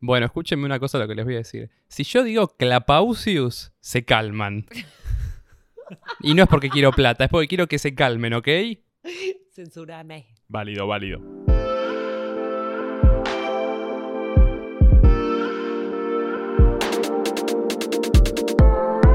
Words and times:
Bueno, 0.00 0.26
escúchenme 0.26 0.64
una 0.64 0.78
cosa 0.78 0.96
de 0.96 1.04
lo 1.04 1.08
que 1.08 1.16
les 1.16 1.24
voy 1.24 1.34
a 1.34 1.38
decir. 1.38 1.70
Si 1.88 2.04
yo 2.04 2.22
digo 2.22 2.54
Clapausius, 2.56 3.72
se 3.80 4.04
calman. 4.04 4.66
Y 6.20 6.34
no 6.34 6.44
es 6.44 6.48
porque 6.48 6.70
quiero 6.70 6.92
plata, 6.92 7.24
es 7.24 7.30
porque 7.30 7.48
quiero 7.48 7.66
que 7.66 7.78
se 7.78 7.94
calmen, 7.94 8.34
¿ok? 8.34 8.46
Censúrame. 9.50 10.26
Válido, 10.46 10.86
válido. 10.86 11.20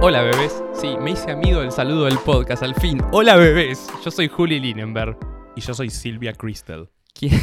Hola 0.01 0.23
bebés. 0.23 0.63
Sí, 0.73 0.97
me 0.99 1.11
hice 1.11 1.31
amigo 1.31 1.61
del 1.61 1.71
saludo 1.71 2.05
del 2.05 2.17
podcast, 2.25 2.61
al 2.61 2.75
fin. 2.75 2.99
Hola 3.13 3.37
bebés. 3.37 3.87
Yo 4.03 4.11
soy 4.11 4.27
Juli 4.27 4.59
Linenberg. 4.59 5.17
Y 5.55 5.61
yo 5.61 5.73
soy 5.73 5.89
Silvia 5.89 6.33
Crystal. 6.33 6.89
¿Quién? 7.13 7.39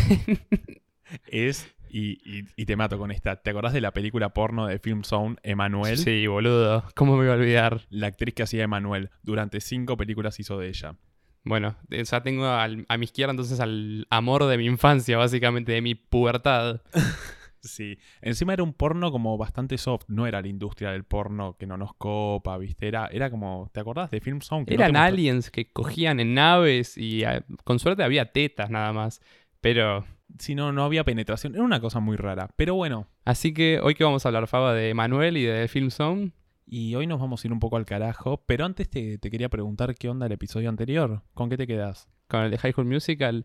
Es, 1.26 1.74
y, 1.90 2.18
y- 2.24 2.44
y 2.56 2.66
te 2.66 2.76
mato 2.76 2.98
con 2.98 3.10
esta, 3.10 3.36
¿te 3.36 3.50
acordás 3.50 3.72
de 3.72 3.80
la 3.80 3.92
película 3.92 4.30
porno 4.30 4.66
de 4.66 4.78
Film 4.78 5.02
Zone, 5.04 5.36
Emanuel? 5.42 5.96
Sí, 5.98 6.26
boludo. 6.26 6.84
¿Cómo 6.94 7.16
me 7.16 7.24
iba 7.24 7.34
a 7.34 7.36
olvidar? 7.36 7.82
La 7.90 8.06
actriz 8.08 8.34
que 8.34 8.42
hacía 8.44 8.64
Emanuel. 8.64 9.10
Durante 9.22 9.60
cinco 9.60 9.96
películas 9.96 10.38
hizo 10.40 10.58
de 10.58 10.68
ella. 10.68 10.96
Bueno, 11.42 11.76
ya 11.88 12.22
tengo 12.22 12.46
al- 12.46 12.84
a 12.88 12.98
mi 12.98 13.04
izquierda 13.04 13.30
entonces 13.32 13.60
al 13.60 14.06
amor 14.10 14.44
de 14.44 14.58
mi 14.58 14.66
infancia, 14.66 15.16
básicamente, 15.16 15.72
de 15.72 15.80
mi 15.82 15.94
pubertad. 15.94 16.82
Sí. 17.62 17.98
Encima 18.22 18.54
era 18.54 18.62
un 18.62 18.72
porno 18.72 19.12
como 19.12 19.36
bastante 19.36 19.76
soft. 19.76 20.04
No 20.08 20.26
era 20.26 20.40
la 20.40 20.48
industria 20.48 20.92
del 20.92 21.04
porno 21.04 21.58
que 21.58 21.66
no 21.66 21.76
nos 21.76 21.92
copa, 21.92 22.56
¿viste? 22.56 22.88
Era, 22.88 23.08
era 23.12 23.28
como, 23.30 23.68
¿te 23.74 23.80
acordás 23.80 24.10
de 24.10 24.22
Film 24.22 24.40
Zone? 24.40 24.64
Que 24.64 24.72
Eran 24.72 24.96
aliens 24.96 25.50
que 25.50 25.70
cogían 25.70 26.20
en 26.20 26.32
naves 26.32 26.96
y 26.96 27.22
eh, 27.22 27.42
con 27.64 27.78
suerte 27.78 28.02
había 28.02 28.32
tetas 28.32 28.70
nada 28.70 28.94
más. 28.94 29.20
Pero, 29.60 30.06
Sí, 30.38 30.54
no, 30.54 30.72
no 30.72 30.84
había 30.84 31.04
penetración. 31.04 31.54
Era 31.54 31.64
una 31.64 31.80
cosa 31.80 32.00
muy 32.00 32.16
rara. 32.16 32.48
Pero 32.56 32.74
bueno. 32.74 33.06
así 33.24 33.52
que 33.52 33.80
hoy 33.82 33.94
que 33.94 34.04
vamos 34.04 34.24
a 34.24 34.28
hablar, 34.28 34.46
Faba, 34.46 34.74
de 34.74 34.94
Manuel 34.94 35.36
y 35.36 35.44
de 35.44 35.68
Film 35.68 35.90
Zone. 35.90 36.32
Y 36.66 36.94
hoy 36.94 37.06
nos 37.06 37.18
vamos 37.20 37.42
a 37.44 37.48
ir 37.48 37.52
un 37.52 37.58
poco 37.60 37.76
al 37.76 37.84
carajo. 37.84 38.42
Pero 38.46 38.64
antes 38.64 38.88
te, 38.88 39.18
te 39.18 39.30
quería 39.30 39.48
preguntar 39.48 39.94
qué 39.96 40.08
onda 40.08 40.26
el 40.26 40.32
episodio 40.32 40.68
anterior. 40.68 41.22
¿Con 41.34 41.50
qué 41.50 41.56
te 41.56 41.66
quedas? 41.66 42.08
con 42.28 42.42
el 42.44 42.50
de 42.52 42.58
High 42.58 42.72
School 42.72 42.86
Musical, 42.86 43.44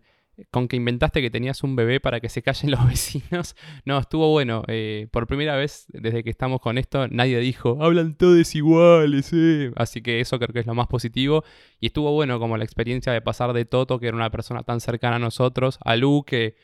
con 0.51 0.67
que 0.67 0.75
inventaste 0.75 1.19
que 1.19 1.31
tenías 1.31 1.63
un 1.63 1.75
bebé 1.75 1.99
para 1.99 2.19
que 2.19 2.29
se 2.29 2.43
callen 2.43 2.69
los 2.69 2.85
vecinos. 2.87 3.55
No, 3.83 3.97
estuvo 3.97 4.29
bueno. 4.29 4.61
eh, 4.67 5.07
por 5.11 5.25
primera 5.25 5.55
vez 5.55 5.85
desde 5.89 6.23
que 6.23 6.29
estamos 6.29 6.61
con 6.61 6.77
esto, 6.77 7.07
nadie 7.07 7.39
dijo, 7.39 7.79
hablan 7.81 8.13
todos 8.15 8.53
iguales, 8.53 9.31
eh". 9.33 9.71
Así 9.75 10.03
que 10.03 10.19
eso 10.19 10.37
creo 10.37 10.53
que 10.53 10.59
es 10.59 10.67
lo 10.67 10.75
más 10.75 10.85
positivo. 10.85 11.43
Y 11.79 11.87
estuvo 11.87 12.11
bueno 12.11 12.37
como 12.37 12.57
la 12.57 12.63
experiencia 12.63 13.11
de 13.11 13.21
pasar 13.21 13.53
de 13.53 13.65
Toto, 13.65 13.99
que 13.99 14.07
era 14.07 14.15
una 14.15 14.29
persona 14.29 14.61
tan 14.61 14.79
cercana 14.81 15.15
a 15.15 15.19
nosotros, 15.19 15.79
a 15.83 15.95
Lu, 15.95 16.23
que 16.27 16.55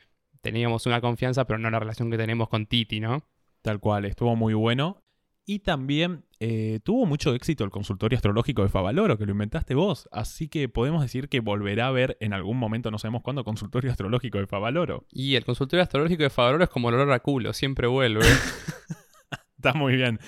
teníamos 0.41 0.85
una 0.85 1.01
confianza, 1.01 1.45
pero 1.45 1.59
no 1.59 1.69
la 1.69 1.79
relación 1.79 2.11
que 2.11 2.17
tenemos 2.17 2.49
con 2.49 2.65
Titi, 2.65 2.99
¿no? 2.99 3.23
Tal 3.61 3.79
cual, 3.79 4.05
estuvo 4.05 4.35
muy 4.35 4.53
bueno. 4.53 5.03
Y 5.45 5.59
también 5.59 6.25
eh, 6.39 6.79
tuvo 6.83 7.05
mucho 7.05 7.33
éxito 7.33 7.63
el 7.63 7.71
consultorio 7.71 8.15
astrológico 8.15 8.61
de 8.61 8.69
Favaloro, 8.69 9.17
que 9.17 9.25
lo 9.25 9.31
inventaste 9.31 9.73
vos. 9.73 10.07
Así 10.11 10.47
que 10.47 10.69
podemos 10.69 11.01
decir 11.01 11.29
que 11.29 11.39
volverá 11.39 11.87
a 11.87 11.91
ver 11.91 12.17
en 12.19 12.33
algún 12.33 12.57
momento, 12.57 12.91
no 12.91 12.99
sabemos 12.99 13.23
cuándo, 13.23 13.43
consultorio 13.43 13.91
astrológico 13.91 14.37
de 14.37 14.47
Favaloro. 14.47 15.05
Y 15.11 15.35
el 15.35 15.45
consultorio 15.45 15.83
astrológico 15.83 16.23
de 16.23 16.29
Favaloro 16.29 16.63
es 16.63 16.69
como 16.69 16.89
el 16.89 16.95
olor 16.95 17.11
a 17.11 17.19
culo, 17.19 17.53
siempre 17.53 17.87
vuelve. 17.87 18.21
Está 19.57 19.73
muy 19.73 19.95
bien. 19.95 20.19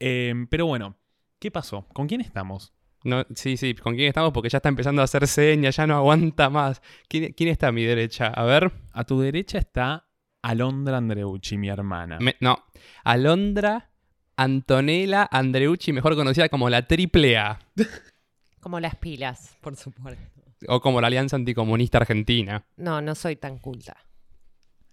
Eh, 0.00 0.34
pero 0.50 0.66
bueno, 0.66 0.96
¿qué 1.38 1.50
pasó? 1.50 1.86
¿Con 1.92 2.06
quién 2.08 2.20
estamos? 2.20 2.72
No, 3.08 3.24
sí, 3.34 3.56
sí, 3.56 3.74
¿con 3.74 3.94
quién 3.96 4.08
estamos? 4.08 4.32
Porque 4.32 4.48
ya 4.48 4.58
está 4.58 4.68
empezando 4.68 5.02
a 5.02 5.06
hacer 5.06 5.26
señas, 5.26 5.76
ya 5.76 5.86
no 5.86 5.96
aguanta 5.96 6.50
más. 6.50 6.80
¿Quién, 7.08 7.32
quién 7.32 7.48
está 7.48 7.68
a 7.68 7.72
mi 7.72 7.84
derecha? 7.84 8.26
A 8.28 8.44
ver. 8.44 8.70
A 8.92 9.04
tu 9.04 9.20
derecha 9.20 9.58
está 9.58 10.06
Alondra 10.42 10.96
Andreucci, 10.98 11.56
mi 11.58 11.68
hermana. 11.68 12.18
me- 12.20 12.36
no. 12.40 12.58
Alondra 13.04 13.90
Antonella 14.36 15.28
Andreucci, 15.30 15.92
mejor 15.92 16.14
conocida 16.14 16.48
como 16.48 16.70
la 16.70 16.86
Triple 16.86 17.36
A. 17.38 17.58
Como 18.60 18.80
las 18.80 18.96
pilas, 18.96 19.56
por 19.60 19.76
supuesto. 19.76 20.40
O 20.66 20.80
como 20.80 21.00
la 21.00 21.06
Alianza 21.06 21.36
Anticomunista 21.36 21.98
Argentina. 21.98 22.64
No, 22.76 23.00
no 23.00 23.14
soy 23.14 23.36
tan 23.36 23.58
culta. 23.58 23.96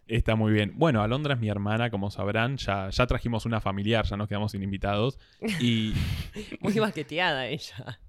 Está 0.08 0.36
muy 0.36 0.54
bien. 0.54 0.74
Bueno, 0.76 1.02
Alondra 1.02 1.34
es 1.34 1.40
mi 1.40 1.50
hermana, 1.50 1.90
como 1.90 2.12
sabrán. 2.12 2.58
Ya, 2.58 2.90
ya 2.92 3.08
trajimos 3.08 3.46
una 3.48 3.60
familiar, 3.60 4.06
ya 4.06 4.18
nos 4.18 4.28
quedamos 4.28 4.52
sin 4.52 4.62
invitados. 4.62 5.18
Y 5.60 5.94
Muy 6.62 6.78
baqueteada 6.78 7.48
ella. 7.48 8.00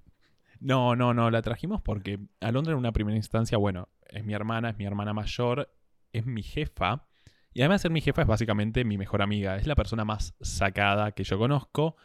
No, 0.59 0.95
no, 0.95 1.13
no, 1.13 1.29
la 1.29 1.41
trajimos 1.41 1.81
porque 1.81 2.19
Alondra 2.39 2.73
en 2.73 2.79
una 2.79 2.91
primera 2.91 3.15
instancia, 3.15 3.57
bueno, 3.57 3.89
es 4.09 4.23
mi 4.23 4.33
hermana, 4.33 4.71
es 4.71 4.77
mi 4.77 4.85
hermana 4.85 5.13
mayor, 5.13 5.69
es 6.13 6.25
mi 6.25 6.43
jefa. 6.43 7.07
Y 7.53 7.61
además 7.61 7.81
de 7.81 7.83
ser 7.83 7.91
mi 7.91 8.01
jefa 8.01 8.21
es 8.21 8.27
básicamente 8.27 8.85
mi 8.85 8.97
mejor 8.97 9.21
amiga. 9.21 9.55
Es 9.57 9.67
la 9.67 9.75
persona 9.75 10.05
más 10.05 10.35
sacada 10.41 11.11
que 11.11 11.23
yo 11.23 11.37
conozco, 11.37 11.95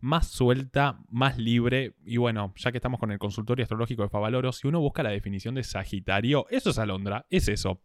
más 0.00 0.28
suelta, 0.28 1.00
más 1.08 1.38
libre. 1.38 1.96
Y 2.04 2.18
bueno, 2.18 2.52
ya 2.56 2.70
que 2.70 2.78
estamos 2.78 3.00
con 3.00 3.10
el 3.10 3.18
consultorio 3.18 3.64
astrológico 3.64 4.02
de 4.02 4.08
Favaloro, 4.08 4.52
si 4.52 4.68
uno 4.68 4.80
busca 4.80 5.02
la 5.02 5.10
definición 5.10 5.54
de 5.54 5.64
Sagitario, 5.64 6.46
eso 6.50 6.70
es 6.70 6.78
Alondra, 6.78 7.26
es 7.30 7.48
eso. 7.48 7.80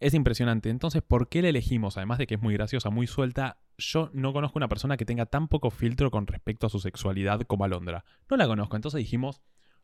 Es 0.00 0.14
impresionante. 0.14 0.68
Entonces, 0.70 1.02
¿por 1.02 1.28
qué 1.28 1.42
la 1.42 1.48
elegimos? 1.48 1.96
Además 1.96 2.18
de 2.18 2.26
que 2.26 2.34
es 2.34 2.42
muy 2.42 2.54
graciosa, 2.54 2.90
muy 2.90 3.06
suelta, 3.06 3.58
yo 3.78 4.10
no 4.12 4.32
conozco 4.32 4.58
una 4.58 4.68
persona 4.68 4.96
que 4.96 5.04
tenga 5.04 5.26
tan 5.26 5.48
poco 5.48 5.70
filtro 5.70 6.10
con 6.10 6.26
respecto 6.26 6.66
a 6.66 6.70
su 6.70 6.78
sexualidad 6.80 7.40
como 7.42 7.64
Alondra. 7.64 8.04
No 8.30 8.36
la 8.36 8.46
conozco. 8.46 8.76
Entonces 8.76 8.98
dijimos, 8.98 9.40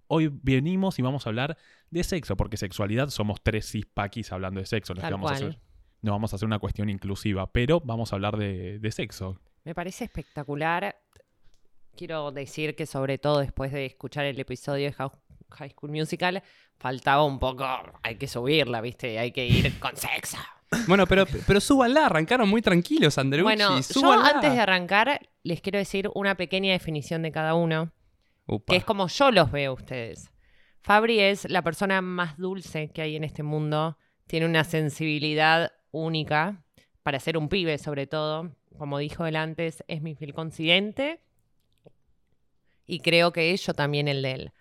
hoy 0.06 0.30
venimos 0.42 0.98
y 0.98 1.02
vamos 1.02 1.26
a 1.26 1.30
hablar 1.30 1.56
de 1.90 2.02
sexo, 2.04 2.36
porque 2.36 2.56
sexualidad 2.56 3.08
somos 3.08 3.40
tres 3.42 3.70
cispaquis 3.70 4.32
hablando 4.32 4.60
de 4.60 4.66
sexo. 4.66 4.94
No, 4.94 5.02
vamos 5.02 5.30
a 5.30 5.34
hacer, 5.34 5.60
no 6.02 6.12
vamos 6.12 6.32
a 6.32 6.36
hacer 6.36 6.46
una 6.46 6.58
cuestión 6.58 6.88
inclusiva, 6.88 7.50
pero 7.52 7.80
vamos 7.80 8.12
a 8.12 8.16
hablar 8.16 8.36
de, 8.36 8.78
de 8.78 8.90
sexo. 8.92 9.40
Me 9.64 9.74
parece 9.74 10.04
espectacular. 10.04 10.96
Quiero 11.96 12.30
decir 12.30 12.76
que 12.76 12.86
sobre 12.86 13.18
todo 13.18 13.40
después 13.40 13.72
de 13.72 13.84
escuchar 13.86 14.24
el 14.24 14.38
episodio 14.38 14.86
de 14.86 14.92
High- 14.92 15.10
High 15.50 15.70
School 15.70 15.90
Musical, 15.90 16.42
faltaba 16.78 17.24
un 17.24 17.38
poco, 17.38 17.66
hay 18.02 18.16
que 18.16 18.26
subirla, 18.26 18.80
¿viste? 18.80 19.18
Hay 19.18 19.32
que 19.32 19.46
ir 19.46 19.78
con 19.78 19.96
sexo. 19.96 20.38
Bueno, 20.86 21.06
pero, 21.06 21.24
pero 21.46 21.60
súbanla, 21.60 22.06
arrancaron 22.06 22.48
muy 22.48 22.60
tranquilos, 22.60 23.16
Andreucci. 23.16 23.44
Bueno, 23.44 23.80
yo 23.80 24.12
antes 24.12 24.52
de 24.52 24.60
arrancar 24.60 25.20
les 25.42 25.60
quiero 25.60 25.78
decir 25.78 26.10
una 26.14 26.36
pequeña 26.36 26.72
definición 26.72 27.22
de 27.22 27.32
cada 27.32 27.54
uno, 27.54 27.90
Upa. 28.46 28.72
que 28.72 28.76
es 28.76 28.84
como 28.84 29.08
yo 29.08 29.30
los 29.30 29.50
veo 29.50 29.70
a 29.70 29.74
ustedes. 29.74 30.30
Fabri 30.82 31.20
es 31.20 31.48
la 31.50 31.62
persona 31.62 32.00
más 32.02 32.36
dulce 32.36 32.90
que 32.90 33.02
hay 33.02 33.16
en 33.16 33.24
este 33.24 33.42
mundo, 33.42 33.96
tiene 34.26 34.46
una 34.46 34.64
sensibilidad 34.64 35.72
única 35.90 36.62
para 37.02 37.18
ser 37.18 37.38
un 37.38 37.48
pibe 37.48 37.78
sobre 37.78 38.06
todo. 38.06 38.54
Como 38.76 38.98
dijo 38.98 39.26
él 39.26 39.36
antes, 39.36 39.82
es 39.88 40.02
mi 40.02 40.14
fiel 40.14 40.34
confidente 40.34 41.20
y 42.86 43.00
creo 43.00 43.32
que 43.32 43.56
yo 43.56 43.74
también 43.74 44.08
el 44.08 44.22
de 44.22 44.32
él. 44.32 44.52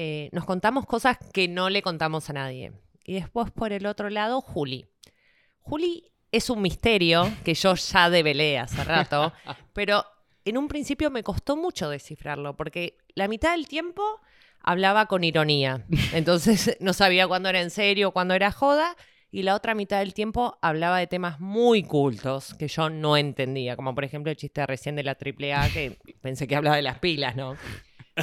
Eh, 0.00 0.28
nos 0.30 0.44
contamos 0.44 0.86
cosas 0.86 1.18
que 1.32 1.48
no 1.48 1.70
le 1.70 1.82
contamos 1.82 2.30
a 2.30 2.32
nadie. 2.32 2.70
Y 3.04 3.14
después 3.14 3.50
por 3.50 3.72
el 3.72 3.84
otro 3.84 4.10
lado, 4.10 4.40
Juli. 4.40 4.86
Juli 5.58 6.12
es 6.30 6.50
un 6.50 6.62
misterio 6.62 7.28
que 7.44 7.54
yo 7.54 7.74
ya 7.74 8.08
develé 8.08 8.60
hace 8.60 8.84
rato, 8.84 9.32
pero 9.72 10.04
en 10.44 10.56
un 10.56 10.68
principio 10.68 11.10
me 11.10 11.24
costó 11.24 11.56
mucho 11.56 11.90
descifrarlo, 11.90 12.56
porque 12.56 12.96
la 13.16 13.26
mitad 13.26 13.56
del 13.56 13.66
tiempo 13.66 14.20
hablaba 14.62 15.06
con 15.06 15.24
ironía. 15.24 15.84
Entonces 16.12 16.76
no 16.80 16.92
sabía 16.92 17.26
cuándo 17.26 17.48
era 17.48 17.60
en 17.60 17.70
serio, 17.70 18.12
cuándo 18.12 18.34
era 18.34 18.52
joda. 18.52 18.94
Y 19.32 19.42
la 19.42 19.56
otra 19.56 19.74
mitad 19.74 19.98
del 19.98 20.14
tiempo 20.14 20.58
hablaba 20.62 21.00
de 21.00 21.08
temas 21.08 21.40
muy 21.40 21.82
cultos 21.82 22.54
que 22.54 22.68
yo 22.68 22.88
no 22.88 23.16
entendía, 23.16 23.74
como 23.74 23.96
por 23.96 24.04
ejemplo 24.04 24.30
el 24.30 24.36
chiste 24.36 24.64
recién 24.64 24.94
de 24.94 25.02
la 25.02 25.18
AAA, 25.20 25.70
que 25.70 25.98
pensé 26.22 26.46
que 26.46 26.54
hablaba 26.54 26.76
de 26.76 26.82
las 26.82 27.00
pilas, 27.00 27.34
¿no? 27.34 27.56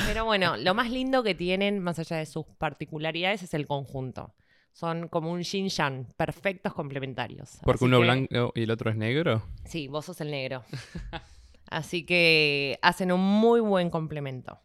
Pero 0.07 0.25
bueno, 0.25 0.57
lo 0.57 0.73
más 0.73 0.89
lindo 0.91 1.23
que 1.23 1.35
tienen, 1.35 1.79
más 1.79 2.00
allá 2.00 2.17
de 2.17 2.25
sus 2.25 2.45
particularidades, 2.57 3.44
es 3.44 3.53
el 3.53 3.66
conjunto. 3.67 4.33
Son 4.73 5.07
como 5.07 5.31
un 5.31 5.41
yin 5.44 5.69
yang, 5.69 6.06
perfectos 6.17 6.73
complementarios. 6.73 7.59
Porque 7.63 7.78
Así 7.78 7.85
uno 7.85 7.97
que- 8.00 8.03
blanco 8.03 8.51
y 8.55 8.63
el 8.63 8.72
otro 8.72 8.89
es 8.89 8.97
negro. 8.97 9.44
Sí, 9.63 9.88
vos 9.88 10.05
sos 10.05 10.19
el 10.22 10.31
negro. 10.31 10.64
Así 11.69 12.05
que 12.05 12.78
hacen 12.81 13.11
un 13.11 13.22
muy 13.22 13.59
buen 13.61 13.90
complemento. 13.90 14.59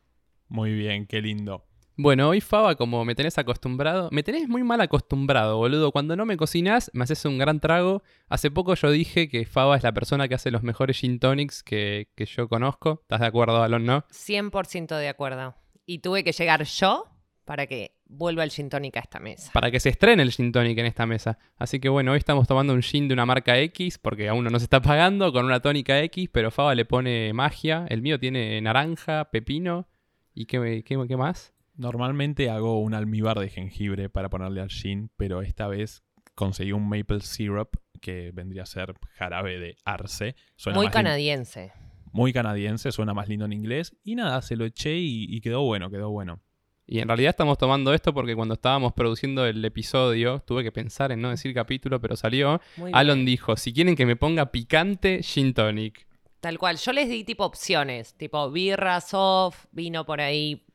Muy 0.49 0.73
bien, 0.75 1.07
qué 1.07 1.23
lindo. 1.23 1.65
Bueno, 2.03 2.31
hoy 2.31 2.41
Faba, 2.41 2.77
como 2.77 3.05
me 3.05 3.15
tenés 3.15 3.37
acostumbrado, 3.37 4.09
me 4.11 4.23
tenés 4.23 4.49
muy 4.49 4.63
mal 4.63 4.81
acostumbrado, 4.81 5.59
boludo. 5.59 5.93
Cuando 5.93 6.17
no 6.17 6.25
me 6.25 6.39
cocinás, 6.39 6.91
me 6.95 7.05
haces 7.05 7.27
un 7.27 7.37
gran 7.37 7.61
trago. 7.61 8.03
Hace 8.31 8.51
poco 8.51 8.75
yo 8.75 8.91
dije 8.91 9.29
que 9.29 9.45
Faba 9.45 9.77
es 9.77 9.83
la 9.83 9.93
persona 9.93 10.27
que 10.27 10.35
hace 10.35 10.51
los 10.51 10.63
mejores 10.63 10.97
gin 10.97 11.19
tonics 11.19 11.63
que, 11.63 12.09
que 12.15 12.25
yo 12.25 12.49
conozco. 12.49 13.01
¿Estás 13.03 13.21
de 13.21 13.27
acuerdo, 13.27 13.63
Alon, 13.63 13.85
no? 13.85 14.07
100% 14.09 14.97
de 14.97 15.09
acuerdo. 15.11 15.55
Y 15.85 15.99
tuve 15.99 16.25
que 16.25 16.33
llegar 16.33 16.65
yo 16.65 17.05
para 17.45 17.67
que 17.67 17.99
vuelva 18.07 18.45
el 18.45 18.51
gin 18.51 18.71
tonic 18.71 18.97
a 18.97 19.01
esta 19.01 19.21
mesa. 19.21 19.51
Para 19.53 19.71
que 19.71 19.79
se 19.79 19.91
estrene 19.91 20.23
el 20.23 20.33
gin 20.33 20.53
tonic 20.53 20.79
en 20.79 20.87
esta 20.87 21.05
mesa. 21.05 21.39
Así 21.59 21.81
que 21.81 21.91
bueno, 21.91 22.13
hoy 22.13 22.19
estamos 22.19 22.49
tomando 22.49 22.73
un 22.73 22.81
gin 22.81 23.09
de 23.09 23.13
una 23.13 23.27
marca 23.27 23.59
X, 23.59 23.99
porque 23.99 24.31
aún 24.31 24.43
no 24.43 24.49
nos 24.49 24.63
está 24.63 24.81
pagando, 24.81 25.35
con 25.35 25.45
una 25.45 25.61
tónica 25.61 26.01
X, 26.01 26.31
pero 26.33 26.51
Faba 26.51 26.75
le 26.75 26.87
pone 26.87 27.35
magia. 27.35 27.85
El 27.91 28.01
mío 28.01 28.19
tiene 28.19 28.59
naranja, 28.63 29.29
pepino. 29.31 29.87
¿Y 30.33 30.47
qué, 30.47 30.83
qué, 30.83 30.99
qué 31.07 31.17
más? 31.19 31.53
Normalmente 31.81 32.51
hago 32.51 32.79
un 32.79 32.93
almíbar 32.93 33.39
de 33.39 33.49
jengibre 33.49 34.11
para 34.11 34.29
ponerle 34.29 34.61
al 34.61 34.69
gin, 34.69 35.11
pero 35.17 35.41
esta 35.41 35.67
vez 35.67 36.03
conseguí 36.35 36.73
un 36.73 36.87
maple 36.87 37.21
syrup 37.23 37.71
que 38.03 38.33
vendría 38.35 38.65
a 38.65 38.67
ser 38.67 38.95
jarabe 39.15 39.59
de 39.59 39.77
arce. 39.87 40.37
Suena 40.57 40.77
Muy 40.79 40.89
canadiense. 40.91 41.73
muy 42.13 42.35
canadiense, 42.35 42.93
suena 42.93 43.15
más 43.15 43.29
lindo 43.29 43.47
en 43.47 43.55
inglés. 43.55 43.97
Y 44.05 44.15
nada, 44.15 44.43
se 44.43 44.57
lo 44.57 44.67
eché 44.67 44.99
y, 44.99 45.25
y 45.35 45.41
quedó 45.41 45.63
bueno, 45.63 45.91
quedó 45.91 46.11
bueno. 46.11 46.43
Y 46.87 46.99
en 46.99 47.09
realidad 47.09 47.31
estamos 47.31 47.57
tomando 47.57 47.95
esto 47.95 48.13
porque 48.13 48.37
cuando 48.37 48.55
estábamos 48.55 48.93
produciendo 48.93 49.47
el 49.47 49.65
episodio, 49.65 50.41
tuve 50.41 50.63
que 50.63 50.73
pensar 50.73 51.13
en 51.13 51.23
no 51.23 51.31
decir 51.31 51.55
capítulo, 51.55 51.99
pero 51.99 52.15
salió. 52.15 52.61
Muy 52.77 52.91
Alon 52.93 53.19
bien. 53.21 53.27
dijo, 53.27 53.57
si 53.57 53.73
quieren 53.73 53.97
que 53.97 54.05
me 54.05 54.17
ponga 54.17 54.51
picante, 54.53 55.23
gin 55.23 55.55
tonic. 55.55 56.07
Tal 56.41 56.59
cual. 56.59 56.77
Yo 56.77 56.93
les 56.93 57.09
di 57.09 57.25
tipo 57.25 57.45
opciones, 57.47 58.15
tipo 58.19 58.51
birra, 58.51 59.01
soft, 59.01 59.65
vino 59.73 60.05
por 60.05 60.21
ahí, 60.21 60.67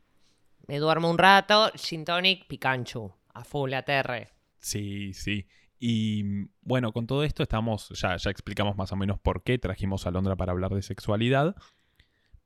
me 0.68 0.80
duermo 0.80 1.10
un 1.10 1.18
rato, 1.18 1.72
gin 1.76 2.06
tonic, 2.06 2.48
picanchu, 2.48 3.12
a 3.34 3.44
full, 3.44 3.74
ATR. 3.74 4.28
Sí, 4.60 5.14
sí. 5.14 5.48
Y 5.80 6.24
bueno, 6.62 6.92
con 6.94 7.06
todo 7.06 7.24
esto 7.24 7.44
estamos, 7.44 7.90
ya, 7.90 8.16
ya 8.18 8.30
explicamos 8.32 8.78
más 8.78 8.92
o 8.92 8.96
menos 8.96 9.20
por 9.20 9.44
qué 9.44 9.58
trajimos 9.58 10.06
a 10.06 10.10
Alondra 10.10 10.36
para 10.36 10.52
hablar 10.52 10.74
de 10.74 10.82
sexualidad. 10.82 11.56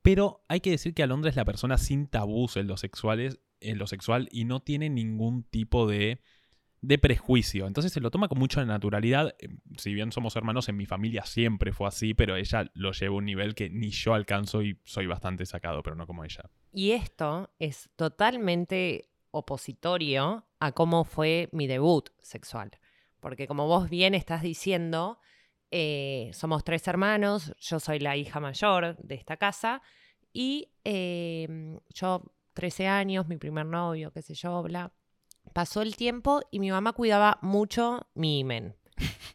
Pero 0.01 0.43
hay 0.47 0.61
que 0.61 0.71
decir 0.71 0.93
que 0.93 1.03
Alondra 1.03 1.29
es 1.29 1.35
la 1.35 1.45
persona 1.45 1.77
sin 1.77 2.07
tabús 2.07 2.57
en 2.57 2.75
sexuales, 2.77 3.39
en 3.59 3.77
lo 3.77 3.87
sexual 3.87 4.29
y 4.31 4.45
no 4.45 4.61
tiene 4.61 4.89
ningún 4.89 5.43
tipo 5.43 5.87
de, 5.87 6.21
de 6.81 6.97
prejuicio. 6.97 7.67
Entonces 7.67 7.91
se 7.91 7.99
lo 7.99 8.09
toma 8.11 8.27
con 8.27 8.39
mucha 8.39 8.63
naturalidad. 8.65 9.35
Eh, 9.39 9.49
Si 9.77 9.93
bien 9.93 10.11
somos 10.11 10.35
hermanos, 10.35 10.69
en 10.69 10.77
mi 10.77 10.85
familia 10.85 11.25
siempre 11.25 11.73
fue 11.73 11.87
así, 11.87 12.13
pero 12.13 12.35
ella 12.35 12.69
lo 12.73 12.91
lleva 12.91 13.13
a 13.15 13.17
un 13.17 13.25
nivel 13.25 13.55
que 13.55 13.69
ni 13.69 13.89
yo 13.89 14.13
alcanzo 14.13 14.61
y 14.61 14.79
soy 14.85 15.05
bastante 15.07 15.45
sacado, 15.45 15.83
pero 15.83 15.95
no 15.95 16.07
como 16.07 16.23
ella. 16.23 16.49
Y 16.73 16.91
esto 16.91 17.49
es 17.59 17.89
totalmente 17.95 19.09
opositorio 19.31 20.45
a 20.59 20.71
cómo 20.71 21.03
fue 21.03 21.49
mi 21.51 21.67
debut 21.67 22.09
sexual. 22.19 22.71
Porque 23.19 23.47
como 23.47 23.67
vos 23.67 23.89
bien 23.89 24.15
estás 24.15 24.41
diciendo, 24.41 25.19
eh, 25.71 26.31
somos 26.33 26.63
tres 26.63 26.87
hermanos, 26.87 27.53
yo 27.59 27.79
soy 27.79 27.99
la 27.99 28.15
hija 28.15 28.39
mayor 28.39 28.95
de 28.97 29.15
esta 29.15 29.37
casa 29.37 29.81
y 30.31 30.69
eh, 30.83 31.77
yo, 31.93 32.23
13 32.53 32.87
años, 32.87 33.27
mi 33.27 33.37
primer 33.37 33.65
novio, 33.65 34.11
qué 34.11 34.21
sé 34.21 34.33
yo, 34.33 34.63
bla. 34.63 34.91
Pasó 35.53 35.81
el 35.81 35.95
tiempo 35.95 36.41
y 36.51 36.59
mi 36.59 36.71
mamá 36.71 36.93
cuidaba 36.93 37.37
mucho 37.41 38.07
mi 38.13 38.39
imen. 38.39 38.75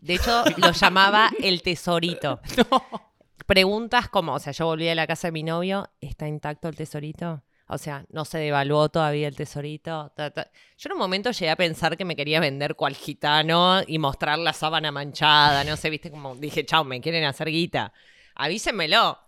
De 0.00 0.14
hecho, 0.14 0.44
lo 0.56 0.72
llamaba 0.72 1.30
el 1.42 1.62
tesorito. 1.62 2.40
Preguntas 3.46 4.08
como, 4.08 4.34
o 4.34 4.38
sea, 4.38 4.52
yo 4.52 4.66
volví 4.66 4.88
a 4.88 4.94
la 4.94 5.06
casa 5.06 5.28
de 5.28 5.32
mi 5.32 5.42
novio, 5.42 5.90
¿está 6.00 6.28
intacto 6.28 6.68
el 6.68 6.76
tesorito? 6.76 7.42
O 7.66 7.78
sea, 7.78 8.04
no 8.10 8.24
se 8.24 8.38
devaluó 8.38 8.88
todavía 8.90 9.26
el 9.26 9.36
tesorito. 9.36 10.12
Ta, 10.14 10.30
ta. 10.30 10.50
Yo 10.76 10.88
en 10.88 10.92
un 10.92 10.98
momento 10.98 11.30
llegué 11.30 11.50
a 11.50 11.56
pensar 11.56 11.96
que 11.96 12.04
me 12.04 12.16
quería 12.16 12.40
vender 12.40 12.74
cual 12.74 12.94
gitano 12.94 13.80
y 13.86 13.98
mostrar 13.98 14.38
la 14.38 14.52
sábana 14.52 14.92
manchada, 14.92 15.64
no 15.64 15.76
sé, 15.76 15.88
viste, 15.88 16.10
como 16.10 16.34
dije, 16.36 16.66
chao, 16.66 16.84
me 16.84 17.00
quieren 17.00 17.24
hacer 17.24 17.48
guita. 17.48 17.92
Avísenmelo. 18.34 19.18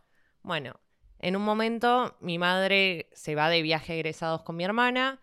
Bueno, 0.43 0.79
en 1.19 1.37
un 1.37 1.43
momento 1.43 2.17
mi 2.21 2.39
madre 2.39 3.09
se 3.15 3.35
va 3.35 3.49
de 3.49 3.63
viaje 3.63 3.95
egresados 3.95 4.43
con 4.43 4.57
mi 4.57 4.65
hermana. 4.65 5.21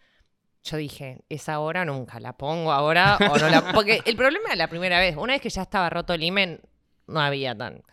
Yo 0.63 0.77
dije, 0.77 1.19
es 1.29 1.49
ahora 1.49 1.81
o 1.81 1.85
nunca, 1.85 2.19
la 2.19 2.33
pongo 2.37 2.71
ahora 2.71 3.17
o 3.17 3.37
no 3.37 3.49
la 3.49 3.61
Porque 3.73 4.01
el 4.05 4.15
problema 4.15 4.49
de 4.49 4.55
la 4.55 4.67
primera 4.67 4.99
vez, 4.99 5.15
una 5.17 5.33
vez 5.33 5.41
que 5.41 5.49
ya 5.49 5.63
estaba 5.63 5.89
roto 5.89 6.13
el 6.13 6.23
imen, 6.23 6.61
no 7.07 7.19
había 7.19 7.55
tan. 7.55 7.83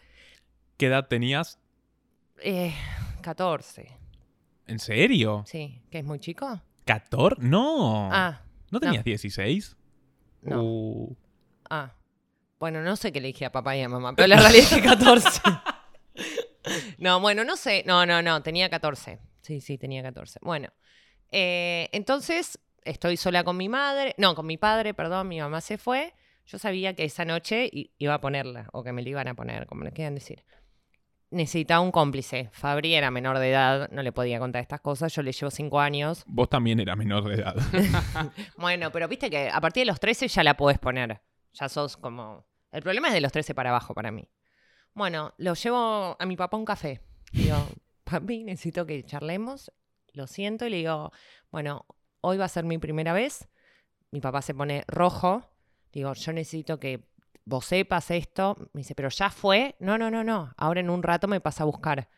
¿Qué 0.76 0.86
edad 0.86 1.08
tenías? 1.08 1.58
Eh, 2.42 2.72
14. 3.22 3.90
¿En 4.66 4.78
serio? 4.78 5.42
Sí, 5.46 5.82
¿que 5.90 5.98
es 5.98 6.04
muy 6.04 6.20
chico? 6.20 6.60
¿14? 6.86 7.38
No. 7.38 8.08
Ah, 8.12 8.42
¿No 8.70 8.78
tenías 8.78 9.04
16? 9.04 9.76
no. 10.42 10.62
Uh, 10.62 11.16
Ah. 11.68 11.94
Bueno, 12.58 12.82
no 12.82 12.96
sé 12.96 13.12
qué 13.12 13.20
le 13.20 13.28
dije 13.28 13.46
a 13.46 13.52
papá 13.52 13.76
y 13.76 13.82
a 13.82 13.88
mamá, 13.88 14.14
pero 14.14 14.26
la 14.26 14.40
realidad 14.40 14.66
es 14.70 14.74
que 14.74 14.82
14. 14.82 15.40
no, 16.98 17.20
bueno, 17.20 17.44
no 17.44 17.56
sé. 17.56 17.84
No, 17.86 18.04
no, 18.04 18.20
no, 18.22 18.42
tenía 18.42 18.68
14. 18.68 19.18
Sí, 19.40 19.60
sí, 19.60 19.78
tenía 19.78 20.02
14. 20.02 20.40
Bueno, 20.42 20.68
eh, 21.32 21.88
entonces 21.92 22.58
estoy 22.84 23.16
sola 23.16 23.44
con 23.44 23.56
mi 23.56 23.68
madre, 23.68 24.14
no, 24.18 24.34
con 24.34 24.46
mi 24.46 24.56
padre, 24.56 24.94
perdón, 24.94 25.28
mi 25.28 25.40
mamá 25.40 25.60
se 25.60 25.78
fue. 25.78 26.14
Yo 26.46 26.58
sabía 26.58 26.94
que 26.94 27.04
esa 27.04 27.24
noche 27.24 27.70
iba 27.98 28.14
a 28.14 28.20
ponerla, 28.20 28.68
o 28.72 28.82
que 28.82 28.92
me 28.92 29.02
la 29.02 29.08
iban 29.08 29.28
a 29.28 29.34
poner, 29.34 29.66
como 29.66 29.84
le 29.84 29.92
quieran 29.92 30.14
decir. 30.14 30.44
Necesitaba 31.30 31.80
un 31.80 31.92
cómplice. 31.92 32.48
Fabri 32.52 32.94
era 32.94 33.12
menor 33.12 33.38
de 33.38 33.50
edad, 33.50 33.88
no 33.92 34.02
le 34.02 34.10
podía 34.10 34.40
contar 34.40 34.62
estas 34.62 34.80
cosas. 34.80 35.14
Yo 35.14 35.22
le 35.22 35.30
llevo 35.30 35.50
5 35.50 35.78
años. 35.78 36.24
Vos 36.26 36.48
también 36.48 36.80
eras 36.80 36.96
menor 36.96 37.28
de 37.28 37.36
edad. 37.36 37.54
Bueno, 38.56 38.90
pero 38.90 39.06
viste 39.06 39.30
que 39.30 39.48
a 39.48 39.60
partir 39.60 39.82
de 39.82 39.86
los 39.86 40.00
13 40.00 40.26
ya 40.26 40.42
la 40.42 40.56
podés 40.56 40.80
poner. 40.80 41.20
Ya 41.52 41.68
sos 41.68 41.96
como... 41.96 42.44
El 42.72 42.82
problema 42.82 43.08
es 43.08 43.14
de 43.14 43.20
los 43.20 43.30
13 43.30 43.54
para 43.54 43.70
abajo 43.70 43.94
para 43.94 44.10
mí. 44.10 44.28
Bueno, 44.92 45.32
lo 45.38 45.54
llevo 45.54 46.16
a 46.18 46.26
mi 46.26 46.36
papá 46.36 46.56
a 46.56 46.60
un 46.60 46.66
café. 46.66 47.00
Digo, 47.32 47.56
papi, 48.02 48.42
necesito 48.42 48.84
que 48.84 49.04
charlemos. 49.04 49.70
Lo 50.12 50.26
siento 50.26 50.66
y 50.66 50.70
le 50.70 50.76
digo, 50.78 51.12
bueno, 51.50 51.86
hoy 52.20 52.36
va 52.36 52.46
a 52.46 52.48
ser 52.48 52.64
mi 52.64 52.78
primera 52.78 53.12
vez. 53.12 53.48
Mi 54.10 54.20
papá 54.20 54.42
se 54.42 54.54
pone 54.54 54.84
rojo. 54.88 55.44
Digo, 55.92 56.12
yo 56.14 56.32
necesito 56.32 56.78
que 56.78 57.08
vos 57.44 57.64
sepas 57.64 58.10
esto. 58.10 58.56
Me 58.72 58.80
dice, 58.80 58.94
pero 58.94 59.08
ya 59.08 59.30
fue. 59.30 59.76
No, 59.80 59.98
no, 59.98 60.10
no, 60.10 60.24
no. 60.24 60.52
Ahora 60.56 60.80
en 60.80 60.90
un 60.90 61.02
rato 61.02 61.28
me 61.28 61.40
pasa 61.40 61.62
a 61.62 61.66
buscar. 61.66 62.08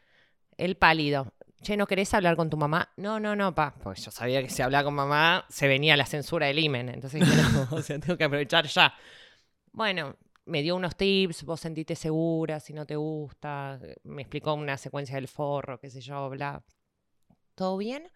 El 0.57 0.77
pálido. 0.77 1.33
Che, 1.63 1.77
¿no 1.77 1.87
querés 1.87 2.13
hablar 2.13 2.37
con 2.37 2.51
tu 2.51 2.57
mamá? 2.57 2.91
No, 2.97 3.21
no, 3.21 3.37
no, 3.37 3.55
pa. 3.55 3.73
Pues 3.83 4.05
yo 4.05 4.11
sabía 4.11 4.43
que 4.43 4.51
si 4.51 4.63
hablaba 4.63 4.85
con 4.85 4.95
mamá 4.95 5.47
se 5.49 5.69
venía 5.69 5.97
la 5.97 6.07
censura 6.07 6.47
del 6.47 6.59
imen. 6.59 6.89
Entonces 6.89 7.23
o 7.71 7.81
sea, 7.83 7.99
tengo 8.01 8.17
que 8.19 8.25
aprovechar 8.25 8.67
ya. 8.67 8.93
Bueno, 9.71 10.17
me 10.45 10.63
dio 10.63 10.75
unos 10.75 10.97
tips, 10.97 11.45
vos 11.45 11.61
sentite 11.61 11.95
segura, 11.95 12.59
si 12.59 12.73
no 12.73 12.85
te 12.85 12.97
gusta. 12.97 13.79
Me 14.05 14.23
explicó 14.23 14.55
una 14.55 14.77
secuencia 14.77 15.15
del 15.15 15.29
forro, 15.29 15.79
qué 15.79 15.89
sé 15.89 16.01
yo, 16.01 16.29
bla. 16.31 16.63
¿Todo 17.55 17.77
bien? 17.77 18.09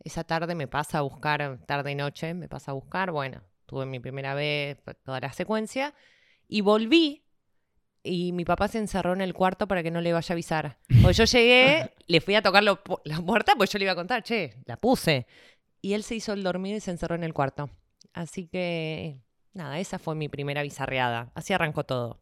Esa 0.00 0.24
tarde 0.24 0.54
me 0.54 0.66
pasa 0.66 0.98
a 0.98 1.02
buscar, 1.02 1.58
tarde 1.66 1.92
y 1.92 1.94
noche, 1.94 2.34
me 2.34 2.48
pasa 2.48 2.72
a 2.72 2.74
buscar. 2.74 3.10
Bueno, 3.12 3.42
tuve 3.66 3.86
mi 3.86 4.00
primera 4.00 4.34
vez, 4.34 4.78
toda 5.04 5.20
la 5.20 5.32
secuencia. 5.32 5.94
Y 6.48 6.60
volví 6.60 7.24
y 8.02 8.32
mi 8.32 8.44
papá 8.44 8.66
se 8.66 8.78
encerró 8.78 9.12
en 9.12 9.20
el 9.20 9.32
cuarto 9.32 9.68
para 9.68 9.82
que 9.82 9.92
no 9.92 10.00
le 10.00 10.12
vaya 10.12 10.32
a 10.32 10.34
avisar. 10.34 10.78
Porque 11.00 11.14
yo 11.14 11.24
llegué, 11.24 11.92
le 12.08 12.20
fui 12.20 12.34
a 12.34 12.42
tocar 12.42 12.64
lo- 12.64 12.80
la 13.04 13.20
puerta, 13.20 13.54
pues 13.56 13.70
yo 13.70 13.78
le 13.78 13.84
iba 13.84 13.92
a 13.92 13.96
contar, 13.96 14.22
che, 14.24 14.56
la 14.66 14.76
puse. 14.76 15.26
Y 15.80 15.94
él 15.94 16.02
se 16.02 16.16
hizo 16.16 16.32
el 16.32 16.42
dormido 16.42 16.76
y 16.76 16.80
se 16.80 16.90
encerró 16.90 17.14
en 17.14 17.24
el 17.24 17.32
cuarto. 17.32 17.70
Así 18.12 18.48
que, 18.48 19.20
nada, 19.52 19.78
esa 19.78 19.98
fue 20.00 20.14
mi 20.16 20.28
primera 20.28 20.62
bizarreada. 20.62 21.30
Así 21.36 21.52
arrancó 21.52 21.84
todo. 21.84 22.20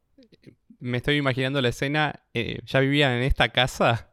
me 0.79 0.99
estoy 0.99 1.17
imaginando 1.17 1.61
la 1.63 1.71
escena. 1.71 2.25
eh, 2.35 2.61
¿Ya 2.67 2.81
vivían 2.81 3.13
en 3.13 3.23
esta 3.23 3.49
casa? 3.49 4.10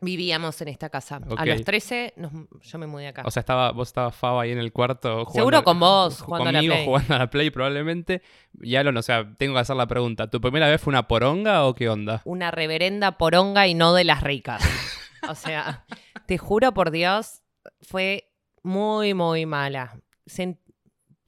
Vivíamos 0.00 0.60
en 0.60 0.68
esta 0.68 0.90
casa. 0.90 1.20
A 1.36 1.44
los 1.44 1.64
13 1.64 2.14
nos- 2.16 2.32
yo 2.62 2.78
me 2.78 2.86
mudé 2.86 3.08
acá. 3.08 3.22
O 3.24 3.30
sea, 3.30 3.40
estaba, 3.40 3.72
vos 3.72 3.88
estabas 3.88 4.14
Faba 4.14 4.42
ahí 4.42 4.52
en 4.52 4.58
el 4.58 4.72
cuarto 4.72 5.24
jugando. 5.24 5.32
Seguro 5.32 5.64
con 5.64 5.80
vos, 5.80 6.20
ju- 6.20 6.24
jugando 6.24 6.48
a 6.48 6.52
la 6.52 6.58
conmigo 6.58 6.74
Play. 6.74 6.84
jugando 6.86 7.14
a 7.14 7.18
la 7.18 7.30
Play 7.30 7.50
probablemente. 7.50 8.22
Y 8.62 8.76
Alon, 8.76 8.96
o 8.96 9.02
sea, 9.02 9.34
tengo 9.36 9.54
que 9.54 9.60
hacer 9.60 9.74
la 9.76 9.86
pregunta. 9.88 10.28
¿Tu 10.30 10.40
primera 10.40 10.68
vez 10.68 10.80
fue 10.80 10.92
una 10.92 11.08
poronga 11.08 11.64
o 11.64 11.74
qué 11.74 11.88
onda? 11.88 12.22
Una 12.24 12.50
reverenda 12.50 13.18
poronga 13.18 13.66
y 13.66 13.74
no 13.74 13.92
de 13.94 14.04
las 14.04 14.22
ricas. 14.22 14.62
O 15.28 15.34
sea, 15.34 15.84
te 16.26 16.38
juro 16.38 16.72
por 16.72 16.90
Dios, 16.92 17.42
fue 17.80 18.30
muy, 18.62 19.14
muy 19.14 19.46
mala. 19.46 19.98
Sen- 20.26 20.58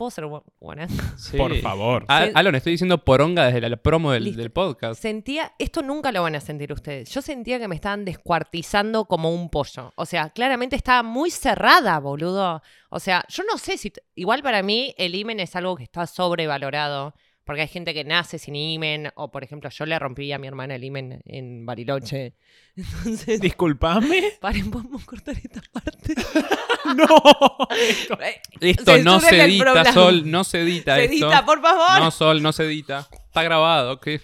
¿Puedo 0.00 0.10
ser 0.10 0.24
bu- 0.24 0.42
buena? 0.58 0.88
Sí. 1.18 1.36
Por 1.36 1.54
favor. 1.58 2.06
A- 2.08 2.24
Sí. 2.24 2.32
Alon, 2.34 2.54
estoy 2.54 2.72
diciendo 2.72 3.04
poronga 3.04 3.44
desde 3.44 3.60
la 3.68 3.76
promo 3.76 4.12
del, 4.12 4.24
Listo. 4.24 4.40
del 4.40 4.50
podcast. 4.50 4.98
Sentía, 5.02 5.52
esto 5.58 5.82
nunca 5.82 6.10
lo 6.10 6.22
van 6.22 6.34
a 6.36 6.40
sentir 6.40 6.72
ustedes. 6.72 7.10
Yo 7.10 7.20
sentía 7.20 7.58
que 7.58 7.68
me 7.68 7.74
estaban 7.74 8.06
descuartizando 8.06 9.04
como 9.04 9.30
un 9.30 9.50
pollo. 9.50 9.92
O 9.96 10.06
sea, 10.06 10.30
claramente 10.30 10.74
estaba 10.74 11.02
muy 11.02 11.30
cerrada, 11.30 11.98
boludo. 11.98 12.62
O 12.88 12.98
sea, 12.98 13.26
yo 13.28 13.42
no 13.44 13.58
sé 13.58 13.76
si. 13.76 13.92
Igual 14.14 14.42
para 14.42 14.62
mí, 14.62 14.94
el 14.96 15.14
imen 15.14 15.38
es 15.38 15.54
algo 15.54 15.76
que 15.76 15.82
está 15.84 16.06
sobrevalorado. 16.06 17.14
Porque 17.50 17.62
hay 17.62 17.68
gente 17.68 17.92
que 17.92 18.04
nace 18.04 18.38
sin 18.38 18.54
imen. 18.54 19.10
O, 19.16 19.32
por 19.32 19.42
ejemplo, 19.42 19.68
yo 19.70 19.84
le 19.84 19.98
rompí 19.98 20.30
a 20.30 20.38
mi 20.38 20.46
hermana 20.46 20.76
el 20.76 20.84
imen 20.84 21.20
en 21.26 21.66
Bariloche. 21.66 22.32
Entonces. 22.76 23.40
Disculpame. 23.40 24.34
Paren, 24.40 24.70
podemos 24.70 25.04
cortar 25.04 25.34
esta 25.36 25.60
parte. 25.72 26.14
no. 26.94 28.16
Eh, 28.20 28.40
Esto 28.60 28.98
no 28.98 29.18
se 29.18 29.42
edita. 29.42 29.92
Sol, 29.92 30.30
no 30.30 30.44
se 30.44 30.60
edita 30.60 30.94
Se 30.94 31.06
esto. 31.06 31.26
edita, 31.26 31.44
por 31.44 31.60
favor. 31.60 31.98
No, 31.98 32.12
Sol, 32.12 32.40
no 32.40 32.52
se 32.52 32.66
edita. 32.66 33.08
Está 33.26 33.42
grabado, 33.42 33.98
¿qué? 33.98 34.20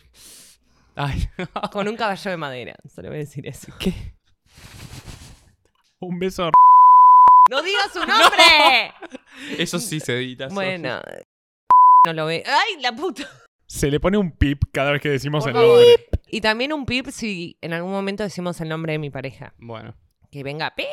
Ay, 0.95 1.29
Con 1.73 1.89
un 1.89 1.97
caballo 1.97 2.31
de 2.31 2.37
madera. 2.37 2.77
Solo 2.95 3.09
voy 3.09 3.17
a 3.17 3.21
decir 3.23 3.45
eso. 3.49 3.73
¿qué? 3.81 3.93
Un 5.99 6.21
beso. 6.21 6.53
¡No 7.51 7.61
digas 7.61 7.93
su 7.93 7.99
nombre! 7.99 8.95
Eso 9.59 9.81
sí 9.81 9.99
se 9.99 10.15
edita. 10.15 10.47
Bueno. 10.47 11.01
No 12.07 12.13
lo 12.13 12.27
ve. 12.27 12.45
¡Ay, 12.47 12.81
la 12.81 12.93
puta! 12.95 13.29
Se 13.67 13.91
le 13.91 13.99
pone 13.99 14.17
un 14.17 14.31
pip 14.31 14.63
cada 14.73 14.93
vez 14.93 15.03
que 15.03 15.09
decimos 15.09 15.43
Por 15.43 15.51
el 15.51 15.57
nombre. 15.57 16.07
Y 16.29 16.41
también 16.41 16.73
un 16.73 16.87
pip 16.87 17.09
si 17.09 17.59
en 17.61 17.73
algún 17.73 17.91
momento 17.91 18.23
decimos 18.23 18.61
el 18.61 18.69
nombre 18.69 18.93
de 18.93 19.01
mi 19.01 19.11
pareja. 19.11 19.55
Bueno, 19.59 19.97
Que 20.31 20.45
venga 20.45 20.73
pip. 20.77 20.87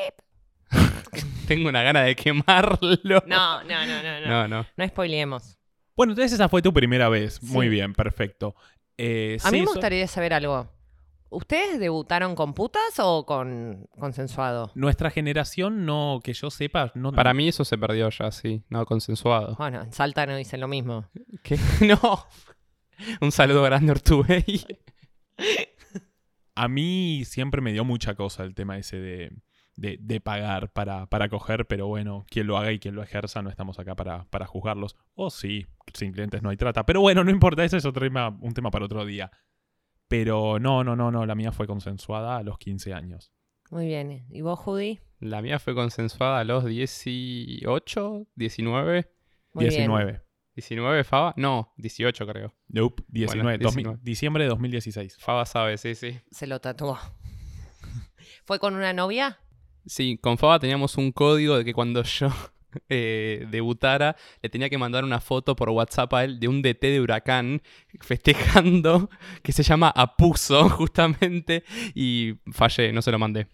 tengo 1.48 1.70
una 1.70 1.84
gana 1.84 2.02
de 2.02 2.16
quemarlo. 2.16 2.80
No, 3.28 3.64
no, 3.64 3.64
no, 3.64 3.86
no, 3.86 4.22
no. 4.22 4.28
no. 4.28 4.48
no. 4.48 4.66
No 4.76 4.88
spoileemos. 4.88 5.60
Bueno, 5.96 6.14
entonces 6.14 6.34
esa 6.34 6.50
fue 6.50 6.64
tu 6.64 6.74
primera 6.74 7.10
vez. 7.10 7.44
Muy 7.44 7.70
bien, 7.70 7.94
perfecto. 7.94 8.56
Eh, 8.98 9.38
A 9.44 9.52
mí 9.52 9.60
me 9.60 9.68
so- 9.68 9.74
gustaría 9.74 10.08
saber 10.08 10.34
algo. 10.34 10.68
¿Ustedes 11.34 11.80
debutaron 11.80 12.36
con 12.36 12.54
putas 12.54 13.00
o 13.00 13.26
con 13.26 13.88
consensuado? 13.98 14.72
Nuestra 14.76 15.10
generación, 15.10 15.86
no, 15.86 16.20
que 16.24 16.34
yo 16.34 16.52
sepa, 16.52 16.92
no. 16.96 17.12
Para 17.12 17.34
mí 17.34 17.48
eso 17.48 17.66
se 17.66 17.78
perdió 17.78 18.10
ya, 18.10 18.32
sí, 18.32 18.64
no 18.70 18.86
consensuado. 18.86 19.56
Bueno, 19.58 19.82
en 19.82 19.92
Salta 19.92 20.26
no 20.26 20.36
dicen 20.36 20.62
lo 20.62 20.68
mismo. 20.68 21.10
¿Qué? 21.44 21.58
No. 21.82 22.28
Un 23.20 23.32
saludo 23.32 23.64
grande, 23.64 23.92
Ortubey. 23.92 24.66
A 26.56 26.68
mí 26.68 27.24
siempre 27.26 27.60
me 27.62 27.74
dio 27.74 27.84
mucha 27.84 28.14
cosa 28.14 28.44
el 28.44 28.54
tema 28.54 28.78
ese 28.78 28.98
de, 28.98 29.32
de, 29.76 29.98
de 30.00 30.22
pagar 30.22 30.72
para, 30.72 31.08
para 31.08 31.28
coger, 31.30 31.66
pero 31.66 31.88
bueno, 31.88 32.26
quien 32.30 32.48
lo 32.48 32.58
haga 32.58 32.72
y 32.72 32.80
quien 32.80 32.96
lo 32.96 33.02
ejerza, 33.02 33.42
no 33.42 33.50
estamos 33.50 33.80
acá 33.80 33.96
para, 33.96 34.26
para 34.26 34.46
juzgarlos. 34.46 34.96
O 35.16 35.32
sí, 35.32 35.66
sin 35.94 36.12
clientes 36.14 36.44
no 36.44 36.50
hay 36.50 36.58
trata. 36.58 36.86
Pero 36.86 37.02
bueno, 37.02 37.24
no 37.24 37.32
importa, 37.32 37.66
ese 37.66 37.78
es 37.78 37.86
otro 37.86 38.06
tema, 38.06 38.30
un 38.42 38.54
tema 38.54 38.70
para 38.70 38.86
otro 38.86 39.06
día. 39.06 39.32
Pero 40.08 40.60
no, 40.60 40.84
no, 40.84 40.96
no, 40.96 41.12
no, 41.12 41.26
la 41.26 41.36
mía 41.36 41.52
fue 41.52 41.68
consensuada 41.68 42.38
a 42.38 42.44
los 42.44 42.58
15 42.58 42.94
años. 42.94 43.32
Muy 43.72 43.88
bien. 43.88 44.26
¿Y 44.30 44.42
vos, 44.42 44.60
Judy? 44.60 45.00
La 45.20 45.42
mía 45.42 45.58
fue 45.58 45.74
consensuada 45.74 46.40
a 46.40 46.44
los 46.44 46.66
18, 46.66 48.28
19. 48.36 49.12
Muy 49.54 49.66
bien. 49.66 49.70
19. 49.70 50.22
19, 50.56 51.04
Faba. 51.04 51.34
No, 51.38 51.74
18 51.78 52.28
creo. 52.28 52.54
Nope, 52.68 53.04
19. 53.08 53.58
Bueno, 53.58 53.64
2000 53.64 54.04
diciembre 54.04 54.44
de 54.44 54.50
2016. 54.50 55.18
Faba 55.18 55.46
sabe, 55.46 55.78
sí, 55.78 55.96
sí. 55.96 56.20
Se 56.32 56.46
lo 56.46 56.60
tatuó. 56.62 57.00
¿Fue 58.46 58.60
con 58.60 58.76
una 58.76 58.94
novia? 58.94 59.40
Sí, 59.86 60.18
con 60.18 60.38
Faba 60.38 60.60
teníamos 60.60 60.98
un 60.98 61.12
código 61.12 61.58
de 61.58 61.66
que 61.66 61.74
cuando 61.74 62.04
yo 62.04 62.30
eh, 62.90 63.48
debutara, 63.50 64.16
le 64.42 64.50
tenía 64.50 64.70
que 64.70 64.78
mandar 64.78 65.04
una 65.04 65.20
foto 65.20 65.56
por 65.56 65.70
WhatsApp 65.70 66.14
a 66.14 66.24
él 66.24 66.40
de 66.40 66.48
un 66.48 66.62
DT 66.62 66.82
de 66.82 67.02
huracán 67.02 67.62
festejando, 68.02 69.10
que 69.42 69.52
se 69.52 69.64
llama 69.64 69.92
Apuso, 69.96 70.70
justamente, 70.70 71.64
y 71.94 72.34
fallé, 72.52 72.92
no 72.92 73.02
se 73.02 73.12
lo 73.12 73.20
mandé. 73.20 73.48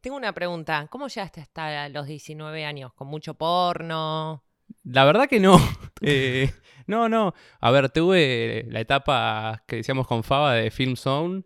Tengo 0.00 0.16
una 0.16 0.32
pregunta. 0.32 0.86
¿Cómo 0.90 1.08
llegaste 1.08 1.40
hasta 1.40 1.88
los 1.88 2.06
19 2.06 2.64
años? 2.64 2.92
¿Con 2.94 3.08
mucho 3.08 3.34
porno? 3.34 4.44
La 4.84 5.04
verdad 5.04 5.28
que 5.28 5.40
no. 5.40 5.58
Eh, 6.00 6.50
no, 6.86 7.08
no. 7.08 7.34
A 7.60 7.70
ver, 7.70 7.90
tuve 7.90 8.66
la 8.68 8.80
etapa 8.80 9.64
que 9.66 9.76
decíamos 9.76 10.06
con 10.06 10.22
Faba 10.22 10.54
de 10.54 10.70
Film 10.70 10.96
Zone, 10.96 11.42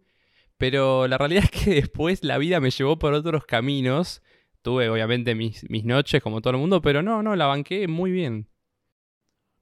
pero 0.59 1.09
la 1.09 1.19
realidad 1.19 1.45
es 1.45 1.51
que 1.51 1.75
después 1.75 2.23
la 2.23 2.39
vida 2.39 2.61
me 2.61 2.71
llevó 2.71 2.99
por 2.99 3.15
otros 3.15 3.45
caminos. 3.47 4.23
Tuve 4.63 4.89
obviamente 4.89 5.35
mis, 5.35 5.69
mis 5.69 5.85
noches 5.85 6.23
como 6.23 6.41
todo 6.41 6.53
el 6.53 6.61
mundo, 6.61 6.81
pero 6.81 7.03
no, 7.03 7.23
no, 7.23 7.35
la 7.37 7.47
banqué 7.47 7.89
muy 7.89 8.11
bien. 8.13 8.49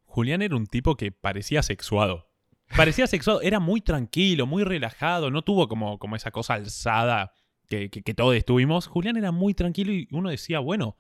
Julián 0.05 0.43
era 0.43 0.57
un 0.57 0.67
tipo 0.67 0.97
que 0.97 1.11
parecía 1.13 1.63
sexuado. 1.63 2.31
Parecía 2.77 3.07
sexuado, 3.07 3.41
era 3.41 3.59
muy 3.61 3.81
tranquilo, 3.81 4.47
muy 4.47 4.63
relajado, 4.63 5.31
no 5.31 5.43
tuvo 5.43 5.69
como, 5.69 5.99
como 5.99 6.17
esa 6.17 6.31
cosa 6.31 6.55
alzada 6.55 7.33
que, 7.69 7.91
que, 7.91 8.03
que 8.03 8.15
todos 8.15 8.45
tuvimos. 8.45 8.87
Julián 8.87 9.17
era 9.17 9.33
muy 9.33 9.55
tranquilo 9.55 9.93
y 9.93 10.07
uno 10.13 10.31
decía, 10.31 10.61
bueno, 10.61 10.97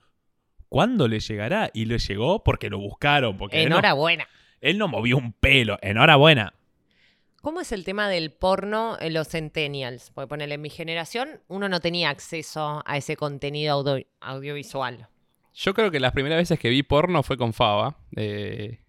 ¿cuándo 0.69 1.07
le 1.07 1.21
llegará? 1.21 1.71
Y 1.75 1.85
le 1.85 1.99
llegó 1.99 2.43
porque 2.43 2.71
lo 2.71 2.79
buscaron, 2.79 3.37
porque 3.37 3.63
él 3.63 3.69
no, 3.69 3.77
Enhorabuena. 3.77 4.27
él 4.61 4.79
no 4.79 4.89
movió 4.89 5.19
un 5.19 5.33
pelo. 5.33 5.79
Enhorabuena. 5.83 6.55
¿Cómo 7.41 7.61
es 7.61 7.73
el 7.73 7.85
tema 7.85 8.09
del 8.09 8.33
porno 8.33 8.97
en 9.01 9.15
los 9.15 9.29
centennials? 9.29 10.11
Porque 10.15 10.29
ponele, 10.29 10.55
en 10.57 10.61
mi 10.61 10.69
generación 10.71 11.41
uno 11.49 11.69
no 11.69 11.81
tenía 11.81 12.11
acceso 12.11 12.83
a 12.85 12.97
ese 12.97 13.17
contenido 13.17 13.75
audio- 13.75 14.07
audiovisual. 14.21 15.09
Yo 15.55 15.75
creo 15.75 15.91
que 15.91 16.01
las 16.01 16.13
primeras 16.13 16.39
veces 16.39 16.59
que 16.59 16.69
vi 16.69 16.83
porno 16.83 17.23
fue 17.23 17.37
con 17.37 17.53
Faba. 17.53 17.97
Eh, 18.15 18.81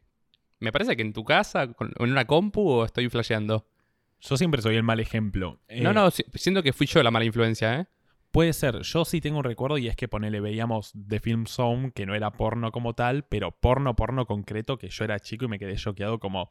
me 0.60 0.72
parece 0.72 0.96
que 0.96 1.02
en 1.02 1.14
tu 1.14 1.24
casa, 1.24 1.72
con- 1.74 1.94
en 1.98 2.12
una 2.12 2.26
compu, 2.26 2.68
o 2.70 2.86
estoy 2.86 3.10
flasheando. 3.10 3.66
Yo 4.20 4.38
siempre 4.38 4.62
soy 4.62 4.76
el 4.76 4.84
mal 4.84 5.00
ejemplo. 5.00 5.60
Eh, 5.68 5.82
No, 5.82 5.94
no, 5.94 6.12
si- 6.12 6.26
siento 6.36 6.62
que 6.62 6.74
fui 6.74 6.86
yo 6.88 7.02
la 7.02 7.10
mala 7.10 7.26
influencia, 7.26 7.80
¿eh? 7.80 7.88
Puede 8.32 8.54
ser. 8.54 8.82
Yo 8.82 9.04
sí 9.04 9.20
tengo 9.22 9.40
un 9.40 9.44
recuerdo 9.44 9.78
y 9.78 9.88
es 9.88 9.96
que 9.96 10.08
ponele, 10.08 10.40
veíamos 10.40 10.94
The 11.08 11.20
Film 11.20 11.48
Zone, 11.48 11.92
que 11.94 12.06
no 12.06 12.16
era 12.16 12.32
porno 12.32 12.72
como 12.72 12.94
tal, 12.94 13.24
pero 13.24 13.52
porno, 13.52 13.96
porno 13.96 14.26
concreto, 14.26 14.78
que 14.78 14.90
yo 14.90 15.04
era 15.04 15.20
chico 15.20 15.46
y 15.46 15.48
me 15.48 15.58
quedé 15.60 15.76
choqueado 15.76 16.20
como... 16.20 16.50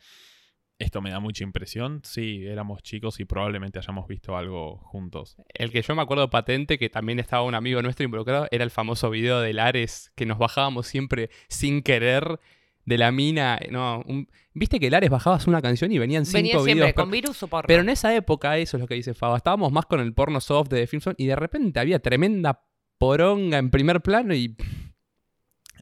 Esto 0.81 1.01
me 1.03 1.11
da 1.11 1.21
mucha 1.21 1.45
impresión. 1.45 2.01
Sí, 2.05 2.45
éramos 2.47 2.83
chicos 2.83 3.21
y 3.21 3.27
probablemente 3.27 3.79
hayamos 3.79 4.09
visto 4.09 4.37
algo 4.37 4.79
juntos. 4.79 5.37
El 5.55 5.71
que 5.71 5.83
yo 5.83 5.95
me 5.95 6.01
acuerdo 6.03 6.31
patente, 6.31 6.79
que 6.79 6.89
también 6.89 7.19
estaba 7.21 7.43
un 7.45 7.55
amigo 7.55 7.83
nuestro 7.83 8.05
involucrado, 8.05 8.49
era 8.51 8.65
el 8.65 8.71
famoso 8.71 9.11
video 9.11 9.41
de 9.41 9.53
Lares, 9.53 10.11
que 10.17 10.25
nos 10.27 10.39
bajábamos 10.39 10.87
siempre 10.87 11.29
sin 11.49 11.83
querer 11.83 12.41
de 12.87 12.97
la 12.99 13.13
mina. 13.13 13.61
No, 13.71 14.03
un- 14.07 14.27
Viste 14.55 14.81
que 14.81 14.91
Lares 14.91 15.11
bajabas 15.11 15.47
una 15.47 15.61
canción 15.63 15.93
y 15.93 15.99
venían 15.99 16.25
cinco 16.25 16.39
Venía 16.39 16.53
siempre 16.55 16.75
videos. 16.75 16.93
con 16.95 17.11
virus 17.11 17.43
o 17.43 17.47
porno. 17.49 17.67
Pero 17.69 17.83
en 17.83 17.89
esa 17.91 18.15
época, 18.17 18.57
eso 18.59 18.79
es 18.79 18.81
lo 18.81 18.87
que 18.89 18.95
dice 18.95 19.13
Faba, 19.15 19.37
estábamos 19.37 19.71
más 19.71 19.85
con 19.87 20.01
el 20.01 20.15
porno 20.15 20.41
soft 20.41 20.71
de 20.71 20.81
The 20.81 20.87
Film 20.87 21.01
Zone 21.03 21.17
y 21.19 21.27
de 21.27 21.37
repente 21.37 21.79
había 21.79 21.99
tremenda 22.01 22.65
poronga 22.99 23.59
en 23.59 23.71
primer 23.71 24.01
plano 24.01 24.35
y 24.35 24.57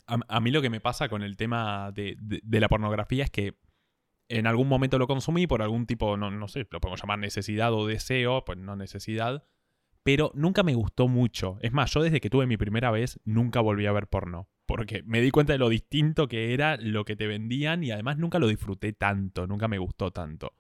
A, 0.06 0.18
a 0.28 0.40
mí 0.40 0.50
lo 0.50 0.60
que 0.62 0.70
me 0.70 0.80
pasa 0.80 1.08
con 1.08 1.22
el 1.22 1.36
tema 1.36 1.92
de, 1.92 2.16
de- 2.18 2.40
de 2.42 2.60
la 2.60 2.68
pornografía 2.68 3.24
es 3.24 3.30
que 3.30 3.54
en 4.28 4.46
algún 4.46 4.68
momento 4.68 4.98
lo 4.98 5.06
consumí 5.06 5.46
por 5.46 5.62
algún 5.62 5.86
tipo, 5.86 6.16
no, 6.16 6.30
no 6.30 6.48
sé, 6.48 6.66
lo 6.70 6.80
podemos 6.80 7.00
llamar 7.00 7.18
necesidad 7.18 7.72
o 7.72 7.86
deseo, 7.86 8.44
pues 8.44 8.58
no 8.58 8.76
necesidad, 8.76 9.44
pero 10.02 10.30
nunca 10.34 10.62
me 10.62 10.74
gustó 10.74 11.08
mucho. 11.08 11.58
Es 11.60 11.72
más, 11.72 11.92
yo 11.92 12.02
desde 12.02 12.20
que 12.20 12.30
tuve 12.30 12.46
mi 12.46 12.56
primera 12.56 12.90
vez 12.90 13.20
nunca 13.24 13.60
volví 13.60 13.86
a 13.86 13.92
ver 13.92 14.08
porno, 14.08 14.48
porque 14.66 15.02
me 15.04 15.20
di 15.20 15.30
cuenta 15.30 15.52
de 15.52 15.58
lo 15.58 15.68
distinto 15.68 16.28
que 16.28 16.54
era 16.54 16.76
lo 16.76 17.04
que 17.04 17.16
te 17.16 17.26
vendían 17.26 17.82
y 17.84 17.90
además 17.90 18.18
nunca 18.18 18.38
lo 18.38 18.48
disfruté 18.48 18.92
tanto, 18.92 19.46
nunca 19.46 19.68
me 19.68 19.78
gustó 19.78 20.10
tanto. 20.10 20.54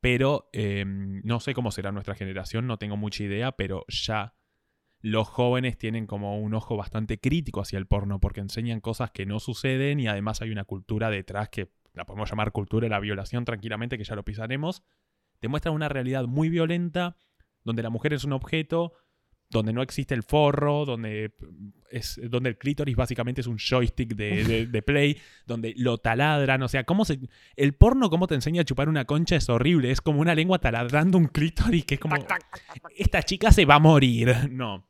Pero 0.00 0.48
eh, 0.52 0.84
no 0.86 1.40
sé 1.40 1.54
cómo 1.54 1.72
será 1.72 1.92
nuestra 1.92 2.14
generación, 2.14 2.66
no 2.66 2.78
tengo 2.78 2.96
mucha 2.96 3.24
idea, 3.24 3.52
pero 3.52 3.84
ya 3.88 4.34
los 5.00 5.28
jóvenes 5.28 5.78
tienen 5.78 6.06
como 6.06 6.38
un 6.40 6.54
ojo 6.54 6.76
bastante 6.76 7.18
crítico 7.18 7.60
hacia 7.60 7.78
el 7.78 7.86
porno 7.86 8.20
porque 8.20 8.40
enseñan 8.40 8.80
cosas 8.80 9.10
que 9.10 9.26
no 9.26 9.38
suceden 9.38 10.00
y 10.00 10.08
además 10.08 10.42
hay 10.42 10.50
una 10.50 10.64
cultura 10.64 11.10
detrás 11.10 11.48
que 11.48 11.68
la 11.98 12.06
podemos 12.06 12.30
llamar 12.30 12.52
cultura 12.52 12.86
de 12.86 12.90
la 12.90 13.00
violación 13.00 13.44
tranquilamente, 13.44 13.98
que 13.98 14.04
ya 14.04 14.14
lo 14.14 14.24
pisaremos. 14.24 14.82
Te 15.40 15.48
muestran 15.48 15.74
una 15.74 15.88
realidad 15.90 16.24
muy 16.24 16.48
violenta 16.48 17.16
donde 17.64 17.82
la 17.82 17.90
mujer 17.90 18.14
es 18.14 18.24
un 18.24 18.32
objeto, 18.32 18.94
donde 19.50 19.72
no 19.72 19.82
existe 19.82 20.14
el 20.14 20.22
forro, 20.22 20.84
donde, 20.84 21.32
es, 21.90 22.20
donde 22.30 22.50
el 22.50 22.58
clítoris 22.58 22.96
básicamente 22.96 23.40
es 23.40 23.46
un 23.46 23.58
joystick 23.58 24.14
de, 24.14 24.44
de- 24.44 24.66
de 24.74 24.82
play, 24.82 25.18
donde 25.46 25.74
lo 25.76 25.98
taladran. 25.98 26.62
O 26.62 26.68
sea, 26.68 26.84
cómo 26.84 27.04
se, 27.04 27.18
el 27.56 27.74
porno, 27.74 28.10
cómo 28.10 28.26
te 28.26 28.34
enseña 28.34 28.62
a 28.62 28.64
chupar 28.64 28.88
una 28.88 29.04
concha 29.04 29.36
es 29.36 29.48
horrible. 29.48 29.90
Es 29.90 30.00
como 30.00 30.20
una 30.20 30.34
lengua 30.34 30.58
taladrando 30.58 31.18
un 31.18 31.26
clítoris 31.28 31.84
que 31.84 31.94
es 31.94 32.00
como. 32.00 32.16
Esta 32.96 33.22
chica 33.22 33.52
se 33.52 33.64
va 33.64 33.74
a 33.76 33.80
morir. 33.80 34.34
No. 34.50 34.87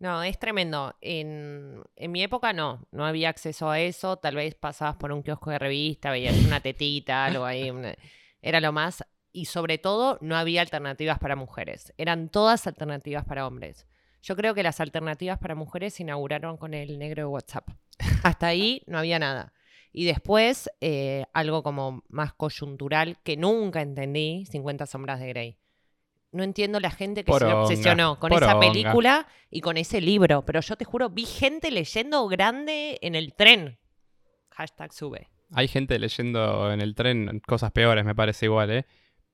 No, 0.00 0.22
es 0.22 0.38
tremendo. 0.38 0.96
En, 1.02 1.82
en 1.94 2.10
mi 2.10 2.22
época 2.22 2.52
no, 2.54 2.86
no 2.90 3.04
había 3.04 3.28
acceso 3.28 3.70
a 3.70 3.80
eso. 3.80 4.16
Tal 4.16 4.34
vez 4.34 4.54
pasabas 4.54 4.96
por 4.96 5.12
un 5.12 5.22
kiosco 5.22 5.50
de 5.50 5.58
revista, 5.58 6.10
veías 6.10 6.36
una 6.44 6.60
tetita, 6.60 7.26
algo 7.26 7.44
ahí. 7.44 7.70
una- 7.70 7.94
Era 8.40 8.60
lo 8.60 8.72
más. 8.72 9.04
Y 9.32 9.44
sobre 9.44 9.76
todo, 9.78 10.18
no 10.22 10.36
había 10.36 10.62
alternativas 10.62 11.18
para 11.18 11.36
mujeres. 11.36 11.92
Eran 11.98 12.30
todas 12.30 12.66
alternativas 12.66 13.24
para 13.26 13.46
hombres. 13.46 13.86
Yo 14.22 14.36
creo 14.36 14.54
que 14.54 14.62
las 14.62 14.80
alternativas 14.80 15.38
para 15.38 15.54
mujeres 15.54 15.94
se 15.94 16.02
inauguraron 16.02 16.56
con 16.56 16.72
el 16.74 16.98
negro 16.98 17.22
de 17.22 17.26
WhatsApp. 17.26 17.68
Hasta 18.24 18.46
ahí 18.48 18.82
no 18.86 18.98
había 18.98 19.18
nada. 19.18 19.52
Y 19.92 20.06
después, 20.06 20.70
eh, 20.80 21.24
algo 21.34 21.62
como 21.62 22.04
más 22.08 22.32
coyuntural 22.32 23.18
que 23.22 23.36
nunca 23.36 23.82
entendí, 23.82 24.46
50 24.46 24.86
sombras 24.86 25.20
de 25.20 25.28
Grey. 25.28 25.58
No 26.32 26.44
entiendo 26.44 26.78
la 26.78 26.90
gente 26.90 27.24
que 27.24 27.32
se 27.32 27.44
obsesionó 27.44 28.18
con 28.18 28.32
esa 28.32 28.58
película 28.60 29.26
y 29.50 29.60
con 29.60 29.76
ese 29.76 30.00
libro. 30.00 30.42
Pero 30.44 30.60
yo 30.60 30.76
te 30.76 30.84
juro, 30.84 31.10
vi 31.10 31.24
gente 31.24 31.70
leyendo 31.70 32.26
grande 32.28 32.98
en 33.02 33.14
el 33.14 33.34
tren. 33.34 33.78
Hashtag 34.50 34.92
sube. 34.92 35.28
hay 35.52 35.68
gente 35.68 35.98
leyendo 35.98 36.72
en 36.72 36.80
el 36.80 36.94
tren 36.94 37.40
cosas 37.46 37.72
peores, 37.72 38.04
me 38.04 38.14
parece 38.14 38.46
igual, 38.46 38.70
¿eh? 38.70 38.86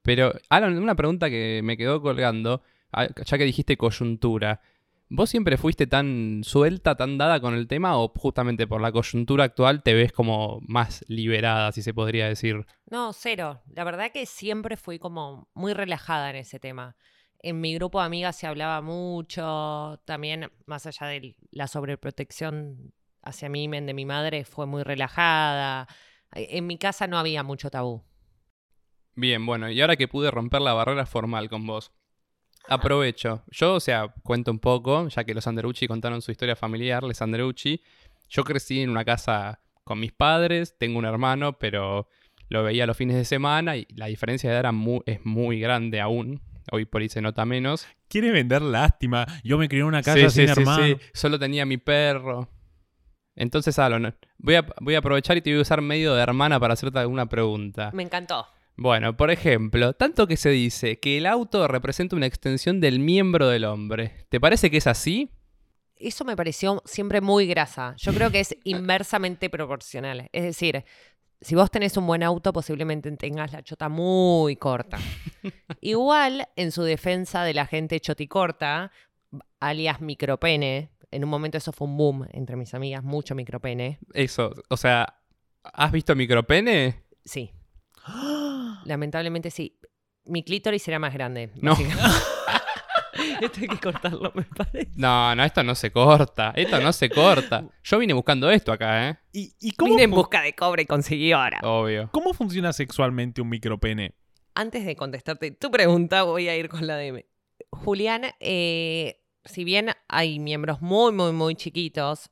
Pero, 0.02 0.32
Alan, 0.48 0.78
una 0.78 0.94
pregunta 0.94 1.28
que 1.28 1.60
me 1.64 1.76
quedó 1.76 2.00
colgando, 2.00 2.62
ah, 2.92 3.08
ya 3.24 3.38
que 3.38 3.44
dijiste 3.44 3.76
coyuntura. 3.76 4.60
¿Vos 5.08 5.30
siempre 5.30 5.56
fuiste 5.56 5.86
tan 5.86 6.42
suelta, 6.42 6.96
tan 6.96 7.16
dada 7.16 7.38
con 7.38 7.54
el 7.54 7.68
tema 7.68 7.96
o 7.96 8.12
justamente 8.16 8.66
por 8.66 8.80
la 8.80 8.90
coyuntura 8.90 9.44
actual 9.44 9.84
te 9.84 9.94
ves 9.94 10.12
como 10.12 10.58
más 10.66 11.04
liberada, 11.06 11.70
si 11.70 11.82
se 11.82 11.94
podría 11.94 12.26
decir? 12.26 12.66
No, 12.90 13.12
cero. 13.12 13.62
La 13.72 13.84
verdad 13.84 14.10
que 14.12 14.26
siempre 14.26 14.76
fui 14.76 14.98
como 14.98 15.48
muy 15.54 15.74
relajada 15.74 16.30
en 16.30 16.36
ese 16.36 16.58
tema. 16.58 16.96
En 17.38 17.60
mi 17.60 17.72
grupo 17.74 18.00
de 18.00 18.06
amigas 18.06 18.34
se 18.34 18.48
hablaba 18.48 18.80
mucho, 18.82 20.00
también 20.04 20.50
más 20.66 20.86
allá 20.86 21.06
de 21.06 21.36
la 21.52 21.68
sobreprotección 21.68 22.92
hacia 23.22 23.48
mí 23.48 23.68
de 23.68 23.94
mi 23.94 24.04
madre, 24.04 24.44
fue 24.44 24.66
muy 24.66 24.82
relajada. 24.82 25.86
En 26.32 26.66
mi 26.66 26.78
casa 26.78 27.06
no 27.06 27.16
había 27.16 27.44
mucho 27.44 27.70
tabú. 27.70 28.04
Bien, 29.14 29.46
bueno, 29.46 29.70
y 29.70 29.80
ahora 29.80 29.96
que 29.96 30.08
pude 30.08 30.30
romper 30.30 30.62
la 30.62 30.74
barrera 30.74 31.06
formal 31.06 31.48
con 31.48 31.66
vos, 31.66 31.92
aprovecho. 32.68 33.42
Yo, 33.50 33.74
o 33.74 33.80
sea, 33.80 34.08
cuento 34.22 34.50
un 34.50 34.58
poco, 34.58 35.08
ya 35.08 35.24
que 35.24 35.34
los 35.34 35.46
Anderucci 35.46 35.86
contaron 35.86 36.22
su 36.22 36.30
historia 36.32 36.56
familiar, 36.56 37.02
les 37.02 37.20
Anderucci. 37.22 37.82
Yo 38.28 38.44
crecí 38.44 38.80
en 38.80 38.90
una 38.90 39.04
casa 39.04 39.60
con 39.84 40.00
mis 40.00 40.12
padres, 40.12 40.76
tengo 40.78 40.98
un 40.98 41.04
hermano, 41.04 41.58
pero 41.58 42.08
lo 42.48 42.62
veía 42.64 42.86
los 42.86 42.96
fines 42.96 43.16
de 43.16 43.24
semana 43.24 43.76
y 43.76 43.86
la 43.94 44.06
diferencia 44.06 44.48
de 44.50 44.54
edad 44.54 44.60
era 44.60 44.72
mu- 44.72 45.02
es 45.06 45.24
muy 45.24 45.60
grande 45.60 46.00
aún. 46.00 46.40
Hoy 46.72 46.84
por 46.84 47.00
ahí 47.02 47.08
se 47.08 47.20
nota 47.22 47.44
menos. 47.44 47.86
Quiere 48.08 48.32
vender 48.32 48.62
lástima. 48.62 49.24
Yo 49.44 49.56
me 49.58 49.68
crié 49.68 49.82
en 49.82 49.86
una 49.88 50.02
casa 50.02 50.18
Sí, 50.30 50.40
sin 50.40 50.48
sí, 50.48 50.54
sí, 50.54 50.60
hermano. 50.60 50.84
sí. 50.84 50.96
Solo 51.12 51.38
tenía 51.38 51.64
mi 51.64 51.76
perro. 51.76 52.48
Entonces, 53.36 53.78
Alon, 53.78 54.14
voy 54.38 54.54
a, 54.56 54.66
voy 54.80 54.94
a 54.94 54.98
aprovechar 54.98 55.36
y 55.36 55.42
te 55.42 55.50
voy 55.50 55.58
a 55.58 55.62
usar 55.62 55.80
medio 55.82 56.14
de 56.14 56.22
hermana 56.22 56.58
para 56.58 56.72
hacerte 56.74 56.98
alguna 56.98 57.26
pregunta. 57.26 57.90
Me 57.92 58.02
encantó. 58.02 58.46
Bueno, 58.76 59.16
por 59.16 59.30
ejemplo, 59.30 59.94
tanto 59.94 60.26
que 60.26 60.36
se 60.36 60.50
dice 60.50 61.00
que 61.00 61.16
el 61.16 61.26
auto 61.26 61.66
representa 61.66 62.14
una 62.14 62.26
extensión 62.26 62.80
del 62.80 63.00
miembro 63.00 63.48
del 63.48 63.64
hombre. 63.64 64.26
¿Te 64.28 64.38
parece 64.38 64.70
que 64.70 64.76
es 64.76 64.86
así? 64.86 65.30
Eso 65.96 66.26
me 66.26 66.36
pareció 66.36 66.82
siempre 66.84 67.22
muy 67.22 67.46
grasa. 67.46 67.94
Yo 67.96 68.12
creo 68.12 68.30
que 68.30 68.40
es 68.40 68.54
inversamente 68.64 69.48
proporcional. 69.48 70.28
Es 70.30 70.44
decir, 70.44 70.84
si 71.40 71.54
vos 71.54 71.70
tenés 71.70 71.96
un 71.96 72.06
buen 72.06 72.22
auto, 72.22 72.52
posiblemente 72.52 73.10
tengas 73.12 73.52
la 73.52 73.62
chota 73.62 73.88
muy 73.88 74.56
corta. 74.56 74.98
Igual, 75.80 76.46
en 76.56 76.70
su 76.70 76.82
defensa 76.82 77.44
de 77.44 77.54
la 77.54 77.66
gente 77.66 77.98
choticorta, 78.00 78.92
alias 79.58 80.02
micropene, 80.02 80.90
en 81.10 81.24
un 81.24 81.30
momento 81.30 81.56
eso 81.56 81.72
fue 81.72 81.88
un 81.88 81.96
boom 81.96 82.26
entre 82.32 82.56
mis 82.56 82.74
amigas, 82.74 83.02
mucho 83.02 83.34
micropene. 83.34 83.98
Eso, 84.12 84.52
o 84.68 84.76
sea, 84.76 85.20
¿has 85.62 85.92
visto 85.92 86.14
micropene? 86.14 87.04
Sí. 87.24 87.52
Lamentablemente 88.84 89.50
sí. 89.50 89.78
Mi 90.24 90.42
clítoris 90.42 90.86
era 90.88 90.98
más 90.98 91.12
grande. 91.14 91.50
No. 91.56 91.76
Esto 93.40 93.60
hay 93.60 93.68
que 93.68 93.78
cortarlo, 93.78 94.32
me 94.34 94.42
parece. 94.44 94.90
No, 94.96 95.34
no, 95.34 95.44
esto 95.44 95.62
no 95.62 95.74
se 95.74 95.90
corta. 95.90 96.52
Esto 96.54 96.80
no 96.80 96.92
se 96.92 97.08
corta. 97.10 97.64
Yo 97.84 97.98
vine 97.98 98.12
buscando 98.12 98.50
esto 98.50 98.72
acá, 98.72 99.08
¿eh? 99.08 99.18
¿Y, 99.32 99.52
y 99.60 99.72
cómo, 99.72 99.90
Vine 99.92 100.04
en 100.04 100.10
busca 100.10 100.42
de 100.42 100.54
cobre 100.54 100.82
y 100.82 100.86
conseguí 100.86 101.32
ahora. 101.32 101.60
Obvio. 101.62 102.08
cómo 102.12 102.34
funciona 102.34 102.72
sexualmente 102.72 103.40
un 103.40 103.48
micropene? 103.48 104.14
Antes 104.54 104.84
de 104.86 104.96
contestarte 104.96 105.50
tu 105.50 105.70
pregunta, 105.70 106.22
voy 106.22 106.48
a 106.48 106.56
ir 106.56 106.68
con 106.68 106.86
la 106.86 106.96
de 106.96 107.26
Julián. 107.70 108.22
eh, 108.40 109.22
si 109.44 109.64
bien 109.64 109.90
hay 110.08 110.38
miembros 110.38 110.80
muy, 110.82 111.12
muy, 111.12 111.32
muy 111.32 111.54
chiquitos, 111.54 112.30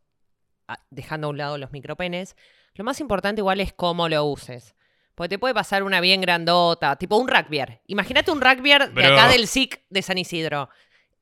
a- 0.69 0.81
dejando 0.91 1.29
a 1.29 1.31
un 1.31 1.39
lado 1.39 1.59
los 1.59 1.71
micropenes, 1.71 2.35
lo 2.75 2.85
más 2.85 2.99
importante 3.01 3.41
igual 3.41 3.61
es 3.61 3.73
cómo 3.73 4.09
lo 4.09 4.25
uses. 4.25 4.75
Porque 5.15 5.31
te 5.31 5.39
puede 5.39 5.55
pasar 5.55 5.83
una 5.83 6.01
bien 6.01 6.21
grandota, 6.21 6.97
tipo 6.97 7.17
un 7.17 7.29
rugbyer. 7.29 7.81
Imagínate 7.87 8.31
un 8.31 8.41
rugbyer 8.41 8.93
de 8.93 9.05
acá 9.05 9.29
del 9.29 9.47
SIC 9.47 9.85
de 9.89 10.03
San 10.03 10.19
Isidro. 10.19 10.69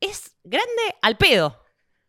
Es 0.01 0.37
grande 0.45 0.83
al 1.03 1.17
pedo. 1.17 1.63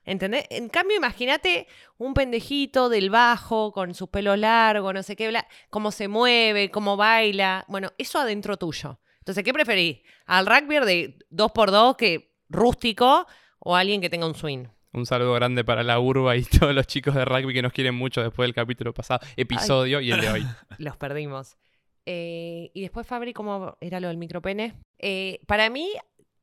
¿Entendés? 0.05 0.45
En 0.49 0.67
cambio, 0.67 0.97
imagínate 0.97 1.67
un 1.97 2.13
pendejito 2.13 2.89
del 2.89 3.09
bajo 3.09 3.71
con 3.71 3.93
sus 3.93 4.09
pelos 4.09 4.37
largos, 4.37 4.93
no 4.93 5.01
sé 5.01 5.15
qué, 5.15 5.29
bla, 5.29 5.47
cómo 5.69 5.91
se 5.91 6.07
mueve, 6.09 6.71
cómo 6.71 6.97
baila. 6.97 7.63
Bueno, 7.69 7.91
eso 7.97 8.19
adentro 8.19 8.57
tuyo. 8.57 8.99
Entonces, 9.19 9.43
¿qué 9.43 9.53
preferís? 9.53 10.01
¿Al 10.25 10.45
rugby 10.45 10.85
de 10.85 11.17
2x2 11.31 11.95
que 11.95 12.35
rústico 12.49 13.25
o 13.59 13.75
alguien 13.75 14.01
que 14.01 14.09
tenga 14.09 14.25
un 14.25 14.35
swing? 14.35 14.65
Un 14.91 15.05
saludo 15.05 15.33
grande 15.33 15.63
para 15.63 15.81
la 15.83 15.99
urba 15.99 16.35
y 16.35 16.43
todos 16.59 16.75
los 16.75 16.85
chicos 16.85 17.15
de 17.15 17.23
rugby 17.23 17.53
que 17.53 17.61
nos 17.61 17.71
quieren 17.71 17.95
mucho 17.95 18.21
después 18.21 18.45
del 18.45 18.53
capítulo 18.53 18.93
pasado, 18.93 19.25
episodio 19.37 20.01
y 20.01 20.11
el 20.11 20.19
de 20.19 20.29
hoy. 20.29 20.45
Los 20.77 20.97
perdimos. 20.97 21.57
Eh, 22.05 22.71
y 22.73 22.81
después, 22.81 23.07
Fabri, 23.07 23.33
¿cómo 23.33 23.77
era 23.79 23.99
lo 23.99 24.07
del 24.09 24.17
micropene? 24.17 24.75
Eh, 24.99 25.39
para 25.47 25.69
mí, 25.69 25.89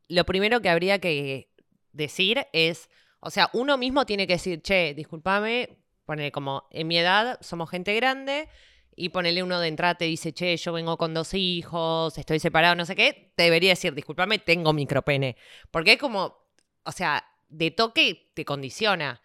lo 0.09 0.25
primero 0.25 0.61
que 0.61 0.69
habría 0.69 0.99
que 0.99 1.51
decir 1.93 2.47
es, 2.53 2.89
o 3.21 3.31
sea, 3.31 3.51
uno 3.53 3.77
mismo 3.77 4.07
tiene 4.07 4.27
que 4.27 4.35
decir, 4.35 4.63
che, 4.63 4.95
discúlpame, 4.95 5.79
poner 6.07 6.33
como, 6.33 6.65
en 6.71 6.89
mi 6.89 6.99
edad 6.99 7.39
somos 7.41 7.71
gente 7.71 7.95
grande, 7.95 8.49
y 8.97 9.09
ponerle 9.11 9.43
uno 9.43 9.61
de 9.61 9.69
entrada 9.69 9.95
te 9.95 10.05
dice, 10.05 10.33
che, 10.33 10.57
yo 10.57 10.73
vengo 10.73 10.99
con 10.99 11.15
dos 11.15 11.33
hijos, 11.35 12.19
estoy 12.19 12.39
separado, 12.39 12.75
no 12.75 12.85
sé 12.85 12.95
qué, 12.95 13.33
te 13.35 13.45
debería 13.45 13.71
decir, 13.71 13.95
discúlpame, 13.95 14.39
tengo 14.39 14.73
micropene. 14.73 15.37
Porque 15.71 15.93
es 15.93 15.99
como, 15.99 16.37
o 16.85 16.93
sea, 16.93 17.25
de 17.49 17.71
toque 17.71 18.31
te 18.35 18.45
condiciona. 18.45 19.23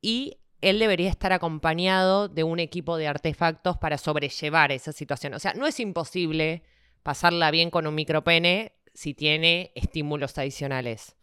Y 0.00 0.38
él 0.62 0.78
debería 0.78 1.10
estar 1.10 1.32
acompañado 1.32 2.28
de 2.28 2.44
un 2.44 2.60
equipo 2.60 2.96
de 2.96 3.08
artefactos 3.08 3.76
para 3.78 3.98
sobrellevar 3.98 4.72
esa 4.72 4.92
situación. 4.92 5.34
O 5.34 5.38
sea, 5.38 5.52
no 5.54 5.66
es 5.66 5.78
imposible 5.80 6.62
pasarla 7.02 7.50
bien 7.50 7.70
con 7.70 7.86
un 7.86 7.94
micropene 7.94 8.72
si 8.94 9.12
tiene 9.12 9.72
estímulos 9.74 10.38
adicionales. 10.38 11.16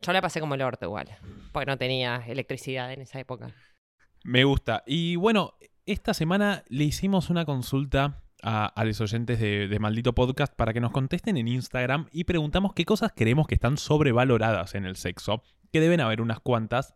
Yo 0.00 0.12
la 0.12 0.22
pasé 0.22 0.40
como 0.40 0.54
el 0.54 0.62
orto 0.62 0.86
igual, 0.86 1.08
porque 1.52 1.66
no 1.66 1.76
tenía 1.76 2.22
electricidad 2.26 2.92
en 2.92 3.02
esa 3.02 3.18
época. 3.18 3.54
Me 4.24 4.44
gusta. 4.44 4.84
Y 4.86 5.16
bueno, 5.16 5.54
esta 5.84 6.14
semana 6.14 6.64
le 6.68 6.84
hicimos 6.84 7.30
una 7.30 7.44
consulta 7.44 8.22
a, 8.44 8.84
los 8.84 9.00
oyentes 9.00 9.40
de, 9.40 9.68
de 9.68 9.78
Maldito 9.78 10.14
Podcast 10.14 10.54
para 10.54 10.72
que 10.72 10.80
nos 10.80 10.92
contesten 10.92 11.36
en 11.36 11.48
Instagram 11.48 12.08
y 12.12 12.24
preguntamos 12.24 12.74
qué 12.74 12.84
cosas 12.84 13.12
creemos 13.14 13.46
que 13.46 13.54
están 13.54 13.76
sobrevaloradas 13.76 14.74
en 14.74 14.84
el 14.84 14.96
sexo, 14.96 15.42
que 15.72 15.80
deben 15.80 16.00
haber 16.00 16.20
unas 16.20 16.40
cuantas, 16.40 16.94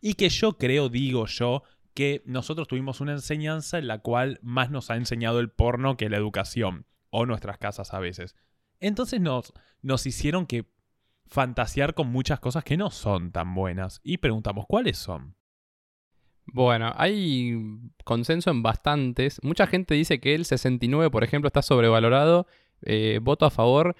y 0.00 0.14
que 0.14 0.28
yo 0.28 0.58
creo, 0.58 0.88
digo 0.88 1.26
yo, 1.26 1.62
que 1.94 2.22
nosotros 2.26 2.68
tuvimos 2.68 3.00
una 3.00 3.12
enseñanza 3.12 3.78
en 3.78 3.88
la 3.88 3.98
cual 3.98 4.38
más 4.42 4.70
nos 4.70 4.90
ha 4.90 4.96
enseñado 4.96 5.40
el 5.40 5.50
porno 5.50 5.96
que 5.96 6.08
la 6.08 6.16
educación, 6.16 6.86
o 7.10 7.26
nuestras 7.26 7.58
casas 7.58 7.92
a 7.94 7.98
veces. 7.98 8.36
Entonces 8.80 9.20
nos, 9.20 9.52
nos 9.82 10.06
hicieron 10.06 10.46
que 10.46 10.66
fantasear 11.26 11.94
con 11.94 12.08
muchas 12.08 12.40
cosas 12.40 12.64
que 12.64 12.76
no 12.76 12.90
son 12.90 13.32
tan 13.32 13.54
buenas, 13.54 14.00
y 14.04 14.18
preguntamos 14.18 14.66
cuáles 14.66 14.98
son. 14.98 15.36
Bueno, 16.52 16.92
hay 16.96 17.54
consenso 18.04 18.50
en 18.50 18.62
bastantes. 18.62 19.38
Mucha 19.42 19.66
gente 19.66 19.94
dice 19.94 20.18
que 20.18 20.34
el 20.34 20.46
69, 20.46 21.10
por 21.10 21.22
ejemplo, 21.22 21.48
está 21.48 21.60
sobrevalorado. 21.60 22.46
Eh, 22.82 23.20
voto 23.22 23.44
a 23.44 23.50
favor. 23.50 23.96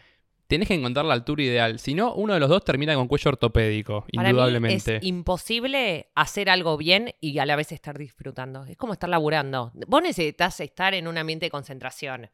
Tenés 0.48 0.66
que 0.66 0.74
encontrar 0.74 1.04
la 1.04 1.12
altura 1.12 1.42
ideal. 1.42 1.78
Si 1.78 1.92
no, 1.94 2.14
uno 2.14 2.32
de 2.32 2.40
los 2.40 2.48
dos 2.48 2.64
termina 2.64 2.94
con 2.94 3.06
cuello 3.06 3.28
ortopédico, 3.28 4.06
Para 4.14 4.22
mí 4.24 4.30
indudablemente. 4.30 4.96
es 4.96 5.04
imposible 5.04 6.08
hacer 6.14 6.48
algo 6.48 6.78
bien 6.78 7.14
y 7.20 7.38
a 7.38 7.44
la 7.44 7.54
vez 7.54 7.70
estar 7.70 7.98
disfrutando. 7.98 8.64
Es 8.64 8.78
como 8.78 8.94
estar 8.94 9.10
laburando. 9.10 9.72
Vos 9.86 10.02
necesitas 10.02 10.58
estar 10.60 10.94
en 10.94 11.06
un 11.06 11.18
ambiente 11.18 11.46
de 11.46 11.50
concentración. 11.50 12.30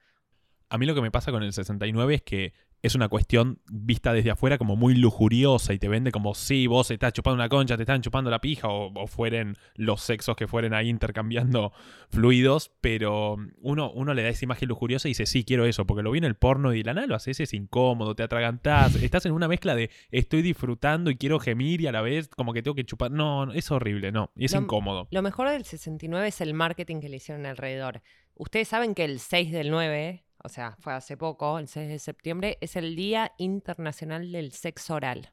A 0.70 0.78
mí 0.78 0.86
lo 0.86 0.94
que 0.94 1.00
me 1.00 1.10
pasa 1.10 1.32
con 1.32 1.42
el 1.42 1.52
69 1.52 2.14
es 2.14 2.22
que 2.22 2.52
es 2.84 2.94
una 2.94 3.08
cuestión 3.08 3.60
vista 3.70 4.12
desde 4.12 4.30
afuera 4.30 4.58
como 4.58 4.76
muy 4.76 4.94
lujuriosa 4.94 5.72
y 5.72 5.78
te 5.78 5.88
vende 5.88 6.12
como 6.12 6.34
si 6.34 6.66
vos 6.66 6.90
estás 6.90 7.14
chupando 7.14 7.36
una 7.36 7.48
concha, 7.48 7.76
te 7.76 7.82
están 7.84 8.02
chupando 8.02 8.30
la 8.30 8.40
pija 8.40 8.68
o, 8.68 8.92
o 8.94 9.06
fueren 9.06 9.56
los 9.74 10.02
sexos 10.02 10.36
que 10.36 10.46
fueren 10.46 10.74
ahí 10.74 10.88
intercambiando 10.90 11.72
fluidos, 12.10 12.70
pero 12.80 13.36
uno, 13.62 13.90
uno 13.92 14.12
le 14.14 14.22
da 14.22 14.28
esa 14.28 14.44
imagen 14.44 14.68
lujuriosa 14.68 15.08
y 15.08 15.12
dice, 15.12 15.26
sí, 15.26 15.44
quiero 15.44 15.64
eso, 15.64 15.86
porque 15.86 16.02
lo 16.02 16.10
vi 16.10 16.18
en 16.18 16.24
el 16.24 16.34
porno 16.36 16.74
y 16.74 16.82
la 16.82 16.92
nada 16.94 17.06
lo 17.06 17.14
haces, 17.14 17.40
es 17.40 17.54
incómodo, 17.54 18.14
te 18.14 18.22
atragantás, 18.22 18.94
estás 19.02 19.24
en 19.26 19.32
una 19.32 19.48
mezcla 19.48 19.74
de 19.74 19.90
estoy 20.10 20.42
disfrutando 20.42 21.10
y 21.10 21.16
quiero 21.16 21.40
gemir 21.40 21.80
y 21.80 21.86
a 21.86 21.92
la 21.92 22.02
vez 22.02 22.28
como 22.28 22.52
que 22.52 22.62
tengo 22.62 22.74
que 22.74 22.84
chupar. 22.84 23.10
No, 23.10 23.46
no, 23.46 23.52
es 23.54 23.70
horrible, 23.70 24.12
no, 24.12 24.30
es 24.36 24.52
Lo- 24.52 24.60
incómodo. 24.60 25.08
Lo 25.10 25.22
mejor 25.22 25.48
del 25.48 25.64
69 25.64 26.28
es 26.28 26.40
el 26.40 26.52
marketing 26.54 27.00
que 27.00 27.08
le 27.08 27.16
hicieron 27.16 27.46
alrededor. 27.46 28.02
Ustedes 28.34 28.68
saben 28.68 28.94
que 28.94 29.04
el 29.04 29.20
6 29.20 29.52
del 29.52 29.70
9, 29.70 30.23
o 30.44 30.48
sea, 30.50 30.76
fue 30.78 30.92
hace 30.92 31.16
poco, 31.16 31.58
el 31.58 31.68
6 31.68 31.88
de 31.88 31.98
septiembre, 31.98 32.58
es 32.60 32.76
el 32.76 32.94
Día 32.94 33.32
Internacional 33.38 34.30
del 34.30 34.52
Sexo 34.52 34.94
Oral. 34.94 35.32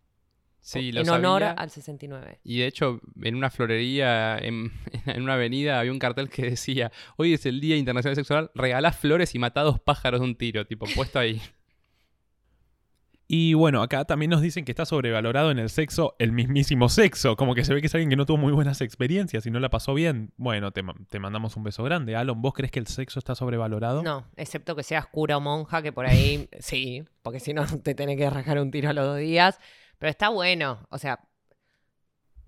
Sí, 0.61 0.91
lo 0.91 1.01
en 1.01 1.09
honor 1.09 1.43
al 1.43 1.69
69. 1.69 2.39
Y 2.43 2.59
de 2.59 2.67
hecho, 2.67 3.01
en 3.21 3.35
una 3.35 3.49
florería, 3.49 4.37
en, 4.37 4.71
en 5.05 5.23
una 5.23 5.33
avenida, 5.33 5.79
había 5.79 5.91
un 5.91 5.99
cartel 5.99 6.29
que 6.29 6.43
decía: 6.43 6.91
Hoy 7.17 7.33
es 7.33 7.45
el 7.45 7.59
Día 7.59 7.75
Internacional 7.75 8.15
Sexual, 8.15 8.51
regalás 8.55 8.97
flores 8.97 9.35
y 9.35 9.39
matá 9.39 9.61
dos 9.61 9.79
pájaros 9.81 10.21
de 10.21 10.27
un 10.27 10.35
tiro, 10.35 10.65
tipo, 10.65 10.85
puesto 10.95 11.19
ahí. 11.19 11.41
Y 13.33 13.53
bueno, 13.53 13.81
acá 13.81 14.03
también 14.03 14.29
nos 14.29 14.41
dicen 14.41 14.65
que 14.65 14.73
está 14.73 14.85
sobrevalorado 14.85 15.51
en 15.51 15.59
el 15.59 15.69
sexo 15.69 16.17
el 16.19 16.33
mismísimo 16.33 16.89
sexo. 16.89 17.37
Como 17.37 17.55
que 17.55 17.63
se 17.63 17.73
ve 17.73 17.79
que 17.79 17.87
es 17.87 17.95
alguien 17.95 18.09
que 18.09 18.17
no 18.17 18.25
tuvo 18.25 18.35
muy 18.35 18.51
buenas 18.51 18.81
experiencias 18.81 19.45
y 19.45 19.51
no 19.51 19.61
la 19.61 19.69
pasó 19.69 19.93
bien. 19.93 20.33
Bueno, 20.35 20.71
te, 20.71 20.83
te 21.09 21.17
mandamos 21.17 21.55
un 21.55 21.63
beso 21.63 21.81
grande. 21.85 22.17
Alon, 22.17 22.41
¿vos 22.41 22.53
crees 22.53 22.71
que 22.71 22.79
el 22.79 22.87
sexo 22.87 23.19
está 23.19 23.33
sobrevalorado? 23.33 24.03
No, 24.03 24.25
excepto 24.35 24.75
que 24.75 24.83
seas 24.83 25.07
cura 25.07 25.37
o 25.37 25.39
monja, 25.39 25.81
que 25.81 25.93
por 25.93 26.07
ahí 26.07 26.49
sí, 26.59 27.05
porque 27.21 27.39
si 27.39 27.53
no 27.53 27.65
te 27.65 27.95
tenés 27.95 28.17
que 28.17 28.29
rajar 28.29 28.59
un 28.59 28.69
tiro 28.69 28.89
a 28.89 28.93
los 28.93 29.05
dos 29.05 29.19
días. 29.19 29.61
Pero 29.97 30.09
está 30.09 30.27
bueno, 30.27 30.85
o 30.89 30.97
sea, 30.97 31.21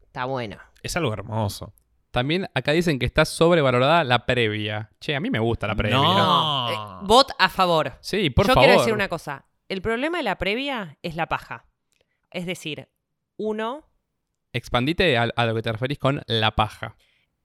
está 0.02 0.26
bueno. 0.26 0.58
Es 0.82 0.98
algo 0.98 1.14
hermoso. 1.14 1.74
También 2.12 2.50
acá 2.54 2.74
dicen 2.74 3.00
que 3.00 3.06
está 3.06 3.24
sobrevalorada 3.24 4.04
la 4.04 4.26
previa. 4.26 4.92
Che, 5.00 5.16
a 5.16 5.22
mí 5.22 5.30
me 5.30 5.40
gusta 5.40 5.66
la 5.66 5.76
previa. 5.76 5.96
No. 5.96 6.70
Eh, 6.70 7.06
vot 7.08 7.32
a 7.40 7.48
favor. 7.48 7.94
Sí, 8.02 8.30
por 8.32 8.48
Yo 8.48 8.54
favor. 8.54 8.68
quiero 8.68 8.80
decir 8.82 8.94
una 8.94 9.08
cosa. 9.08 9.46
El 9.70 9.82
problema 9.82 10.18
de 10.18 10.24
la 10.24 10.38
previa 10.38 10.98
es 11.02 11.16
la 11.16 11.28
paja. 11.28 11.66
Es 12.32 12.46
decir, 12.46 12.90
uno, 13.38 13.90
Expandite 14.56 15.18
a, 15.18 15.24
a 15.36 15.46
lo 15.48 15.56
que 15.56 15.64
te 15.64 15.72
referís 15.72 15.98
con 15.98 16.22
la 16.28 16.52
paja. 16.52 16.96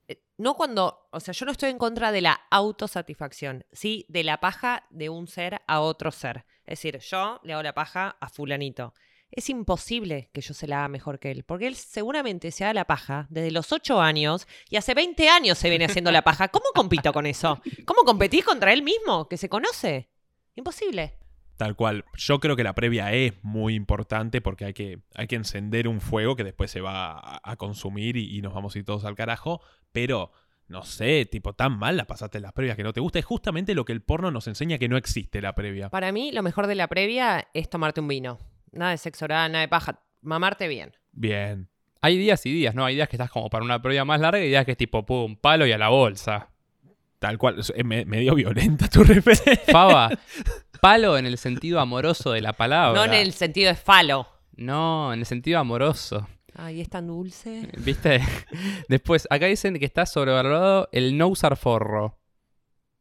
eh, 0.07 0.21
no 0.37 0.53
cuando, 0.55 1.07
o 1.11 1.19
sea, 1.19 1.33
yo 1.33 1.45
no 1.47 1.51
estoy 1.51 1.71
en 1.71 1.79
contra 1.79 2.11
de 2.11 2.21
la 2.21 2.39
autosatisfacción, 2.51 3.65
sí 3.71 4.05
de 4.09 4.23
la 4.23 4.39
paja 4.39 4.85
de 4.91 5.09
un 5.09 5.27
ser 5.27 5.61
a 5.65 5.79
otro 5.81 6.11
ser. 6.11 6.45
Es 6.65 6.79
decir, 6.81 6.99
yo 6.99 7.39
le 7.43 7.53
hago 7.53 7.63
la 7.63 7.73
paja 7.73 8.15
a 8.19 8.29
fulanito. 8.29 8.93
es 9.31 9.49
imposible 9.49 10.29
que 10.33 10.41
yo 10.41 10.53
se 10.53 10.67
la 10.67 10.79
haga 10.79 10.87
mejor 10.87 11.19
que 11.19 11.31
él, 11.31 11.43
porque 11.43 11.65
él 11.67 11.75
seguramente 11.75 12.51
se 12.51 12.63
haga 12.63 12.73
la 12.75 12.85
paja 12.85 13.25
desde 13.29 13.51
los 13.51 13.71
8 13.71 13.99
años 14.01 14.47
y 14.69 14.75
hace 14.77 14.93
20 14.93 15.29
años 15.29 15.57
se 15.57 15.69
viene 15.69 15.85
haciendo 15.85 16.11
la 16.11 16.23
paja. 16.23 16.49
¿Cómo 16.49 16.65
compito 16.75 17.11
con 17.11 17.25
eso? 17.25 17.59
¿Cómo 17.85 18.03
competís 18.03 18.45
contra 18.45 18.71
él 18.73 18.83
mismo, 18.83 19.27
que 19.27 19.37
se 19.37 19.49
conoce? 19.49 20.09
Imposible. 20.55 21.15
Tal 21.59 21.75
cual. 21.75 22.05
Yo 22.15 22.39
creo 22.39 22.55
que 22.55 22.63
la 22.63 22.73
previa 22.73 23.11
es 23.11 23.33
muy 23.41 23.75
importante 23.75 24.39
porque 24.39 24.63
hay 24.63 24.73
que, 24.73 25.01
hay 25.13 25.27
que 25.27 25.35
encender 25.35 25.89
un 25.89 25.99
fuego 25.99 26.37
que 26.37 26.45
después 26.45 26.71
se 26.71 26.79
va 26.79 27.11
a, 27.11 27.41
a 27.43 27.57
consumir 27.57 28.15
y, 28.15 28.33
y 28.33 28.41
nos 28.41 28.53
vamos 28.53 28.73
a 28.73 28.79
ir 28.79 28.85
todos 28.85 29.03
al 29.03 29.15
carajo. 29.15 29.59
Pero, 29.91 30.31
no 30.69 30.83
sé, 30.83 31.25
tipo, 31.25 31.51
tan 31.51 31.77
mal 31.77 31.97
la 31.97 32.05
pasaste 32.05 32.37
en 32.37 32.43
las 32.43 32.53
previas 32.53 32.77
que 32.77 32.83
no 32.83 32.93
te 32.93 33.01
gusta. 33.01 33.19
Es 33.19 33.25
justamente 33.25 33.75
lo 33.75 33.83
que 33.83 33.91
el 33.91 34.01
porno 34.01 34.31
nos 34.31 34.47
enseña 34.47 34.77
que 34.77 34.87
no 34.87 34.95
existe 34.95 35.41
la 35.41 35.53
previa. 35.53 35.89
Para 35.89 36.13
mí, 36.13 36.31
lo 36.31 36.43
mejor 36.43 36.65
de 36.65 36.75
la 36.75 36.87
previa 36.87 37.49
es 37.53 37.69
tomarte 37.69 37.99
un 37.99 38.07
vino. 38.07 38.39
Nada 38.71 38.91
de 38.91 38.97
sexo 38.97 39.25
oral, 39.25 39.51
nada 39.51 39.63
de 39.63 39.67
paja. 39.67 40.01
Mamarte 40.21 40.69
bien. 40.69 40.95
Bien. 41.11 41.67
Hay 41.99 42.17
días 42.17 42.45
y 42.45 42.53
días, 42.53 42.73
¿no? 42.73 42.85
Hay 42.85 42.95
días 42.95 43.09
que 43.09 43.17
estás 43.17 43.31
como 43.31 43.49
para 43.49 43.65
una 43.65 43.81
previa 43.81 44.05
más 44.05 44.21
larga 44.21 44.39
y 44.39 44.47
días 44.47 44.63
que 44.63 44.71
es 44.71 44.77
tipo, 44.77 45.05
pum, 45.05 45.35
palo 45.35 45.67
y 45.67 45.73
a 45.73 45.77
la 45.77 45.89
bolsa. 45.89 46.51
Tal 47.19 47.37
cual. 47.37 47.57
Medio 47.83 48.33
violenta 48.33 48.87
tu 48.87 49.03
referencia. 49.03 49.73
Faba, 49.73 50.09
palo 50.81 51.17
en 51.17 51.25
el 51.25 51.37
sentido 51.37 51.79
amoroso 51.79 52.31
de 52.31 52.41
la 52.41 52.53
palabra. 52.53 52.99
No 52.99 53.05
en 53.05 53.13
el 53.19 53.33
sentido 53.33 53.69
de 53.69 53.75
falo. 53.75 54.27
No, 54.55 55.13
en 55.13 55.19
el 55.19 55.25
sentido 55.25 55.59
amoroso. 55.59 56.27
Ay, 56.55 56.81
es 56.81 56.89
tan 56.89 57.07
dulce. 57.07 57.69
¿Viste? 57.77 58.19
Después, 58.89 59.27
acá 59.29 59.45
dicen 59.45 59.77
que 59.79 59.85
está 59.85 60.05
sobrevalorado 60.05 60.89
el 60.91 61.17
no 61.17 61.27
usar 61.27 61.55
forro. 61.55 62.17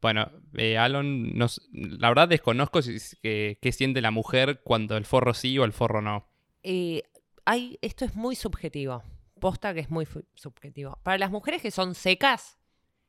Bueno, 0.01 0.31
eh, 0.55 0.79
Alon, 0.79 1.37
nos- 1.37 1.61
la 1.73 2.09
verdad 2.09 2.29
desconozco 2.29 2.83
si, 2.83 2.99
qué 3.23 3.73
siente 3.73 4.01
la 4.01 4.13
mujer 4.13 4.61
cuando 4.63 4.97
el 4.97 5.05
forro 5.05 5.35
sí 5.35 5.59
o 5.59 5.65
el 5.65 5.73
forro 5.73 6.01
no. 6.01 6.29
Eh, 6.63 7.03
hay, 7.45 7.79
esto 7.83 8.05
es 8.05 8.15
muy 8.15 8.37
subjetivo. 8.37 9.03
Posta 9.41 9.75
que 9.75 9.81
es 9.81 9.91
muy 9.91 10.07
subjetivo. 10.35 10.99
Para 11.03 11.19
las 11.19 11.31
mujeres 11.33 11.63
que 11.63 11.71
son 11.73 11.95
secas, 11.97 12.59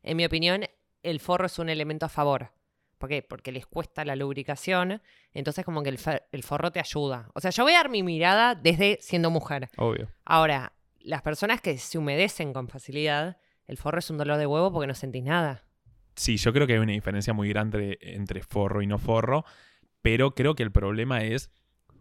en 0.02 0.18
mi 0.18 0.26
opinión, 0.26 0.64
el 1.04 1.20
forro 1.20 1.46
es 1.46 1.60
un 1.60 1.70
elemento 1.70 2.08
a 2.08 2.10
favor. 2.10 2.52
¿Por 3.00 3.10
qué? 3.10 3.24
Porque 3.24 3.52
les 3.52 3.66
cuesta 3.66 4.04
la 4.06 4.16
lubricación. 4.16 5.02
Entonces, 5.34 5.66
como 5.66 5.82
que 5.82 5.90
el, 5.90 6.44
forro 6.44 6.72
te 6.72 6.80
ayuda. 6.80 7.30
O 7.34 7.40
sea, 7.40 7.50
yo 7.50 7.64
voy 7.64 7.74
a 7.74 7.78
dar 7.78 7.90
mi 7.90 8.04
mirada 8.04 8.56
desde 8.56 9.00
siendo 9.02 9.32
mujer. 9.32 9.70
Obvio. 9.78 10.10
Ahora, 10.26 10.74
las 11.00 11.22
personas 11.22 11.62
que 11.62 11.78
se 11.78 11.98
humedecen 11.98 12.52
con 12.52 12.68
facilidad, 12.68 13.38
el 13.68 13.78
forro 13.78 14.00
es 14.00 14.10
un 14.10 14.18
dolor 14.18 14.38
de 14.38 14.46
huevo 14.46 14.72
porque 14.72 14.88
no 14.88 14.94
sentís 14.94 15.24
nada. 15.24 15.64
Sí, 16.16 16.36
yo 16.36 16.52
creo 16.52 16.68
que 16.68 16.74
hay 16.74 16.80
una 16.80 16.92
diferencia 16.92 17.34
muy 17.34 17.48
grande 17.48 17.98
entre 18.02 18.42
forro 18.42 18.82
y 18.82 18.88
no 18.88 18.98
forro, 18.98 19.46
pero 20.02 20.36
creo 20.36 20.56
que 20.56 20.64
el 20.64 20.72
problema 20.72 21.24
es 21.24 21.50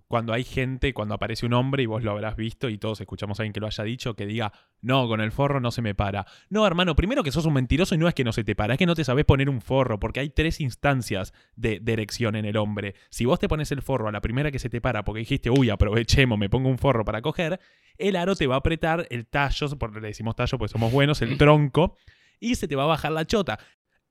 cuando 0.08 0.32
hay 0.32 0.42
gente, 0.42 0.92
cuando 0.94 1.14
aparece 1.14 1.46
un 1.46 1.52
hombre 1.52 1.82
y 1.82 1.86
vos 1.86 2.02
lo 2.02 2.10
habrás 2.10 2.34
visto 2.34 2.68
y 2.68 2.78
todos 2.78 3.00
escuchamos 3.00 3.38
a 3.38 3.42
alguien 3.42 3.52
que 3.52 3.60
lo 3.60 3.66
haya 3.66 3.84
dicho, 3.84 4.14
que 4.14 4.26
diga, 4.26 4.52
no, 4.80 5.06
con 5.06 5.20
el 5.20 5.30
forro 5.30 5.60
no 5.60 5.70
se 5.70 5.82
me 5.82 5.94
para. 5.94 6.26
No, 6.48 6.66
hermano, 6.66 6.96
primero 6.96 7.22
que 7.22 7.30
sos 7.30 7.44
un 7.46 7.52
mentiroso 7.52 7.94
y 7.94 7.98
no 7.98 8.08
es 8.08 8.14
que 8.14 8.24
no 8.24 8.32
se 8.32 8.42
te 8.42 8.56
para, 8.56 8.74
es 8.74 8.78
que 8.78 8.86
no 8.86 8.94
te 8.94 9.04
sabés 9.04 9.26
poner 9.26 9.48
un 9.50 9.60
forro, 9.60 10.00
porque 10.00 10.20
hay 10.20 10.30
tres 10.30 10.60
instancias 10.60 11.34
de, 11.56 11.78
de 11.80 11.92
erección 11.92 12.36
en 12.36 12.46
el 12.46 12.56
hombre. 12.56 12.94
Si 13.10 13.26
vos 13.26 13.38
te 13.38 13.48
pones 13.48 13.70
el 13.70 13.82
forro 13.82 14.08
a 14.08 14.12
la 14.12 14.20
primera 14.20 14.50
que 14.50 14.58
se 14.58 14.70
te 14.70 14.80
para 14.80 15.04
porque 15.04 15.20
dijiste, 15.20 15.50
uy, 15.50 15.70
aprovechemos, 15.70 16.38
me 16.38 16.48
pongo 16.48 16.68
un 16.70 16.78
forro 16.78 17.04
para 17.04 17.20
coger, 17.20 17.60
el 17.98 18.16
aro 18.16 18.34
te 18.34 18.46
va 18.46 18.54
a 18.54 18.58
apretar 18.58 19.06
el 19.10 19.26
tallo, 19.26 19.68
porque 19.78 20.00
le 20.00 20.08
decimos 20.08 20.36
tallo 20.36 20.56
porque 20.56 20.72
somos 20.72 20.92
buenos, 20.92 21.20
el 21.20 21.36
tronco, 21.38 21.96
y 22.40 22.54
se 22.54 22.68
te 22.68 22.76
va 22.76 22.84
a 22.84 22.86
bajar 22.86 23.12
la 23.12 23.26
chota. 23.26 23.58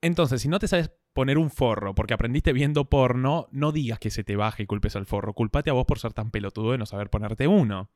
Entonces, 0.01 0.41
si 0.41 0.47
no 0.47 0.59
te 0.59 0.67
sabes 0.67 0.91
poner 1.13 1.37
un 1.37 1.49
forro 1.49 1.95
porque 1.95 2.13
aprendiste 2.13 2.53
viendo 2.53 2.85
porno, 2.89 3.47
no 3.51 3.71
digas 3.71 3.99
que 3.99 4.11
se 4.11 4.23
te 4.23 4.35
baje 4.35 4.63
y 4.63 4.65
culpes 4.67 4.95
al 4.95 5.05
forro. 5.05 5.33
Culpate 5.33 5.69
a 5.69 5.73
vos 5.73 5.85
por 5.85 5.99
ser 5.99 6.13
tan 6.13 6.29
pelotudo 6.31 6.71
de 6.73 6.77
no 6.77 6.85
saber 6.85 7.09
ponerte 7.09 7.47
uno. 7.47 7.89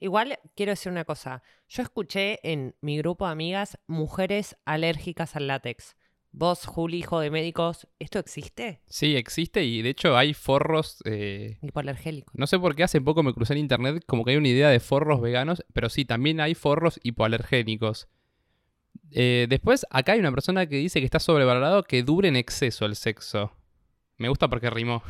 Igual 0.00 0.38
quiero 0.54 0.70
decir 0.70 0.92
una 0.92 1.04
cosa. 1.04 1.42
Yo 1.68 1.82
escuché 1.82 2.38
en 2.48 2.76
mi 2.80 2.98
grupo 2.98 3.26
de 3.26 3.32
amigas 3.32 3.78
mujeres 3.86 4.56
alérgicas 4.64 5.34
al 5.34 5.46
látex. 5.48 5.96
Vos, 6.30 6.66
Juli, 6.66 6.98
hijo 6.98 7.18
de 7.20 7.30
médicos, 7.30 7.88
¿esto 7.98 8.18
existe? 8.18 8.82
Sí, 8.86 9.16
existe 9.16 9.64
y 9.64 9.80
de 9.80 9.88
hecho 9.88 10.16
hay 10.16 10.34
forros. 10.34 10.98
eh, 11.06 11.58
Hipoalergélico. 11.62 12.30
no 12.36 12.46
sé 12.46 12.58
por 12.58 12.76
qué 12.76 12.84
hace 12.84 13.00
poco 13.00 13.22
me 13.22 13.32
crucé 13.32 13.54
en 13.54 13.60
internet 13.60 14.04
como 14.06 14.24
que 14.24 14.32
hay 14.32 14.36
una 14.36 14.48
idea 14.48 14.68
de 14.68 14.78
forros 14.78 15.22
veganos, 15.22 15.64
pero 15.72 15.88
sí, 15.88 16.04
también 16.04 16.40
hay 16.40 16.54
forros 16.54 17.00
hipoalergénicos. 17.02 18.08
Eh, 19.12 19.46
después, 19.48 19.86
acá 19.90 20.12
hay 20.12 20.20
una 20.20 20.32
persona 20.32 20.66
que 20.66 20.76
dice 20.76 21.00
que 21.00 21.04
está 21.04 21.18
sobrevalorado 21.18 21.82
que 21.82 22.02
dure 22.02 22.28
en 22.28 22.36
exceso 22.36 22.84
el 22.84 22.96
sexo. 22.96 23.52
Me 24.16 24.28
gusta 24.28 24.48
porque 24.48 24.70
rimó. 24.70 25.02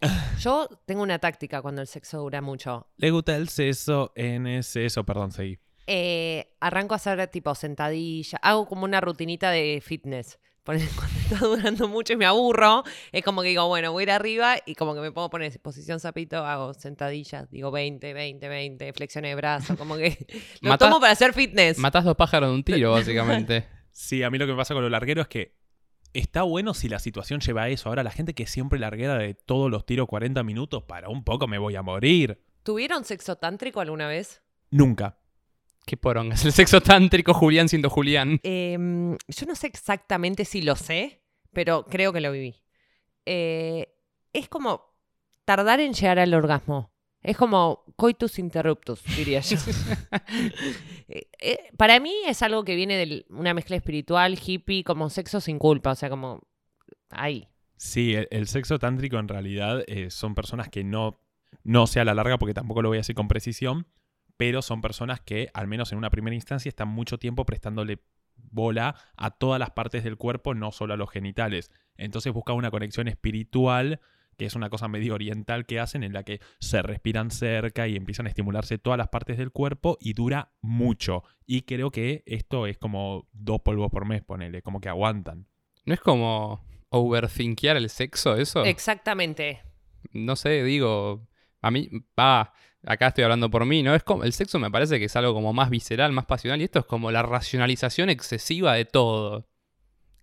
Yo 0.40 0.68
tengo 0.84 1.02
una 1.02 1.18
táctica 1.18 1.62
cuando 1.62 1.80
el 1.80 1.86
sexo 1.86 2.18
dura 2.18 2.40
mucho. 2.40 2.86
Le 2.96 3.10
gusta 3.10 3.36
el 3.36 3.48
seso 3.48 4.12
en 4.14 4.46
ese 4.46 4.84
eso, 4.84 5.04
perdón, 5.04 5.32
seguí. 5.32 5.58
Eh, 5.86 6.52
arranco 6.60 6.94
a 6.94 6.96
hacer 6.96 7.26
tipo 7.28 7.54
sentadilla. 7.54 8.38
Hago 8.42 8.66
como 8.66 8.84
una 8.84 9.00
rutinita 9.00 9.50
de 9.50 9.80
fitness. 9.84 10.38
Cuando 10.96 11.18
está 11.20 11.38
durando 11.38 11.88
mucho 11.88 12.12
y 12.12 12.16
me 12.16 12.26
aburro, 12.26 12.82
es 13.12 13.24
como 13.24 13.42
que 13.42 13.48
digo, 13.48 13.66
bueno, 13.68 13.92
voy 13.92 14.02
a 14.02 14.04
ir 14.04 14.10
arriba 14.10 14.56
y 14.66 14.74
como 14.74 14.94
que 14.94 15.00
me 15.00 15.12
pongo 15.12 15.26
a 15.26 15.30
poner 15.30 15.58
posición 15.60 16.00
sapito, 16.00 16.44
hago 16.44 16.74
sentadillas, 16.74 17.48
digo 17.50 17.70
20, 17.70 18.12
20, 18.12 18.48
20, 18.48 18.92
flexiones 18.92 19.30
de 19.30 19.34
brazo, 19.36 19.76
como 19.76 19.96
que 19.96 20.26
lo 20.60 20.76
tomo 20.76 21.00
para 21.00 21.12
hacer 21.12 21.32
fitness. 21.32 21.78
Matás 21.78 22.04
dos 22.04 22.16
pájaros 22.16 22.50
de 22.50 22.54
un 22.54 22.64
tiro, 22.64 22.90
básicamente. 22.92 23.68
Sí, 23.92 24.22
a 24.22 24.30
mí 24.30 24.38
lo 24.38 24.46
que 24.46 24.52
me 24.52 24.58
pasa 24.58 24.74
con 24.74 24.82
lo 24.82 24.90
larguero 24.90 25.22
es 25.22 25.28
que 25.28 25.56
está 26.12 26.42
bueno 26.42 26.74
si 26.74 26.88
la 26.88 26.98
situación 26.98 27.40
lleva 27.40 27.62
a 27.62 27.68
eso. 27.68 27.88
Ahora, 27.88 28.02
la 28.02 28.10
gente 28.10 28.34
que 28.34 28.46
siempre 28.46 28.78
larguera 28.78 29.16
de 29.16 29.34
todos 29.34 29.70
los 29.70 29.86
tiros 29.86 30.06
40 30.08 30.42
minutos, 30.42 30.82
para 30.82 31.08
un 31.08 31.24
poco 31.24 31.46
me 31.46 31.58
voy 31.58 31.76
a 31.76 31.82
morir. 31.82 32.42
¿Tuvieron 32.62 33.04
sexo 33.04 33.36
tántrico 33.36 33.80
alguna 33.80 34.08
vez? 34.08 34.42
Nunca. 34.70 35.18
Qué 35.86 35.96
porongas. 35.96 36.44
El 36.44 36.52
sexo 36.52 36.80
tántrico 36.80 37.32
Julián 37.32 37.68
siendo 37.68 37.88
Julián. 37.88 38.40
Em, 38.42 39.16
yo 39.28 39.46
no 39.46 39.54
sé 39.54 39.68
exactamente 39.68 40.44
si 40.44 40.60
lo 40.60 40.76
sé, 40.76 41.22
pero 41.52 41.86
creo 41.86 42.12
que 42.12 42.20
lo 42.20 42.32
viví. 42.32 42.56
Eh, 43.24 43.88
es 44.32 44.48
como 44.48 44.94
tardar 45.44 45.80
en 45.80 45.94
llegar 45.94 46.18
al 46.18 46.34
orgasmo. 46.34 46.92
Es 47.22 47.36
como 47.36 47.84
coitus 47.96 48.38
interruptus, 48.38 49.02
diría 49.16 49.40
yo. 49.40 49.56
Eh, 51.08 51.28
eh, 51.38 51.58
para 51.76 52.00
mí 52.00 52.12
es 52.26 52.42
algo 52.42 52.64
que 52.64 52.74
viene 52.74 52.96
de 52.96 53.26
una 53.30 53.54
mezcla 53.54 53.76
espiritual, 53.76 54.36
hippie, 54.44 54.82
como 54.82 55.08
sexo 55.08 55.40
sin 55.40 55.56
culpa, 55.56 55.92
o 55.92 55.94
sea, 55.94 56.10
como 56.10 56.42
ahí. 57.10 57.46
Sí, 57.76 58.14
el, 58.14 58.26
el 58.32 58.48
sexo 58.48 58.80
tántrico 58.80 59.16
en 59.16 59.28
realidad 59.28 59.84
eh, 59.86 60.10
son 60.10 60.34
personas 60.34 60.68
que 60.68 60.82
no, 60.82 61.16
no 61.62 61.86
sé 61.86 62.00
a 62.00 62.04
la 62.04 62.12
larga, 62.12 62.38
porque 62.38 62.54
tampoco 62.54 62.82
lo 62.82 62.88
voy 62.88 62.98
a 62.98 63.00
decir 63.00 63.14
con 63.14 63.28
precisión, 63.28 63.86
pero 64.36 64.62
son 64.62 64.80
personas 64.80 65.20
que, 65.20 65.48
al 65.54 65.66
menos 65.66 65.92
en 65.92 65.98
una 65.98 66.10
primera 66.10 66.34
instancia, 66.34 66.68
están 66.68 66.88
mucho 66.88 67.18
tiempo 67.18 67.44
prestándole 67.46 68.00
bola 68.36 68.96
a 69.16 69.30
todas 69.30 69.58
las 69.58 69.70
partes 69.70 70.04
del 70.04 70.16
cuerpo, 70.16 70.54
no 70.54 70.72
solo 70.72 70.94
a 70.94 70.96
los 70.96 71.10
genitales. 71.10 71.70
Entonces 71.96 72.32
buscan 72.32 72.56
una 72.56 72.70
conexión 72.70 73.08
espiritual, 73.08 74.00
que 74.36 74.44
es 74.46 74.54
una 74.54 74.68
cosa 74.68 74.88
medio 74.88 75.14
oriental 75.14 75.64
que 75.64 75.80
hacen, 75.80 76.02
en 76.02 76.12
la 76.12 76.22
que 76.22 76.40
se 76.60 76.82
respiran 76.82 77.30
cerca 77.30 77.88
y 77.88 77.96
empiezan 77.96 78.26
a 78.26 78.28
estimularse 78.28 78.78
todas 78.78 78.98
las 78.98 79.08
partes 79.08 79.38
del 79.38 79.50
cuerpo 79.50 79.96
y 80.00 80.12
dura 80.12 80.52
mucho. 80.60 81.24
Y 81.46 81.62
creo 81.62 81.90
que 81.90 82.22
esto 82.26 82.66
es 82.66 82.78
como 82.78 83.28
dos 83.32 83.60
polvos 83.62 83.90
por 83.90 84.04
mes, 84.04 84.22
ponele, 84.22 84.62
como 84.62 84.80
que 84.80 84.88
aguantan. 84.88 85.46
¿No 85.84 85.94
es 85.94 86.00
como 86.00 86.64
overthinkear 86.90 87.76
el 87.76 87.88
sexo 87.88 88.36
eso? 88.36 88.64
Exactamente. 88.64 89.62
no 90.12 90.36
sé, 90.36 90.62
digo, 90.62 91.26
a 91.62 91.70
mí, 91.70 91.88
va, 92.18 92.52
acá 92.86 93.08
estoy 93.08 93.24
hablando 93.24 93.50
por 93.50 93.66
mí, 93.66 93.82
¿no? 93.82 93.94
Es 93.94 94.02
como, 94.02 94.24
el 94.24 94.32
sexo 94.32 94.58
me 94.58 94.70
parece 94.70 94.98
que 94.98 95.04
es 95.04 95.16
algo 95.16 95.34
como 95.34 95.52
más 95.52 95.68
visceral, 95.68 96.12
más 96.12 96.24
pasional, 96.24 96.60
y 96.60 96.64
esto 96.64 96.78
es 96.78 96.86
como 96.86 97.10
la 97.10 97.22
racionalización 97.22 98.08
excesiva 98.08 98.74
de 98.74 98.84
todo. 98.84 99.46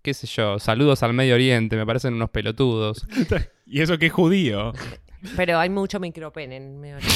Qué 0.01 0.13
sé 0.13 0.27
yo, 0.27 0.59
saludos 0.59 1.03
al 1.03 1.13
Medio 1.13 1.35
Oriente, 1.35 1.75
me 1.75 1.85
parecen 1.85 2.15
unos 2.15 2.29
pelotudos. 2.29 3.05
Y 3.65 3.81
eso 3.81 3.97
que 3.97 4.07
es 4.07 4.13
judío. 4.13 4.73
Pero 5.37 5.57
hay 5.57 5.69
mucho 5.69 5.99
micropene 5.99 6.57
en 6.57 6.79
medio. 6.79 6.97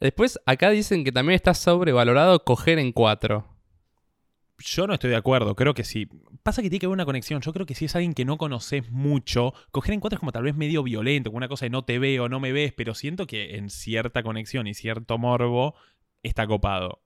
Después, 0.00 0.40
acá 0.46 0.70
dicen 0.70 1.04
que 1.04 1.12
también 1.12 1.36
está 1.36 1.54
sobrevalorado 1.54 2.44
coger 2.44 2.78
en 2.78 2.92
cuatro. 2.92 3.46
Yo 4.66 4.86
no 4.86 4.94
estoy 4.94 5.10
de 5.10 5.16
acuerdo, 5.16 5.54
creo 5.54 5.74
que 5.74 5.84
sí. 5.84 6.08
Pasa 6.42 6.62
que 6.62 6.70
tiene 6.70 6.80
que 6.80 6.86
haber 6.86 6.94
una 6.94 7.04
conexión. 7.04 7.42
Yo 7.42 7.52
creo 7.52 7.66
que 7.66 7.74
si 7.74 7.84
es 7.84 7.94
alguien 7.94 8.14
que 8.14 8.24
no 8.24 8.38
conoces 8.38 8.90
mucho, 8.90 9.52
coger 9.70 9.92
en 9.92 10.00
cuatro 10.00 10.16
es 10.16 10.20
como 10.20 10.32
tal 10.32 10.44
vez 10.44 10.54
medio 10.54 10.82
violento, 10.82 11.30
como 11.30 11.36
una 11.36 11.48
cosa 11.48 11.66
de 11.66 11.70
no 11.70 11.84
te 11.84 11.98
veo, 11.98 12.30
no 12.30 12.40
me 12.40 12.50
ves, 12.50 12.72
pero 12.72 12.94
siento 12.94 13.26
que 13.26 13.56
en 13.56 13.68
cierta 13.68 14.22
conexión 14.22 14.66
y 14.66 14.72
cierto 14.72 15.18
morbo 15.18 15.74
está 16.22 16.46
copado. 16.46 17.02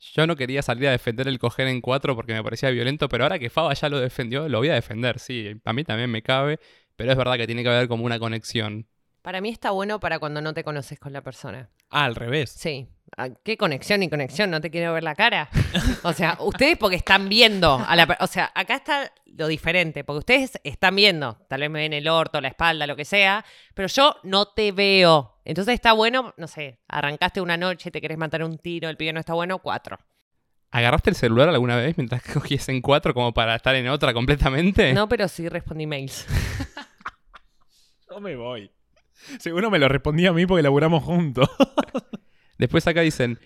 Yo 0.00 0.26
no 0.26 0.34
quería 0.34 0.62
salir 0.62 0.88
a 0.88 0.90
defender 0.90 1.28
el 1.28 1.38
coger 1.38 1.68
en 1.68 1.80
cuatro 1.80 2.16
porque 2.16 2.34
me 2.34 2.42
parecía 2.42 2.70
violento, 2.70 3.08
pero 3.08 3.22
ahora 3.22 3.38
que 3.38 3.48
Faba 3.48 3.72
ya 3.74 3.88
lo 3.88 4.00
defendió, 4.00 4.48
lo 4.48 4.58
voy 4.58 4.70
a 4.70 4.74
defender, 4.74 5.20
sí. 5.20 5.60
A 5.64 5.72
mí 5.72 5.84
también 5.84 6.10
me 6.10 6.22
cabe, 6.22 6.58
pero 6.96 7.12
es 7.12 7.16
verdad 7.16 7.36
que 7.36 7.46
tiene 7.46 7.62
que 7.62 7.68
haber 7.68 7.86
como 7.86 8.04
una 8.04 8.18
conexión. 8.18 8.88
Para 9.22 9.40
mí 9.40 9.50
está 9.50 9.70
bueno 9.70 10.00
para 10.00 10.18
cuando 10.18 10.40
no 10.40 10.52
te 10.52 10.64
conoces 10.64 10.98
con 10.98 11.12
la 11.12 11.22
persona. 11.22 11.70
Ah, 11.90 12.06
al 12.06 12.16
revés. 12.16 12.50
Sí. 12.50 12.88
¿Qué 13.44 13.56
conexión 13.56 14.02
y 14.02 14.08
conexión? 14.08 14.50
No 14.50 14.60
te 14.60 14.70
quiero 14.70 14.92
ver 14.94 15.02
la 15.02 15.14
cara. 15.14 15.48
O 16.02 16.12
sea, 16.12 16.36
ustedes 16.40 16.78
porque 16.78 16.96
están 16.96 17.28
viendo 17.28 17.74
a 17.86 17.94
la 17.94 18.06
per- 18.06 18.16
O 18.20 18.26
sea, 18.26 18.50
acá 18.54 18.74
está 18.76 19.12
lo 19.26 19.46
diferente, 19.48 20.02
porque 20.04 20.18
ustedes 20.20 20.52
están 20.64 20.96
viendo, 20.96 21.36
tal 21.48 21.60
vez 21.60 21.70
me 21.70 21.80
ven 21.80 21.92
el 21.92 22.08
orto, 22.08 22.40
la 22.40 22.48
espalda, 22.48 22.86
lo 22.86 22.96
que 22.96 23.04
sea, 23.04 23.44
pero 23.74 23.88
yo 23.88 24.16
no 24.24 24.46
te 24.46 24.72
veo. 24.72 25.36
Entonces 25.44 25.74
está 25.74 25.92
bueno, 25.92 26.34
no 26.36 26.46
sé, 26.48 26.80
arrancaste 26.88 27.40
una 27.40 27.56
noche, 27.56 27.90
te 27.90 28.00
querés 28.00 28.18
matar 28.18 28.42
un 28.44 28.58
tiro, 28.58 28.88
el 28.88 28.96
pibe 28.96 29.12
no 29.12 29.20
está 29.20 29.34
bueno, 29.34 29.58
cuatro. 29.58 29.98
¿Agarraste 30.70 31.10
el 31.10 31.16
celular 31.16 31.48
alguna 31.50 31.76
vez 31.76 31.96
mientras 31.98 32.22
cogías 32.34 32.66
en 32.70 32.80
cuatro 32.80 33.12
como 33.14 33.32
para 33.34 33.54
estar 33.56 33.74
en 33.74 33.88
otra 33.88 34.14
completamente? 34.14 34.92
No, 34.94 35.06
pero 35.08 35.28
sí 35.28 35.48
respondí 35.48 35.86
mails. 35.86 36.26
No 38.10 38.20
me 38.20 38.36
voy. 38.36 38.70
Seguro 39.38 39.70
me 39.70 39.78
lo 39.78 39.88
respondí 39.88 40.26
a 40.26 40.32
mí 40.34 40.44
porque 40.44 40.62
laburamos 40.62 41.02
juntos. 41.02 41.48
Después 42.62 42.86
acá 42.86 43.00
dicen, 43.00 43.40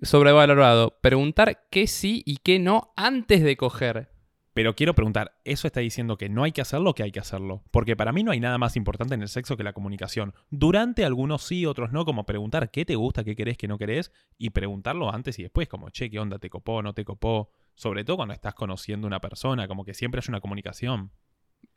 sobrevalorado, 0.00 0.96
preguntar 1.02 1.66
qué 1.70 1.86
sí 1.86 2.22
y 2.24 2.38
qué 2.38 2.58
no 2.58 2.94
antes 2.96 3.42
de 3.42 3.58
coger. 3.58 4.08
Pero 4.54 4.74
quiero 4.74 4.94
preguntar, 4.94 5.38
¿eso 5.44 5.66
está 5.66 5.80
diciendo 5.80 6.16
que 6.16 6.30
no 6.30 6.42
hay 6.42 6.52
que 6.52 6.62
hacerlo 6.62 6.88
o 6.88 6.94
que 6.94 7.02
hay 7.02 7.12
que 7.12 7.20
hacerlo? 7.20 7.62
Porque 7.70 7.96
para 7.96 8.12
mí 8.12 8.22
no 8.22 8.30
hay 8.30 8.40
nada 8.40 8.56
más 8.56 8.74
importante 8.76 9.14
en 9.14 9.20
el 9.20 9.28
sexo 9.28 9.58
que 9.58 9.62
la 9.62 9.74
comunicación. 9.74 10.32
Durante 10.48 11.04
algunos 11.04 11.42
sí, 11.42 11.66
otros 11.66 11.92
no, 11.92 12.06
como 12.06 12.24
preguntar 12.24 12.70
qué 12.70 12.86
te 12.86 12.94
gusta, 12.94 13.24
qué 13.24 13.36
querés, 13.36 13.58
qué 13.58 13.68
no 13.68 13.76
querés, 13.76 14.10
y 14.38 14.48
preguntarlo 14.48 15.12
antes 15.12 15.38
y 15.38 15.42
después, 15.42 15.68
como, 15.68 15.90
che, 15.90 16.08
¿qué 16.08 16.18
onda? 16.18 16.38
¿Te 16.38 16.48
copó, 16.48 16.80
no 16.80 16.94
te 16.94 17.04
copó? 17.04 17.50
Sobre 17.74 18.04
todo 18.04 18.16
cuando 18.16 18.32
estás 18.32 18.54
conociendo 18.54 19.06
a 19.06 19.08
una 19.08 19.20
persona, 19.20 19.68
como 19.68 19.84
que 19.84 19.92
siempre 19.92 20.22
hay 20.24 20.30
una 20.30 20.40
comunicación. 20.40 21.10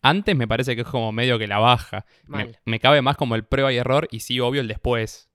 Antes 0.02 0.34
me 0.34 0.48
parece 0.48 0.76
que 0.76 0.84
es 0.84 0.88
como 0.88 1.12
medio 1.12 1.38
que 1.38 1.48
la 1.48 1.60
baja. 1.60 2.06
Me, 2.26 2.54
me 2.64 2.80
cabe 2.80 3.02
más 3.02 3.18
como 3.18 3.36
el 3.36 3.44
prueba 3.44 3.74
y 3.74 3.76
error 3.76 4.08
y 4.12 4.22
sí, 4.22 4.40
obvio, 4.40 4.62
el 4.62 4.70
después. 4.70 5.30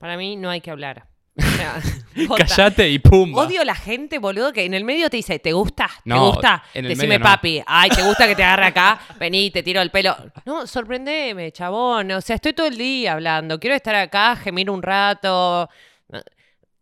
Para 0.00 0.16
mí 0.16 0.34
no 0.34 0.50
hay 0.50 0.60
que 0.60 0.72
hablar. 0.72 1.06
O 1.36 1.42
sea. 1.42 1.80
Callate 2.36 2.90
y 2.90 2.98
pumba. 2.98 3.44
Odio 3.44 3.62
la 3.64 3.74
gente, 3.76 4.18
boludo, 4.18 4.52
que 4.52 4.64
en 4.64 4.74
el 4.74 4.84
medio 4.84 5.08
te 5.08 5.16
dice, 5.18 5.38
¿te 5.38 5.52
gusta? 5.52 5.86
¿Te 6.02 6.10
No, 6.10 6.26
gusta? 6.32 6.64
en 6.74 6.84
el 6.84 6.88
Decime 6.90 7.06
medio 7.10 7.18
no. 7.20 7.24
papi. 7.24 7.62
Ay, 7.66 7.88
¿te 7.90 8.02
gusta 8.02 8.26
que 8.26 8.34
te 8.34 8.42
agarre 8.42 8.66
acá? 8.66 9.00
Vení, 9.20 9.50
te 9.52 9.62
tiro 9.62 9.80
el 9.80 9.90
pelo. 9.90 10.16
No, 10.44 10.66
sorprendeme, 10.66 11.52
chabón. 11.52 12.10
O 12.10 12.20
sea, 12.20 12.34
estoy 12.36 12.52
todo 12.52 12.66
el 12.66 12.76
día 12.76 13.12
hablando. 13.12 13.60
Quiero 13.60 13.76
estar 13.76 13.94
acá, 13.94 14.34
gemir 14.36 14.68
un 14.70 14.82
rato. 14.82 15.68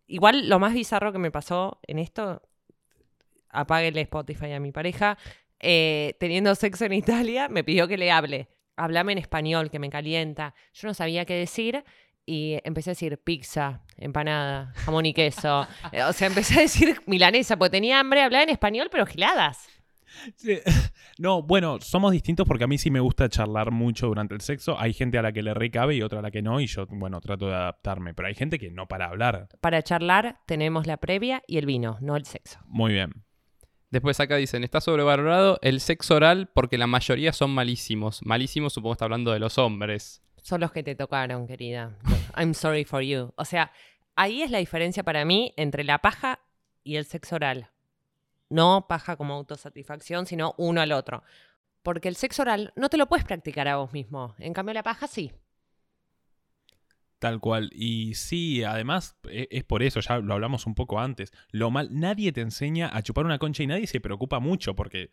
Igual 0.07 0.48
lo 0.48 0.59
más 0.59 0.72
bizarro 0.72 1.12
que 1.12 1.18
me 1.18 1.31
pasó 1.31 1.78
en 1.87 1.98
esto, 1.98 2.40
apáguenle 3.50 4.00
Spotify 4.02 4.52
a 4.52 4.61
mi 4.61 4.72
pareja, 4.72 5.18
eh, 5.61 6.16
teniendo 6.18 6.54
sexo 6.54 6.87
en 6.87 6.94
Italia, 6.94 7.48
me 7.48 7.62
pidió 7.64 7.87
que 7.87 7.98
le 7.98 8.11
hable. 8.11 8.48
Hablame 8.76 9.12
en 9.12 9.18
español, 9.18 9.70
que 9.70 9.78
me 9.78 9.90
calienta. 9.90 10.54
Yo 10.72 10.88
no 10.88 10.94
sabía 10.94 11.24
qué 11.26 11.35
decir 11.35 11.85
y 12.29 12.59
empecé 12.62 12.91
a 12.91 12.93
decir 12.93 13.17
pizza, 13.19 13.81
empanada, 13.97 14.73
jamón 14.77 15.07
y 15.07 15.14
queso. 15.14 15.67
Eh, 15.93 16.03
O 16.03 16.12
sea, 16.12 16.29
empecé 16.29 16.59
a 16.59 16.62
decir 16.62 17.01
milanesa, 17.07 17.57
porque 17.57 17.71
tenía 17.71 17.99
hambre, 17.99 18.23
hablaba 18.23 18.43
en 18.45 18.51
español, 18.51 18.88
pero 18.91 19.07
giladas. 19.07 19.67
Sí. 20.37 20.59
No, 21.21 21.43
bueno, 21.43 21.81
somos 21.81 22.12
distintos 22.12 22.47
porque 22.47 22.62
a 22.62 22.69
mí 22.69 22.79
sí 22.79 22.93
me 22.93 23.01
gusta 23.01 23.29
charlar 23.29 23.73
mucho 23.73 24.07
durante 24.07 24.35
el 24.35 24.41
sexo. 24.41 24.79
Hay 24.79 24.93
gente 24.93 25.19
a 25.19 25.23
la 25.23 25.33
que 25.33 25.43
le 25.43 25.53
recabe 25.53 25.97
y 25.97 26.03
otra 26.03 26.21
a 26.21 26.23
la 26.23 26.31
que 26.31 26.43
no, 26.43 26.61
y 26.61 26.69
yo, 26.69 26.87
bueno, 26.87 27.21
trato 27.21 27.49
de 27.49 27.55
adaptarme. 27.55 28.14
Pero 28.14 28.29
hay 28.29 28.37
gente 28.37 28.57
que 28.61 28.71
no 28.71 28.87
para 28.87 29.07
hablar. 29.07 29.49
Para 29.61 29.83
charlar 29.83 30.38
tenemos 30.47 30.87
la 30.87 30.99
previa 30.99 31.43
y 31.49 31.59
el 31.59 31.67
vino, 31.67 31.99
no 32.01 32.14
el 32.14 32.25
sexo. 32.25 32.61
Muy 32.67 32.93
bien. 32.93 33.25
Después 33.91 34.21
acá 34.21 34.37
dicen, 34.37 34.62
está 34.62 34.81
sobrevalorado 34.81 35.59
el 35.61 35.81
sexo 35.81 36.14
oral 36.14 36.49
porque 36.55 36.79
la 36.79 36.87
mayoría 36.87 37.33
son 37.33 37.51
malísimos. 37.51 38.21
Malísimos 38.25 38.75
supongo 38.75 38.93
que 38.93 38.97
está 38.99 39.07
hablando 39.07 39.33
de 39.33 39.41
los 39.41 39.59
hombres. 39.59 40.23
Son 40.49 40.63
los 40.63 40.73
que 40.73 40.83
te 40.83 40.95
tocaron, 40.95 41.47
querida. 41.47 41.95
I'm 42.35 42.55
sorry 42.55 42.87
for 42.87 43.03
you. 43.03 43.35
O 43.37 43.45
sea, 43.45 43.71
ahí 44.17 44.41
es 44.41 44.51
la 44.51 44.57
diferencia 44.57 45.03
para 45.03 45.27
mí 45.27 45.53
entre 45.59 45.85
la 45.85 45.99
paja 45.99 46.41
y 46.83 46.97
el 46.97 47.05
sexo 47.05 47.37
oral. 47.37 47.69
No 48.49 48.87
paja 48.89 49.19
como 49.19 49.35
autosatisfacción, 49.35 50.25
sino 50.25 50.55
uno 50.57 50.81
al 50.81 50.93
otro. 50.93 51.23
Porque 51.83 52.09
el 52.09 52.17
sexo 52.17 52.41
oral 52.41 52.73
no 52.77 52.89
te 52.89 52.97
lo 52.97 53.09
puedes 53.09 53.27
practicar 53.27 53.69
a 53.69 53.77
vos 53.77 53.93
mismo. 53.93 54.35
En 54.39 54.55
cambio, 54.55 54.73
la 54.73 54.83
paja 54.83 55.07
sí. 55.07 55.33
Tal 57.19 57.41
cual. 57.41 57.69
Y 57.75 58.15
sí, 58.15 58.65
además 58.65 59.19
e- 59.29 59.49
es 59.51 59.65
por 59.65 59.83
eso, 59.83 60.01
ya 60.01 60.17
lo 60.17 60.33
hablamos 60.33 60.65
un 60.65 60.75
poco 60.75 60.99
antes. 60.99 61.31
Lo 61.51 61.71
mal, 61.71 61.91
nadie 61.93 62.33
te 62.33 62.41
enseña 62.41 62.89
a 62.91 63.03
chupar 63.03 63.27
una 63.27 63.39
concha 63.39 63.65
y 63.65 63.67
nadie 63.67 63.87
se 63.87 64.01
preocupa 64.01 64.41
mucho 64.41 64.75
porque 64.75 65.11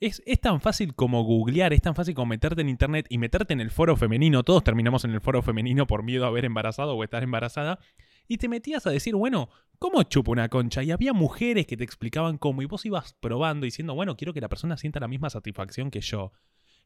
es, 0.00 0.40
tan 0.40 0.60
fácil 0.60 0.94
como 0.94 1.22
googlear, 1.22 1.72
es 1.72 1.82
tan 1.82 1.94
fácil 1.94 2.14
como 2.14 2.26
meterte 2.26 2.62
en 2.62 2.68
internet 2.68 3.06
y 3.10 3.18
meterte 3.18 3.52
en 3.52 3.60
el 3.60 3.70
foro 3.70 3.96
femenino. 3.96 4.42
Todos 4.42 4.64
terminamos 4.64 5.04
en 5.04 5.12
el 5.12 5.20
foro 5.20 5.42
femenino 5.42 5.86
por 5.86 6.02
miedo 6.02 6.24
a 6.24 6.28
haber 6.28 6.46
embarazado 6.46 6.96
o 6.96 7.04
estar 7.04 7.22
embarazada. 7.22 7.78
Y 8.26 8.38
te 8.38 8.48
metías 8.48 8.86
a 8.86 8.90
decir, 8.90 9.14
bueno, 9.14 9.50
¿cómo 9.78 10.02
chupo 10.04 10.32
una 10.32 10.48
concha? 10.48 10.82
Y 10.82 10.90
había 10.90 11.12
mujeres 11.12 11.66
que 11.66 11.76
te 11.76 11.84
explicaban 11.84 12.38
cómo 12.38 12.62
y 12.62 12.66
vos 12.66 12.86
ibas 12.86 13.14
probando 13.20 13.64
diciendo, 13.64 13.94
bueno, 13.94 14.16
quiero 14.16 14.32
que 14.32 14.40
la 14.40 14.48
persona 14.48 14.76
sienta 14.76 15.00
la 15.00 15.08
misma 15.08 15.28
satisfacción 15.30 15.90
que 15.90 16.00
yo. 16.00 16.32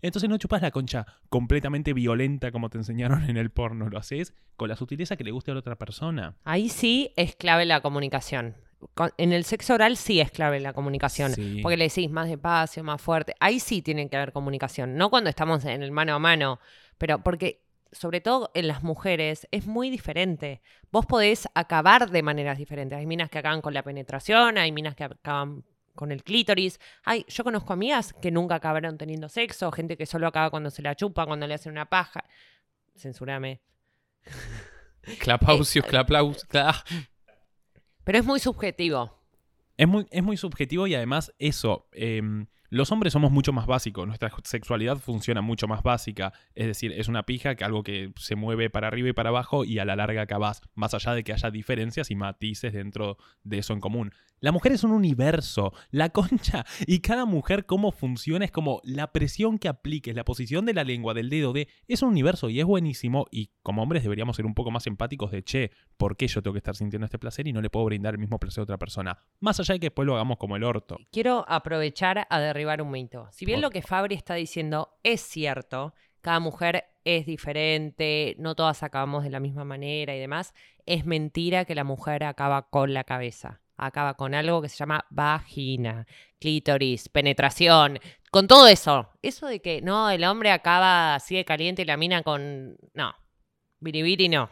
Entonces 0.02 0.28
no 0.28 0.36
chupas 0.36 0.60
la 0.60 0.70
concha 0.70 1.06
completamente 1.28 1.92
violenta 1.92 2.50
como 2.50 2.68
te 2.68 2.78
enseñaron 2.78 3.30
en 3.30 3.36
el 3.36 3.50
porno, 3.50 3.88
lo 3.88 3.98
haces 3.98 4.34
con 4.56 4.68
la 4.68 4.76
sutileza 4.76 5.16
que 5.16 5.24
le 5.24 5.30
guste 5.30 5.50
a 5.50 5.54
la 5.54 5.60
otra 5.60 5.76
persona. 5.76 6.36
Ahí 6.44 6.68
sí 6.68 7.12
es 7.16 7.36
clave 7.36 7.64
la 7.64 7.80
comunicación. 7.80 8.56
En 9.16 9.32
el 9.32 9.44
sexo 9.44 9.74
oral 9.74 9.96
sí 9.96 10.20
es 10.20 10.30
clave 10.30 10.60
la 10.60 10.72
comunicación. 10.72 11.32
Sí. 11.34 11.60
Porque 11.62 11.76
le 11.76 11.84
decís 11.88 12.10
más 12.10 12.28
despacio, 12.28 12.82
más 12.84 13.00
fuerte. 13.00 13.34
Ahí 13.40 13.60
sí 13.60 13.82
tiene 13.82 14.08
que 14.08 14.16
haber 14.16 14.32
comunicación. 14.32 14.96
No 14.96 15.10
cuando 15.10 15.30
estamos 15.30 15.64
en 15.64 15.82
el 15.82 15.90
mano 15.90 16.14
a 16.14 16.18
mano. 16.18 16.60
Pero 16.98 17.18
porque, 17.22 17.62
sobre 17.92 18.20
todo 18.20 18.50
en 18.54 18.68
las 18.68 18.82
mujeres, 18.82 19.46
es 19.50 19.66
muy 19.66 19.90
diferente. 19.90 20.60
Vos 20.90 21.06
podés 21.06 21.48
acabar 21.54 22.10
de 22.10 22.22
maneras 22.22 22.58
diferentes. 22.58 22.98
Hay 22.98 23.06
minas 23.06 23.30
que 23.30 23.38
acaban 23.38 23.60
con 23.60 23.74
la 23.74 23.82
penetración, 23.82 24.58
hay 24.58 24.70
minas 24.72 24.94
que 24.94 25.04
acaban 25.04 25.64
con 25.94 26.10
el 26.12 26.24
clítoris. 26.24 26.80
Hay, 27.04 27.24
yo 27.28 27.44
conozco 27.44 27.72
amigas 27.72 28.12
que 28.20 28.30
nunca 28.30 28.56
acabaron 28.56 28.98
teniendo 28.98 29.28
sexo, 29.28 29.70
gente 29.72 29.96
que 29.96 30.06
solo 30.06 30.26
acaba 30.26 30.50
cuando 30.50 30.70
se 30.70 30.82
la 30.82 30.94
chupa, 30.96 31.24
cuando 31.26 31.46
le 31.46 31.54
hacen 31.54 31.72
una 31.72 31.88
paja. 31.88 32.24
Censurame. 32.96 33.60
Clapausius, 35.20 35.84
claplaus, 35.84 36.46
cla- 36.48 36.82
Pero 38.04 38.18
es 38.18 38.24
muy 38.24 38.40
subjetivo. 38.40 39.12
Es 39.76 39.88
muy, 39.88 40.06
es 40.10 40.22
muy 40.22 40.36
subjetivo 40.36 40.86
y 40.86 40.94
además 40.94 41.32
eso, 41.38 41.88
em, 41.92 42.46
los 42.74 42.90
hombres 42.90 43.12
somos 43.12 43.30
mucho 43.30 43.52
más 43.52 43.66
básicos, 43.66 44.04
nuestra 44.04 44.32
sexualidad 44.42 44.98
funciona 44.98 45.40
mucho 45.42 45.68
más 45.68 45.84
básica, 45.84 46.32
es 46.56 46.66
decir, 46.66 46.92
es 46.92 47.06
una 47.06 47.22
pija 47.22 47.54
que 47.54 47.62
algo 47.62 47.84
que 47.84 48.12
se 48.16 48.34
mueve 48.34 48.68
para 48.68 48.88
arriba 48.88 49.10
y 49.10 49.12
para 49.12 49.28
abajo 49.28 49.64
y 49.64 49.78
a 49.78 49.84
la 49.84 49.94
larga 49.94 50.22
acabás, 50.22 50.60
más 50.74 50.92
allá 50.92 51.14
de 51.14 51.22
que 51.22 51.32
haya 51.32 51.52
diferencias 51.52 52.10
y 52.10 52.16
matices 52.16 52.72
dentro 52.72 53.16
de 53.44 53.58
eso 53.58 53.74
en 53.74 53.80
común. 53.80 54.12
La 54.40 54.50
mujer 54.50 54.72
es 54.72 54.82
un 54.82 54.90
universo, 54.90 55.72
la 55.90 56.10
concha 56.10 56.66
y 56.86 56.98
cada 56.98 57.24
mujer 57.24 57.64
cómo 57.64 57.92
funciona 57.92 58.44
es 58.44 58.50
como 58.50 58.80
la 58.82 59.12
presión 59.12 59.58
que 59.58 59.68
apliques, 59.68 60.16
la 60.16 60.24
posición 60.24 60.66
de 60.66 60.74
la 60.74 60.82
lengua, 60.82 61.14
del 61.14 61.30
dedo, 61.30 61.52
de 61.52 61.68
es 61.86 62.02
un 62.02 62.08
universo 62.08 62.50
y 62.50 62.58
es 62.58 62.66
buenísimo 62.66 63.26
y 63.30 63.50
como 63.62 63.82
hombres 63.82 64.02
deberíamos 64.02 64.34
ser 64.34 64.46
un 64.46 64.54
poco 64.54 64.72
más 64.72 64.88
empáticos 64.88 65.30
de 65.30 65.44
che, 65.44 65.70
¿por 65.96 66.16
qué 66.16 66.26
yo 66.26 66.42
tengo 66.42 66.54
que 66.54 66.58
estar 66.58 66.74
sintiendo 66.74 67.04
este 67.04 67.20
placer 67.20 67.46
y 67.46 67.52
no 67.52 67.62
le 67.62 67.70
puedo 67.70 67.86
brindar 67.86 68.14
el 68.14 68.20
mismo 68.20 68.38
placer 68.40 68.60
a 68.60 68.64
otra 68.64 68.78
persona? 68.78 69.16
Más 69.38 69.60
allá 69.60 69.74
de 69.74 69.80
que 69.80 69.86
después 69.86 70.04
lo 70.04 70.14
hagamos 70.14 70.36
como 70.38 70.56
el 70.56 70.64
orto. 70.64 70.98
Quiero 71.12 71.44
aprovechar 71.48 72.26
a 72.28 72.40
derribar 72.40 72.63
un 72.82 72.90
mito. 72.90 73.28
Si 73.30 73.44
bien 73.44 73.60
lo 73.60 73.70
que 73.70 73.82
Fabri 73.82 74.14
está 74.14 74.34
diciendo 74.34 74.98
es 75.02 75.20
cierto, 75.20 75.94
cada 76.20 76.40
mujer 76.40 76.84
es 77.04 77.26
diferente, 77.26 78.34
no 78.38 78.54
todas 78.54 78.82
acabamos 78.82 79.24
de 79.24 79.30
la 79.30 79.40
misma 79.40 79.64
manera 79.64 80.16
y 80.16 80.18
demás, 80.18 80.54
es 80.86 81.04
mentira 81.04 81.64
que 81.64 81.74
la 81.74 81.84
mujer 81.84 82.24
acaba 82.24 82.68
con 82.70 82.94
la 82.94 83.04
cabeza. 83.04 83.60
Acaba 83.76 84.14
con 84.14 84.34
algo 84.34 84.62
que 84.62 84.68
se 84.68 84.76
llama 84.76 85.04
vagina, 85.10 86.06
clítoris, 86.38 87.08
penetración, 87.08 87.98
con 88.30 88.46
todo 88.46 88.68
eso. 88.68 89.10
Eso 89.20 89.46
de 89.46 89.60
que 89.60 89.82
no, 89.82 90.10
el 90.10 90.24
hombre 90.24 90.50
acaba 90.50 91.16
así 91.16 91.34
de 91.34 91.44
caliente 91.44 91.82
y 91.82 91.84
la 91.84 91.96
mina 91.96 92.22
con. 92.22 92.76
No. 92.94 93.14
Biribiri 93.80 94.28
no. 94.28 94.48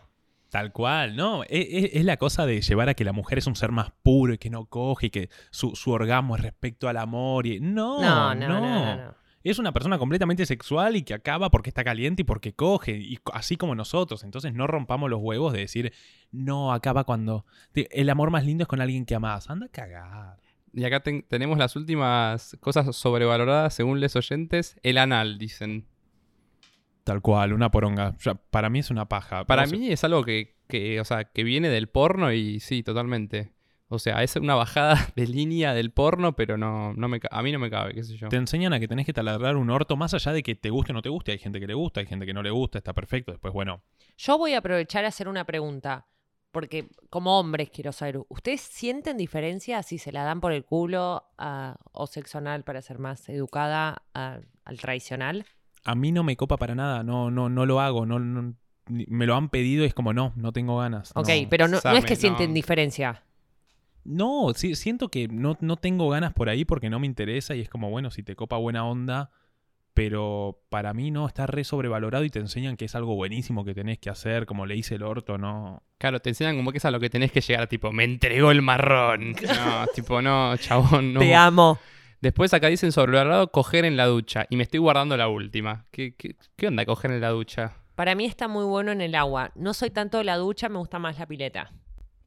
Tal 0.52 0.70
cual, 0.70 1.16
¿no? 1.16 1.44
E- 1.44 1.48
e- 1.50 1.90
Es, 1.98 2.04
la 2.04 2.18
cosa 2.18 2.44
de 2.44 2.60
llevar 2.60 2.90
a 2.90 2.92
que 2.94 3.04
la 3.04 3.14
mujer 3.14 3.38
es 3.38 3.46
un 3.46 3.56
ser 3.56 3.72
más 3.72 3.90
puro 4.02 4.34
y 4.34 4.38
que 4.38 4.50
no 4.50 4.66
coge 4.66 5.06
y 5.06 5.10
que 5.10 5.30
su, 5.50 5.74
su 5.74 5.90
orgasmo 5.92 6.36
es 6.36 6.42
respecto 6.42 6.90
al 6.90 6.98
amor. 6.98 7.46
Y... 7.46 7.58
No, 7.58 8.02
No, 8.02 8.34
no, 8.34 8.48
no, 8.48 8.60
no, 8.60 8.96
no. 8.96 9.14
Es 9.44 9.58
una 9.58 9.72
persona 9.72 9.96
completamente 9.96 10.44
sexual 10.44 10.94
y 10.94 11.04
que 11.04 11.14
acaba 11.14 11.48
porque 11.50 11.70
está 11.70 11.82
caliente 11.82 12.20
y 12.20 12.24
porque 12.26 12.52
coge, 12.52 12.92
y 12.98 13.18
así 13.32 13.56
como 13.56 13.74
nosotros. 13.74 14.24
Entonces 14.24 14.52
no 14.52 14.66
rompamos 14.66 15.08
los 15.08 15.20
huevos 15.22 15.54
de 15.54 15.60
decir, 15.60 15.94
no, 16.32 16.74
acaba 16.74 17.04
cuando... 17.04 17.46
El 17.72 18.10
amor 18.10 18.30
más 18.30 18.44
lindo 18.44 18.62
es 18.64 18.68
con 18.68 18.82
alguien 18.82 19.06
que 19.06 19.14
amás. 19.14 19.48
Anda 19.48 19.66
a 19.66 19.70
cagar. 19.70 20.36
Y 20.74 20.84
acá 20.84 21.00
ten- 21.00 21.24
tenemos 21.26 21.56
las 21.56 21.76
últimas 21.76 22.58
cosas 22.60 22.94
sobrevaloradas 22.94 23.72
según 23.72 24.00
les 24.00 24.16
oyentes. 24.16 24.76
El 24.82 24.98
anal, 24.98 25.38
dicen. 25.38 25.86
Tal 27.04 27.20
cual, 27.20 27.52
una 27.52 27.70
poronga. 27.70 28.14
Para 28.50 28.70
mí 28.70 28.78
es 28.78 28.90
una 28.90 29.08
paja. 29.08 29.44
Para 29.44 29.62
O 29.64 29.66
sea, 29.66 29.78
mí 29.78 29.90
es 29.90 30.04
algo 30.04 30.24
que, 30.24 30.54
que, 30.68 31.00
o 31.00 31.04
sea, 31.04 31.24
que 31.24 31.42
viene 31.44 31.68
del 31.68 31.88
porno 31.88 32.32
y 32.32 32.60
sí, 32.60 32.82
totalmente. 32.82 33.52
O 33.88 33.98
sea, 33.98 34.22
es 34.22 34.36
una 34.36 34.54
bajada 34.54 34.94
de 35.16 35.26
línea 35.26 35.74
del 35.74 35.90
porno, 35.90 36.34
pero 36.34 36.56
no, 36.56 36.94
no 36.94 37.08
me, 37.08 37.20
a 37.30 37.42
mí 37.42 37.52
no 37.52 37.58
me 37.58 37.68
cabe, 37.70 37.92
qué 37.92 38.02
sé 38.04 38.16
yo. 38.16 38.28
Te 38.28 38.36
enseñan 38.36 38.72
a 38.72 38.80
que 38.80 38.88
tenés 38.88 39.04
que 39.04 39.12
taladrar 39.12 39.56
un 39.56 39.68
orto 39.68 39.96
más 39.96 40.14
allá 40.14 40.32
de 40.32 40.42
que 40.42 40.54
te 40.54 40.70
guste 40.70 40.92
o 40.92 40.94
no 40.94 41.02
te 41.02 41.08
guste. 41.10 41.32
Hay 41.32 41.38
gente 41.38 41.60
que 41.60 41.66
le 41.66 41.74
gusta, 41.74 42.00
hay 42.00 42.06
gente 42.06 42.24
que 42.24 42.32
no 42.32 42.42
le 42.42 42.50
gusta, 42.50 42.78
está 42.78 42.94
perfecto. 42.94 43.32
Después, 43.32 43.52
bueno, 43.52 43.82
Yo 44.16 44.38
voy 44.38 44.54
a 44.54 44.58
aprovechar 44.58 45.04
a 45.04 45.08
hacer 45.08 45.28
una 45.28 45.44
pregunta. 45.44 46.06
porque 46.52 46.88
como 47.08 47.38
hombres 47.40 47.70
quiero 47.70 47.92
saber, 47.92 48.20
¿ustedes 48.28 48.60
sienten 48.60 49.16
diferencia 49.16 49.82
si 49.82 49.96
se 49.96 50.12
la 50.12 50.22
dan 50.22 50.40
por 50.42 50.52
el 50.52 50.64
culo 50.66 51.24
a- 51.38 51.76
o 51.92 52.06
sexo 52.06 52.36
anal 52.38 52.62
para 52.62 52.82
ser 52.82 52.98
más 52.98 53.26
educada 53.30 54.02
a- 54.14 54.40
al 54.66 54.78
tradicional? 54.78 55.46
A 55.84 55.94
mí 55.94 56.12
no 56.12 56.22
me 56.22 56.36
copa 56.36 56.56
para 56.56 56.74
nada, 56.74 57.02
no, 57.02 57.30
no, 57.30 57.48
no 57.48 57.66
lo 57.66 57.80
hago, 57.80 58.06
no, 58.06 58.18
no- 58.18 58.54
me 58.88 59.26
lo 59.26 59.36
han 59.36 59.48
pedido 59.48 59.84
y 59.84 59.86
es 59.86 59.94
como, 59.94 60.12
no, 60.12 60.32
no 60.36 60.52
tengo 60.52 60.78
ganas. 60.78 61.12
Ok, 61.14 61.28
no. 61.28 61.48
pero 61.48 61.68
no, 61.68 61.80
no 61.82 61.96
es 61.96 62.04
que 62.04 62.16
sienten 62.16 62.50
no. 62.50 62.54
diferencia. 62.54 63.22
No, 64.04 64.52
sí, 64.54 64.74
siento 64.74 65.08
que 65.08 65.28
no, 65.28 65.56
no 65.60 65.76
tengo 65.76 66.08
ganas 66.08 66.32
por 66.32 66.48
ahí 66.48 66.64
porque 66.64 66.90
no 66.90 66.98
me 66.98 67.06
interesa 67.06 67.54
y 67.54 67.60
es 67.60 67.68
como, 67.68 67.90
bueno, 67.90 68.10
si 68.10 68.22
te 68.22 68.34
copa 68.34 68.56
buena 68.56 68.84
onda, 68.84 69.30
pero 69.94 70.58
para 70.70 70.92
mí 70.94 71.10
no, 71.10 71.26
está 71.26 71.46
re 71.46 71.64
sobrevalorado 71.64 72.24
y 72.24 72.30
te 72.30 72.40
enseñan 72.40 72.76
que 72.76 72.86
es 72.86 72.94
algo 72.94 73.14
buenísimo 73.14 73.64
que 73.64 73.74
tenés 73.74 73.98
que 73.98 74.10
hacer, 74.10 74.46
como 74.46 74.66
le 74.66 74.74
hice 74.76 74.96
el 74.96 75.02
orto, 75.02 75.38
no. 75.38 75.82
Claro, 75.98 76.18
te 76.20 76.30
enseñan 76.30 76.56
como 76.56 76.72
que 76.72 76.78
es 76.78 76.84
a 76.84 76.90
lo 76.90 76.98
que 76.98 77.10
tenés 77.10 77.30
que 77.30 77.40
llegar, 77.40 77.68
tipo, 77.68 77.92
me 77.92 78.04
entregó 78.04 78.50
el 78.50 78.62
marrón. 78.62 79.34
No, 79.42 79.86
tipo, 79.94 80.20
no, 80.20 80.56
chabón, 80.56 81.12
no. 81.12 81.20
Te 81.20 81.34
amo. 81.34 81.78
Después 82.22 82.54
acá 82.54 82.68
dicen 82.68 82.92
sobrevalorado 82.92 83.50
coger 83.50 83.84
en 83.84 83.96
la 83.96 84.06
ducha. 84.06 84.46
Y 84.48 84.54
me 84.54 84.62
estoy 84.62 84.78
guardando 84.78 85.16
la 85.16 85.26
última. 85.26 85.86
¿Qué, 85.90 86.14
qué, 86.14 86.36
qué 86.54 86.68
onda 86.68 86.86
coger 86.86 87.10
en 87.10 87.20
la 87.20 87.30
ducha? 87.30 87.78
Para 87.96 88.14
mí 88.14 88.26
está 88.26 88.46
muy 88.46 88.64
bueno 88.64 88.92
en 88.92 89.00
el 89.00 89.16
agua. 89.16 89.50
No 89.56 89.74
soy 89.74 89.90
tanto 89.90 90.18
de 90.18 90.24
la 90.24 90.36
ducha, 90.36 90.68
me 90.68 90.78
gusta 90.78 91.00
más 91.00 91.18
la 91.18 91.26
pileta. 91.26 91.72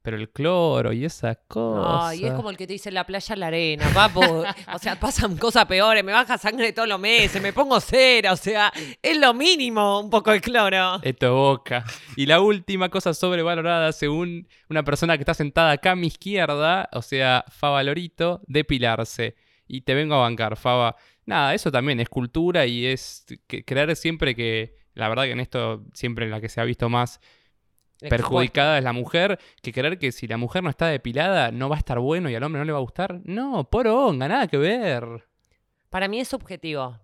Pero 0.01 0.17
el 0.17 0.29
cloro 0.29 0.91
y 0.91 1.05
esas 1.05 1.38
cosas. 1.47 2.12
Ay, 2.12 2.25
es 2.25 2.34
como 2.34 2.49
el 2.49 2.58
que 2.58 2.67
te 2.67 2.73
dice 2.73 2.91
la 2.91 3.05
playa, 3.05 3.38
la 3.38 3.47
arena, 3.47 3.89
papu. 3.93 4.21
o 4.75 4.79
sea, 4.79 4.99
pasan 4.99 5.38
cosas 5.38 5.65
peores, 5.65 6.03
me 6.03 6.12
baja 6.12 6.38
sangre 6.38 6.73
todos 6.73 6.89
los 6.89 6.99
meses, 6.99 7.41
me 7.41 7.53
pongo 7.53 7.79
cera, 7.79 8.34
o 8.34 8.38
sea, 8.38 8.73
es 9.01 9.17
lo 9.17 9.34
mínimo 9.34 10.01
un 10.01 10.10
poco 10.10 10.31
de 10.31 10.41
cloro. 10.41 10.99
Esto 11.03 11.34
boca. 11.34 11.86
Y 12.17 12.25
la 12.25 12.41
última 12.41 12.89
cosa 12.89 13.13
sobrevalorada, 13.13 13.93
según 13.93 14.47
una 14.69 14.84
persona 14.84 15.17
que 15.17 15.21
está 15.21 15.34
sentada 15.34 15.71
acá 15.71 15.91
a 15.91 15.95
mi 15.95 16.08
izquierda, 16.08 16.89
o 16.91 17.01
sea, 17.01 17.45
Faba 17.47 17.81
Lorito, 17.81 18.41
depilarse. 18.45 19.36
Y 19.67 19.82
te 19.82 19.93
vengo 19.93 20.15
a 20.15 20.19
bancar, 20.19 20.58
Faba. 20.58 20.95
Nada, 21.25 21.54
eso 21.54 21.71
también 21.71 21.99
es 21.99 22.10
cultura 22.10 22.65
y 22.65 22.86
es 22.86 23.25
creer 23.65 23.95
siempre 23.95 24.36
que, 24.36 24.78
la 24.93 25.10
verdad 25.10 25.23
que 25.23 25.32
en 25.32 25.39
esto 25.39 25.84
siempre 25.93 26.25
en 26.25 26.32
la 26.32 26.39
que 26.39 26.49
se 26.49 26.62
ha 26.62 26.63
visto 26.63 26.88
más 26.89 27.19
perjudicada 27.99 28.78
es 28.78 28.84
la 28.84 28.93
mujer, 28.93 29.39
que 29.62 29.71
creer 29.71 29.97
que 29.97 30.12
si 30.12 30.28
la 30.28 30.38
mujer 30.38 30.63
no 30.63 30.69
está 30.69 30.88
depilada 30.88 31.51
no 31.51 31.69
va 31.69 31.75
a 31.75 31.80
estar 31.80 31.99
bueno 31.99 32.30
y 32.30 32.36
al 32.36 32.43
hombre 32.43 32.60
no 32.60 32.65
le 32.65 32.71
va 32.71 32.80
a 32.80 32.82
gustar. 32.82 33.21
No, 33.23 33.69
poronga, 33.69 34.28
nada 34.28 34.47
que 34.47 34.58
ver. 34.58 35.28
Para 35.89 36.08
mí 36.08 36.19
es 36.19 36.28
subjetivo. 36.28 36.99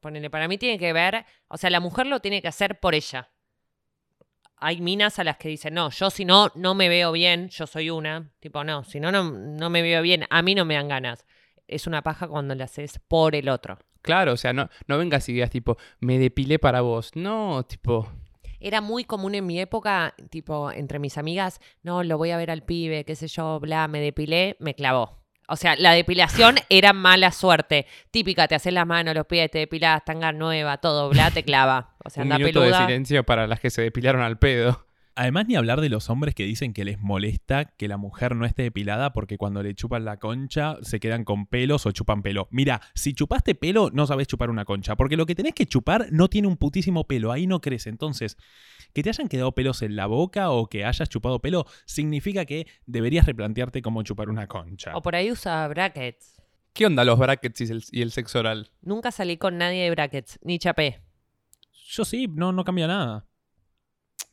Ponele, 0.00 0.30
para 0.30 0.46
mí 0.46 0.58
tiene 0.58 0.78
que 0.78 0.92
ver, 0.92 1.24
o 1.48 1.56
sea, 1.56 1.70
la 1.70 1.80
mujer 1.80 2.06
lo 2.06 2.20
tiene 2.20 2.40
que 2.40 2.48
hacer 2.48 2.78
por 2.78 2.94
ella. 2.94 3.30
Hay 4.58 4.80
minas 4.80 5.18
a 5.18 5.24
las 5.24 5.38
que 5.38 5.48
dicen, 5.48 5.74
no, 5.74 5.90
yo 5.90 6.08
si 6.08 6.24
no, 6.24 6.52
no 6.54 6.74
me 6.74 6.88
veo 6.88 7.10
bien, 7.12 7.48
yo 7.48 7.66
soy 7.66 7.90
una. 7.90 8.30
Tipo, 8.38 8.62
no, 8.62 8.84
si 8.84 9.00
no, 9.00 9.10
no, 9.10 9.24
no 9.24 9.70
me 9.70 9.82
veo 9.82 10.02
bien, 10.02 10.24
a 10.30 10.42
mí 10.42 10.54
no 10.54 10.64
me 10.64 10.74
dan 10.74 10.88
ganas. 10.88 11.26
Es 11.68 11.86
una 11.86 12.02
paja 12.02 12.28
cuando 12.28 12.54
la 12.54 12.64
haces 12.64 13.00
por 13.08 13.34
el 13.34 13.48
otro. 13.48 13.78
Claro, 14.02 14.34
o 14.34 14.36
sea, 14.36 14.52
no, 14.52 14.70
no 14.86 14.98
vengas 14.98 15.28
y 15.28 15.32
digas 15.32 15.50
tipo, 15.50 15.76
me 16.00 16.18
depilé 16.18 16.58
para 16.58 16.80
vos. 16.80 17.10
No, 17.14 17.64
tipo, 17.64 18.08
Era 18.60 18.80
muy 18.80 19.04
común 19.04 19.34
en 19.34 19.46
mi 19.46 19.60
época, 19.60 20.14
tipo, 20.30 20.70
entre 20.70 20.98
mis 20.98 21.18
amigas, 21.18 21.60
no, 21.82 22.04
lo 22.04 22.16
voy 22.16 22.30
a 22.30 22.36
ver 22.36 22.50
al 22.50 22.62
pibe, 22.62 23.04
qué 23.04 23.16
sé 23.16 23.26
yo, 23.26 23.58
bla, 23.58 23.88
me 23.88 24.00
depilé, 24.00 24.56
me 24.60 24.74
clavó. 24.74 25.26
O 25.48 25.56
sea, 25.56 25.76
la 25.76 25.92
depilación 25.92 26.56
era 26.68 26.92
mala 26.92 27.30
suerte. 27.32 27.86
Típica, 28.10 28.48
te 28.48 28.54
haces 28.54 28.72
las 28.72 28.86
manos, 28.86 29.14
los 29.14 29.26
pies, 29.26 29.50
te 29.50 29.58
depilás, 29.58 30.04
tanga 30.04 30.32
nueva, 30.32 30.78
todo, 30.78 31.08
bla, 31.08 31.30
te 31.30 31.42
clava. 31.42 31.94
O 32.04 32.10
sea, 32.10 32.22
un 32.22 32.32
anda 32.32 32.44
minuto 32.46 32.62
de 32.62 32.74
silencio 32.74 33.24
para 33.24 33.46
las 33.46 33.60
que 33.60 33.70
se 33.70 33.82
depilaron 33.82 34.22
al 34.22 34.38
pedo. 34.38 34.85
Además, 35.18 35.46
ni 35.48 35.56
hablar 35.56 35.80
de 35.80 35.88
los 35.88 36.10
hombres 36.10 36.34
que 36.34 36.44
dicen 36.44 36.74
que 36.74 36.84
les 36.84 37.00
molesta 37.00 37.64
que 37.64 37.88
la 37.88 37.96
mujer 37.96 38.36
no 38.36 38.44
esté 38.44 38.64
depilada 38.64 39.14
porque 39.14 39.38
cuando 39.38 39.62
le 39.62 39.74
chupan 39.74 40.04
la 40.04 40.18
concha 40.18 40.76
se 40.82 41.00
quedan 41.00 41.24
con 41.24 41.46
pelos 41.46 41.86
o 41.86 41.90
chupan 41.90 42.20
pelo. 42.20 42.48
Mira, 42.50 42.82
si 42.94 43.14
chupaste 43.14 43.54
pelo, 43.54 43.88
no 43.90 44.06
sabes 44.06 44.28
chupar 44.28 44.50
una 44.50 44.66
concha, 44.66 44.94
porque 44.94 45.16
lo 45.16 45.24
que 45.24 45.34
tenés 45.34 45.54
que 45.54 45.64
chupar 45.64 46.08
no 46.12 46.28
tiene 46.28 46.48
un 46.48 46.58
putísimo 46.58 47.06
pelo, 47.06 47.32
ahí 47.32 47.46
no 47.46 47.62
crece. 47.62 47.88
Entonces, 47.88 48.36
que 48.92 49.02
te 49.02 49.08
hayan 49.08 49.28
quedado 49.28 49.52
pelos 49.52 49.80
en 49.80 49.96
la 49.96 50.04
boca 50.04 50.50
o 50.50 50.68
que 50.68 50.84
hayas 50.84 51.08
chupado 51.08 51.40
pelo 51.40 51.64
significa 51.86 52.44
que 52.44 52.66
deberías 52.84 53.24
replantearte 53.24 53.80
cómo 53.80 54.02
chupar 54.02 54.28
una 54.28 54.46
concha. 54.46 54.94
O 54.94 55.00
por 55.00 55.16
ahí 55.16 55.32
usa 55.32 55.66
brackets. 55.68 56.42
¿Qué 56.74 56.84
onda 56.84 57.04
los 57.04 57.18
brackets 57.18 57.62
y 57.62 57.64
el, 57.72 57.84
y 57.90 58.02
el 58.02 58.12
sexo 58.12 58.40
oral? 58.40 58.70
Nunca 58.82 59.10
salí 59.10 59.38
con 59.38 59.56
nadie 59.56 59.84
de 59.84 59.90
brackets, 59.92 60.38
ni 60.42 60.58
chapé. 60.58 61.00
Yo 61.88 62.04
sí, 62.04 62.28
no, 62.28 62.52
no 62.52 62.64
cambia 62.64 62.86
nada. 62.86 63.24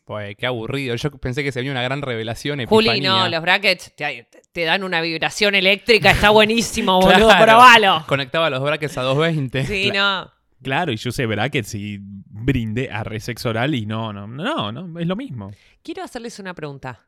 Pues 0.05 0.35
qué 0.37 0.45
aburrido. 0.47 0.95
Yo 0.95 1.11
pensé 1.11 1.43
que 1.43 1.51
se 1.51 1.59
venía 1.59 1.71
una 1.71 1.81
gran 1.81 2.01
revelación. 2.01 2.65
Juli, 2.65 2.99
no, 2.99 3.29
los 3.29 3.41
brackets 3.41 3.95
te, 3.95 4.27
te 4.51 4.63
dan 4.65 4.83
una 4.83 4.99
vibración 5.01 5.55
eléctrica, 5.55 6.11
está 6.11 6.29
buenísimo, 6.29 6.99
boludo, 7.01 7.27
Claro. 7.29 7.45
probalo. 7.45 8.03
Conectaba 8.07 8.49
los 8.49 8.61
brackets 8.61 8.97
a 8.97 9.03
220. 9.03 9.65
Sí, 9.65 9.91
no. 9.91 10.29
Claro, 10.61 10.91
y 10.91 10.97
yo 10.97 11.09
usé 11.09 11.25
brackets 11.25 11.75
y 11.75 11.97
brindé 12.01 12.89
a 12.91 13.03
re 13.03 13.19
sexo 13.19 13.49
oral 13.49 13.75
y 13.75 13.85
no, 13.85 14.11
no, 14.13 14.27
no, 14.27 14.71
no, 14.71 14.99
es 14.99 15.07
lo 15.07 15.15
mismo. 15.15 15.51
Quiero 15.83 16.03
hacerles 16.03 16.39
una 16.39 16.53
pregunta. 16.53 17.07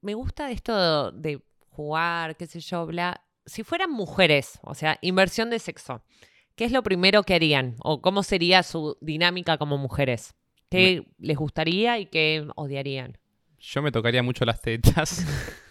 Me 0.00 0.14
gusta 0.14 0.50
esto 0.50 1.12
de 1.12 1.40
jugar, 1.70 2.36
qué 2.36 2.46
sé 2.46 2.60
yo, 2.60 2.86
bla. 2.86 3.22
Si 3.46 3.64
fueran 3.64 3.90
mujeres, 3.90 4.58
o 4.62 4.74
sea, 4.74 4.98
inversión 5.00 5.48
de 5.50 5.58
sexo, 5.58 6.04
¿qué 6.54 6.64
es 6.64 6.72
lo 6.72 6.82
primero 6.82 7.22
que 7.22 7.34
harían? 7.34 7.76
¿O 7.80 8.00
cómo 8.02 8.22
sería 8.22 8.62
su 8.62 8.98
dinámica 9.00 9.56
como 9.58 9.78
mujeres? 9.78 10.34
¿Qué 10.72 11.06
les 11.18 11.36
gustaría 11.36 11.98
y 11.98 12.06
qué 12.06 12.46
odiarían? 12.56 13.18
Yo 13.58 13.82
me 13.82 13.92
tocaría 13.92 14.22
mucho 14.22 14.44
las 14.44 14.60
tetas. 14.60 15.24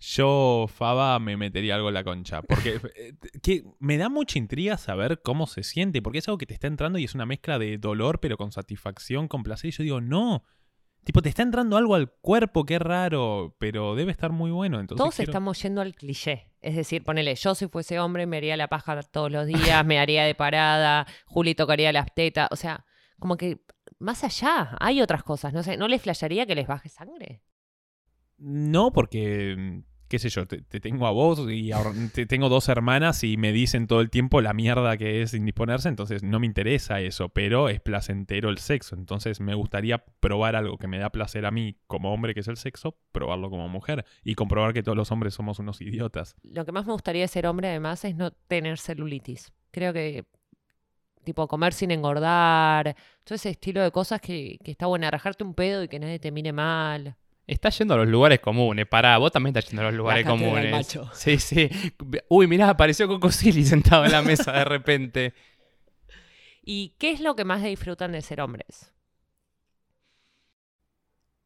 Yo, 0.00 0.66
Faba, 0.72 1.18
me 1.18 1.36
metería 1.36 1.74
algo 1.74 1.88
en 1.88 1.94
la 1.94 2.04
concha. 2.04 2.42
Porque 2.42 2.80
eh, 2.94 3.14
que 3.42 3.64
me 3.80 3.96
da 3.96 4.08
mucha 4.08 4.38
intriga 4.38 4.76
saber 4.78 5.20
cómo 5.22 5.48
se 5.48 5.64
siente. 5.64 6.00
Porque 6.02 6.18
es 6.18 6.28
algo 6.28 6.38
que 6.38 6.46
te 6.46 6.54
está 6.54 6.68
entrando 6.68 6.98
y 6.98 7.04
es 7.04 7.14
una 7.16 7.26
mezcla 7.26 7.58
de 7.58 7.78
dolor, 7.78 8.20
pero 8.20 8.36
con 8.36 8.52
satisfacción, 8.52 9.26
con 9.26 9.42
placer. 9.42 9.68
Y 9.70 9.72
yo 9.72 9.82
digo, 9.82 10.00
no. 10.00 10.44
Tipo, 11.02 11.20
te 11.22 11.28
está 11.30 11.42
entrando 11.42 11.76
algo 11.76 11.96
al 11.96 12.12
cuerpo, 12.12 12.64
qué 12.64 12.78
raro. 12.78 13.56
Pero 13.58 13.96
debe 13.96 14.12
estar 14.12 14.30
muy 14.30 14.52
bueno. 14.52 14.78
Entonces 14.78 15.02
Todos 15.02 15.16
quiero- 15.16 15.30
estamos 15.32 15.60
yendo 15.60 15.80
al 15.80 15.94
cliché. 15.96 16.52
Es 16.60 16.76
decir, 16.76 17.02
ponele, 17.02 17.34
yo 17.34 17.56
si 17.56 17.66
fuese 17.66 17.98
hombre 17.98 18.26
me 18.26 18.36
haría 18.36 18.56
la 18.56 18.68
paja 18.68 19.02
todos 19.02 19.32
los 19.32 19.46
días, 19.46 19.84
me 19.84 19.98
haría 19.98 20.24
de 20.24 20.34
parada, 20.36 21.06
Juli 21.26 21.54
tocaría 21.56 21.92
las 21.92 22.14
tetas. 22.14 22.48
O 22.52 22.56
sea, 22.56 22.84
como 23.18 23.36
que 23.36 23.58
más 23.98 24.24
allá 24.24 24.76
hay 24.80 25.00
otras 25.00 25.22
cosas. 25.22 25.52
No 25.52 25.62
sé, 25.62 25.76
¿no 25.76 25.88
les 25.88 26.02
flasharía 26.02 26.46
que 26.46 26.54
les 26.54 26.66
baje 26.66 26.88
sangre? 26.88 27.42
No, 28.38 28.92
porque, 28.92 29.56
mm, 29.58 29.78
qué 30.08 30.18
sé 30.18 30.28
yo, 30.28 30.46
te, 30.46 30.62
te 30.62 30.80
tengo 30.80 31.06
a 31.06 31.10
vos 31.10 31.40
y 31.50 31.72
ahora 31.72 31.92
te 32.14 32.24
tengo 32.24 32.48
dos 32.48 32.68
hermanas 32.68 33.24
y 33.24 33.36
me 33.36 33.52
dicen 33.52 33.86
todo 33.86 34.00
el 34.00 34.10
tiempo 34.10 34.40
la 34.40 34.54
mierda 34.54 34.96
que 34.96 35.22
es 35.22 35.34
indisponerse, 35.34 35.88
entonces 35.88 36.22
no 36.22 36.38
me 36.38 36.46
interesa 36.46 37.00
eso, 37.00 37.28
pero 37.28 37.68
es 37.68 37.80
placentero 37.80 38.48
el 38.48 38.58
sexo, 38.58 38.94
entonces 38.94 39.40
me 39.40 39.54
gustaría 39.54 40.04
probar 40.20 40.56
algo 40.56 40.78
que 40.78 40.86
me 40.86 40.98
da 40.98 41.10
placer 41.10 41.46
a 41.46 41.50
mí 41.50 41.76
como 41.86 42.12
hombre, 42.12 42.32
que 42.32 42.40
es 42.40 42.48
el 42.48 42.56
sexo, 42.56 42.96
probarlo 43.12 43.50
como 43.50 43.68
mujer 43.68 44.04
y 44.22 44.34
comprobar 44.34 44.72
que 44.72 44.82
todos 44.82 44.96
los 44.96 45.10
hombres 45.10 45.34
somos 45.34 45.58
unos 45.58 45.80
idiotas. 45.80 46.36
Lo 46.42 46.64
que 46.64 46.72
más 46.72 46.86
me 46.86 46.92
gustaría 46.92 47.22
de 47.22 47.28
ser 47.28 47.46
hombre, 47.46 47.68
además, 47.68 48.04
es 48.04 48.14
no 48.14 48.30
tener 48.30 48.78
celulitis. 48.78 49.52
Creo 49.72 49.92
que, 49.92 50.24
tipo, 51.24 51.46
comer 51.48 51.72
sin 51.72 51.90
engordar, 51.90 52.96
todo 53.24 53.34
ese 53.34 53.50
estilo 53.50 53.82
de 53.82 53.90
cosas 53.90 54.20
que, 54.20 54.58
que 54.64 54.70
está 54.70 54.86
bueno, 54.86 55.10
rajarte 55.10 55.44
un 55.44 55.54
pedo 55.54 55.82
y 55.82 55.88
que 55.88 55.98
nadie 55.98 56.18
te 56.18 56.30
mire 56.30 56.52
mal. 56.52 57.16
Estás 57.48 57.78
yendo 57.78 57.94
a 57.94 57.96
los 57.96 58.08
lugares 58.08 58.40
comunes. 58.40 58.86
Pará, 58.86 59.16
vos 59.16 59.32
también 59.32 59.56
estás 59.56 59.70
yendo 59.70 59.82
a 59.82 59.86
los 59.86 59.94
lugares 59.94 60.26
comunes. 60.26 60.70
macho. 60.70 61.10
Sí, 61.14 61.38
sí. 61.38 61.70
Uy, 62.28 62.46
mirá, 62.46 62.68
apareció 62.68 63.08
Coco 63.08 63.30
Silly 63.30 63.64
sentado 63.64 64.04
en 64.04 64.12
la 64.12 64.20
mesa 64.20 64.52
de 64.52 64.64
repente. 64.66 65.34
¿Y 66.62 66.94
qué 66.98 67.10
es 67.10 67.20
lo 67.20 67.34
que 67.34 67.46
más 67.46 67.62
disfrutan 67.62 68.12
de 68.12 68.20
ser 68.20 68.42
hombres? 68.42 68.92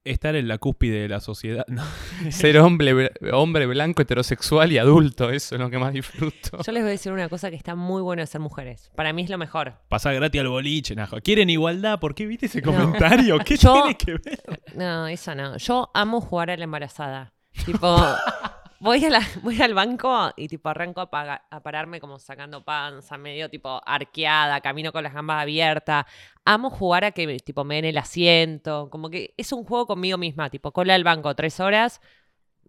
Estar 0.05 0.35
en 0.35 0.49
la 0.49 0.59
cúspide 0.59 1.01
de 1.03 1.09
la 1.09 1.21
sociedad. 1.21 1.65
No. 1.69 1.85
Ser 2.31 2.59
hombre, 2.59 3.13
hombre 3.33 3.67
blanco, 3.67 4.03
heterosexual 4.03 4.73
y 4.73 4.79
adulto. 4.79 5.31
Eso 5.31 5.55
es 5.55 5.61
lo 5.61 5.71
que 5.71 5.79
más 5.79 5.93
disfruto. 5.93 6.61
Yo 6.65 6.73
les 6.73 6.83
voy 6.83 6.89
a 6.89 6.93
decir 6.93 7.13
una 7.13 7.29
cosa 7.29 7.51
que 7.51 7.57
está 7.57 7.77
muy 7.77 8.03
bueno 8.03 8.21
de 8.23 8.27
ser 8.27 8.41
mujeres. 8.41 8.91
Para 8.97 9.13
mí 9.13 9.23
es 9.23 9.31
lo 9.31 9.39
mejor. 9.39 9.75
Pasar 9.89 10.15
gratis 10.17 10.41
al 10.41 10.49
boliche, 10.49 10.97
najo. 10.97 11.19
¿Quieren 11.23 11.51
igualdad? 11.51 12.01
¿Por 12.01 12.17
qué 12.17 12.27
viste 12.27 12.47
ese 12.47 12.61
No. 12.63 12.73
comentario? 12.73 13.39
¿Qué 13.39 13.57
Yo- 13.59 13.75
tiene 13.75 13.97
que 13.97 14.13
ver? 14.15 14.43
No, 14.75 15.07
eso 15.07 15.37
no. 15.37 15.57
Yo 15.59 15.91
amo 15.95 16.21
jugar 16.21 16.51
a 16.51 16.57
la 16.57 16.65
embarazada. 16.65 17.33
Tipo, 17.65 17.97
voy, 18.83 19.05
a 19.05 19.11
la- 19.11 19.21
voy 19.43 19.61
al 19.63 19.75
banco 19.75 20.33
y 20.37 20.49
tipo 20.49 20.69
arranco 20.69 21.01
a, 21.01 21.11
paga- 21.11 21.47
a 21.51 21.63
pararme 21.63 22.01
como 22.01 22.19
sacando 22.19 22.65
panza, 22.65 23.17
medio 23.17 23.49
tipo 23.49 23.81
arqueada, 23.87 24.61
camino 24.61 24.93
con 24.93 25.03
las 25.05 25.15
gambas 25.15 25.43
abiertas. 25.43 26.05
Amo 26.45 26.71
jugar 26.71 27.05
a 27.05 27.13
que 27.13 27.37
tipo 27.39 27.65
me 27.65 27.77
den 27.77 27.87
el 27.87 27.99
asiento. 27.99 28.89
Como 28.91 29.09
que 29.11 29.35
es 29.37 29.53
un 29.53 29.65
juego 29.65 29.87
conmigo 29.87 30.19
misma. 30.19 30.51
Tipo, 30.51 30.73
cola 30.73 30.95
al 30.95 31.05
banco 31.05 31.35
tres 31.35 31.61
horas, 31.61 32.01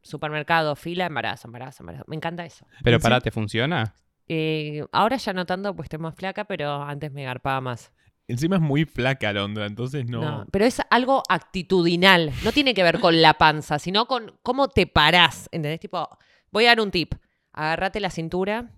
supermercado, 0.02 0.76
fila, 0.76 1.06
embarazo, 1.06 1.48
embarazo, 1.48 1.84
embarazo. 1.84 2.06
Me 2.08 2.16
encanta 2.16 2.46
eso. 2.46 2.66
Pero 2.84 3.00
Sí. 3.00 3.04
pará, 3.04 3.20
¿te 3.22 3.32
funciona? 3.32 3.94
Eh, 4.28 4.86
ahora 4.92 5.18
ya 5.18 5.34
no 5.34 5.46
tanto, 5.46 5.76
pues 5.76 5.88
estoy 5.88 6.00
más 6.00 6.16
flaca, 6.16 6.46
pero 6.46 6.82
antes 6.84 7.12
me 7.12 7.24
garpaba 7.24 7.62
más. 7.62 7.92
Encima 8.28 8.56
es 8.56 8.62
muy 8.62 8.86
flaca 8.86 9.30
Alondra, 9.30 9.66
entonces 9.66 10.06
no. 10.08 10.22
No, 10.22 10.46
pero 10.52 10.66
es 10.66 10.82
algo 10.90 11.24
actitudinal. 11.30 12.32
No 12.44 12.52
tiene 12.52 12.74
que 12.74 12.84
ver 12.84 13.00
con 13.00 13.22
la 13.22 13.34
panza, 13.36 13.80
sino 13.80 14.06
con 14.06 14.40
cómo 14.44 14.70
te 14.70 14.88
parás. 14.88 15.50
¿Entendés? 15.52 15.80
Tipo, 15.80 16.08
voy 16.52 16.66
a 16.66 16.70
dar 16.70 16.82
un 16.82 16.92
tip. 16.92 17.14
Agárrate 17.52 18.00
la 18.00 18.10
cintura, 18.10 18.72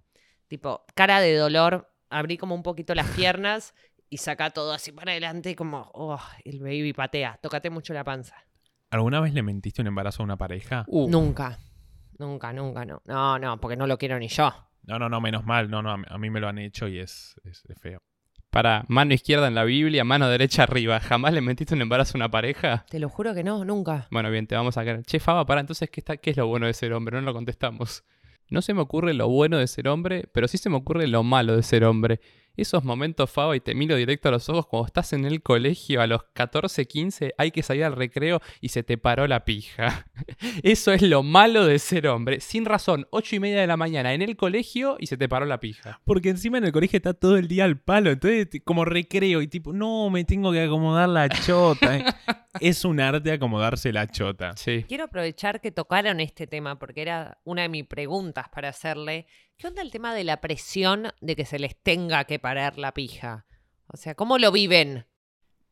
tipo, 0.48 0.84
cara 0.96 1.22
de 1.22 1.36
dolor, 1.36 1.94
abrí 2.10 2.38
como 2.38 2.56
un 2.56 2.64
poquito 2.64 2.94
las 2.96 3.08
piernas 3.16 3.74
y 4.10 4.18
saca 4.18 4.50
todo 4.50 4.74
así 4.74 4.92
para 4.92 5.12
adelante, 5.12 5.56
como, 5.56 5.90
oh, 5.94 6.20
el 6.44 6.60
baby 6.60 6.94
patea. 6.94 7.40
Tócate 7.42 7.70
mucho 7.70 7.94
la 7.94 8.04
panza. 8.04 8.36
¿Alguna 8.92 9.20
vez 9.22 9.34
le 9.34 9.44
mentiste 9.44 9.82
un 9.82 9.88
embarazo 9.88 10.24
a 10.24 10.26
una 10.26 10.38
pareja? 10.38 10.86
Uh, 10.88 11.10
Nunca. 11.10 11.58
Nunca, 12.18 12.52
nunca, 12.54 12.86
no. 12.86 13.02
No, 13.06 13.38
no, 13.40 13.60
porque 13.60 13.76
no 13.76 13.88
lo 13.88 13.98
quiero 13.98 14.18
ni 14.20 14.28
yo. 14.28 14.54
No, 14.84 15.00
no, 15.00 15.10
no, 15.10 15.20
menos 15.22 15.46
mal. 15.46 15.70
No, 15.70 15.82
no, 15.82 15.92
a 15.92 15.98
mí, 15.98 16.04
a 16.08 16.18
mí 16.18 16.30
me 16.30 16.40
lo 16.40 16.48
han 16.48 16.60
hecho 16.60 16.88
y 16.88 17.00
es, 17.00 17.36
es- 17.44 17.64
es 17.68 17.80
feo. 17.80 18.00
Para 18.56 18.86
mano 18.88 19.14
izquierda 19.14 19.50
en 19.50 19.54
la 19.54 19.66
Biblia, 19.66 20.06
mano 20.06 20.30
derecha 20.30 20.64
arriba. 20.64 21.02
¿Jamás 21.02 21.34
le 21.34 21.42
mentiste 21.42 21.74
un 21.74 21.82
embarazo 21.82 22.14
a 22.16 22.20
una 22.20 22.32
pareja? 22.32 22.86
Te 22.90 23.00
lo 23.00 23.10
juro 23.10 23.34
que 23.34 23.44
no, 23.44 23.66
nunca. 23.66 24.08
Bueno, 24.12 24.32
bien, 24.32 24.48
te 24.48 24.56
vamos 24.56 24.78
a 24.78 24.86
quedar. 24.86 25.04
Che, 25.04 25.20
Faba, 25.20 25.46
para 25.46 25.60
entonces, 25.60 25.90
¿qué, 25.90 26.00
está, 26.00 26.16
¿qué 26.16 26.30
es 26.30 26.38
lo 26.38 26.48
bueno 26.48 26.66
de 26.66 26.74
ser 26.74 26.94
hombre? 26.94 27.20
No 27.20 27.26
lo 27.26 27.34
contestamos. 27.34 28.06
No 28.48 28.62
se 28.62 28.74
me 28.74 28.80
ocurre 28.80 29.14
lo 29.14 29.28
bueno 29.28 29.58
de 29.58 29.68
ser 29.68 29.90
hombre, 29.90 30.30
pero 30.32 30.48
sí 30.48 30.58
se 30.58 30.70
me 30.70 30.78
ocurre 30.78 31.06
lo 31.08 31.22
malo 31.22 31.54
de 31.54 31.64
ser 31.64 31.84
hombre. 31.84 32.22
Esos 32.58 32.84
momentos, 32.84 33.30
Faba, 33.30 33.56
y 33.56 33.60
te 33.60 33.76
miro 33.76 33.96
directo 33.96 34.30
a 34.30 34.32
los 34.32 34.50
ojos 34.50 34.68
cuando 34.68 34.88
estás 34.88 35.14
en 35.14 35.26
el 35.26 35.42
colegio 35.42 36.02
a 36.02 36.08
los 36.08 36.24
14, 36.34 36.86
15, 36.86 37.34
hay 37.38 37.52
que 37.52 37.64
salir 37.64 37.84
al 37.84 37.96
recreo 37.96 38.42
y 38.62 38.70
se 38.70 38.84
te 38.84 38.98
paró 38.98 39.28
la 39.28 39.46
pija. 39.46 40.08
Eso 40.64 40.92
es 40.94 41.02
lo 41.02 41.24
malo 41.24 41.66
de 41.66 41.80
ser 41.80 42.08
hombre. 42.08 42.40
Sin 42.40 42.66
razón, 42.66 43.08
8 43.12 43.36
y 43.36 43.40
media 43.40 43.62
de 43.62 43.68
la 43.68 43.78
mañana 43.78 44.14
en 44.14 44.22
el 44.22 44.36
colegio 44.36 44.98
y 45.00 45.08
se 45.08 45.18
te 45.18 45.28
paró 45.28 45.46
la 45.46 45.60
pija. 45.60 46.02
Porque 46.06 46.30
encima 46.30 46.58
en 46.58 46.66
el 46.66 46.72
colegio 46.72 46.98
está 46.98 47.14
todo 47.14 47.38
el 47.38 47.48
día 47.48 47.66
al 47.66 47.80
palo. 47.80 48.12
Entonces, 48.12 48.48
como 48.64 48.86
recreo 48.86 49.42
y 49.42 49.48
tipo, 49.48 49.74
no, 49.74 50.10
me 50.10 50.24
tengo 50.24 50.52
que 50.52 50.64
acomodar 50.64 51.10
la 51.10 51.30
chota. 51.30 51.98
eh. 51.98 52.06
es 52.60 52.86
un 52.86 53.00
arte 53.00 53.32
acomodarse 53.32 53.92
la 53.92 54.08
chota. 54.08 54.56
Sí. 54.56 54.86
Quiero 54.88 55.06
aprovechar 55.06 55.62
que 55.62 55.72
tocaron 55.72 56.20
este 56.20 56.48
tema 56.48 56.80
porque 56.80 57.02
era 57.02 57.38
una 57.44 57.64
de 57.64 57.70
mis 57.70 57.86
preguntas 57.86 58.48
para 58.50 58.70
hacerle. 58.70 59.28
¿Qué 59.58 59.68
onda 59.68 59.82
el 59.82 59.92
tema 59.92 60.14
de 60.14 60.26
la 60.26 60.42
presión 60.42 61.08
de 61.22 61.36
que 61.36 61.46
se 61.46 61.60
les 61.60 61.82
tenga 61.82 62.26
que 62.26 62.40
parar 62.40 62.78
la 62.78 62.94
pija? 62.94 63.46
O 63.88 63.96
sea, 63.96 64.14
¿cómo 64.14 64.38
lo 64.38 64.52
viven? 64.52 65.06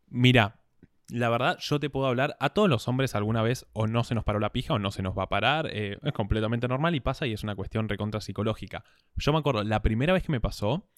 Mira, 0.07 0.61
la 1.09 1.29
verdad, 1.29 1.57
yo 1.59 1.81
te 1.81 1.89
puedo 1.89 2.07
hablar. 2.07 2.38
A 2.39 2.51
todos 2.51 2.69
los 2.69 2.88
hombres 2.88 3.13
alguna 3.13 3.41
vez 3.41 3.65
o 3.73 3.88
no 3.88 4.05
se 4.05 4.15
nos 4.15 4.23
paró 4.23 4.39
la 4.39 4.53
pija 4.53 4.73
o 4.73 4.79
no 4.79 4.91
se 4.91 5.01
nos 5.01 5.17
va 5.17 5.23
a 5.23 5.29
parar. 5.29 5.69
eh, 5.69 5.97
es 6.01 6.13
completamente 6.13 6.67
normal 6.69 6.95
y 6.95 7.01
pasa 7.01 7.27
y 7.27 7.34
es 7.34 7.43
una 7.43 7.55
cuestión 7.55 7.89
recontra 7.89 8.21
psicológica. 8.21 8.86
Yo 9.17 9.34
me 9.34 9.39
acuerdo, 9.39 9.63
la 9.63 9.81
primera 9.81 10.13
vez 10.13 10.23
que 10.23 10.31
me 10.31 10.39
pasó, 10.39 10.89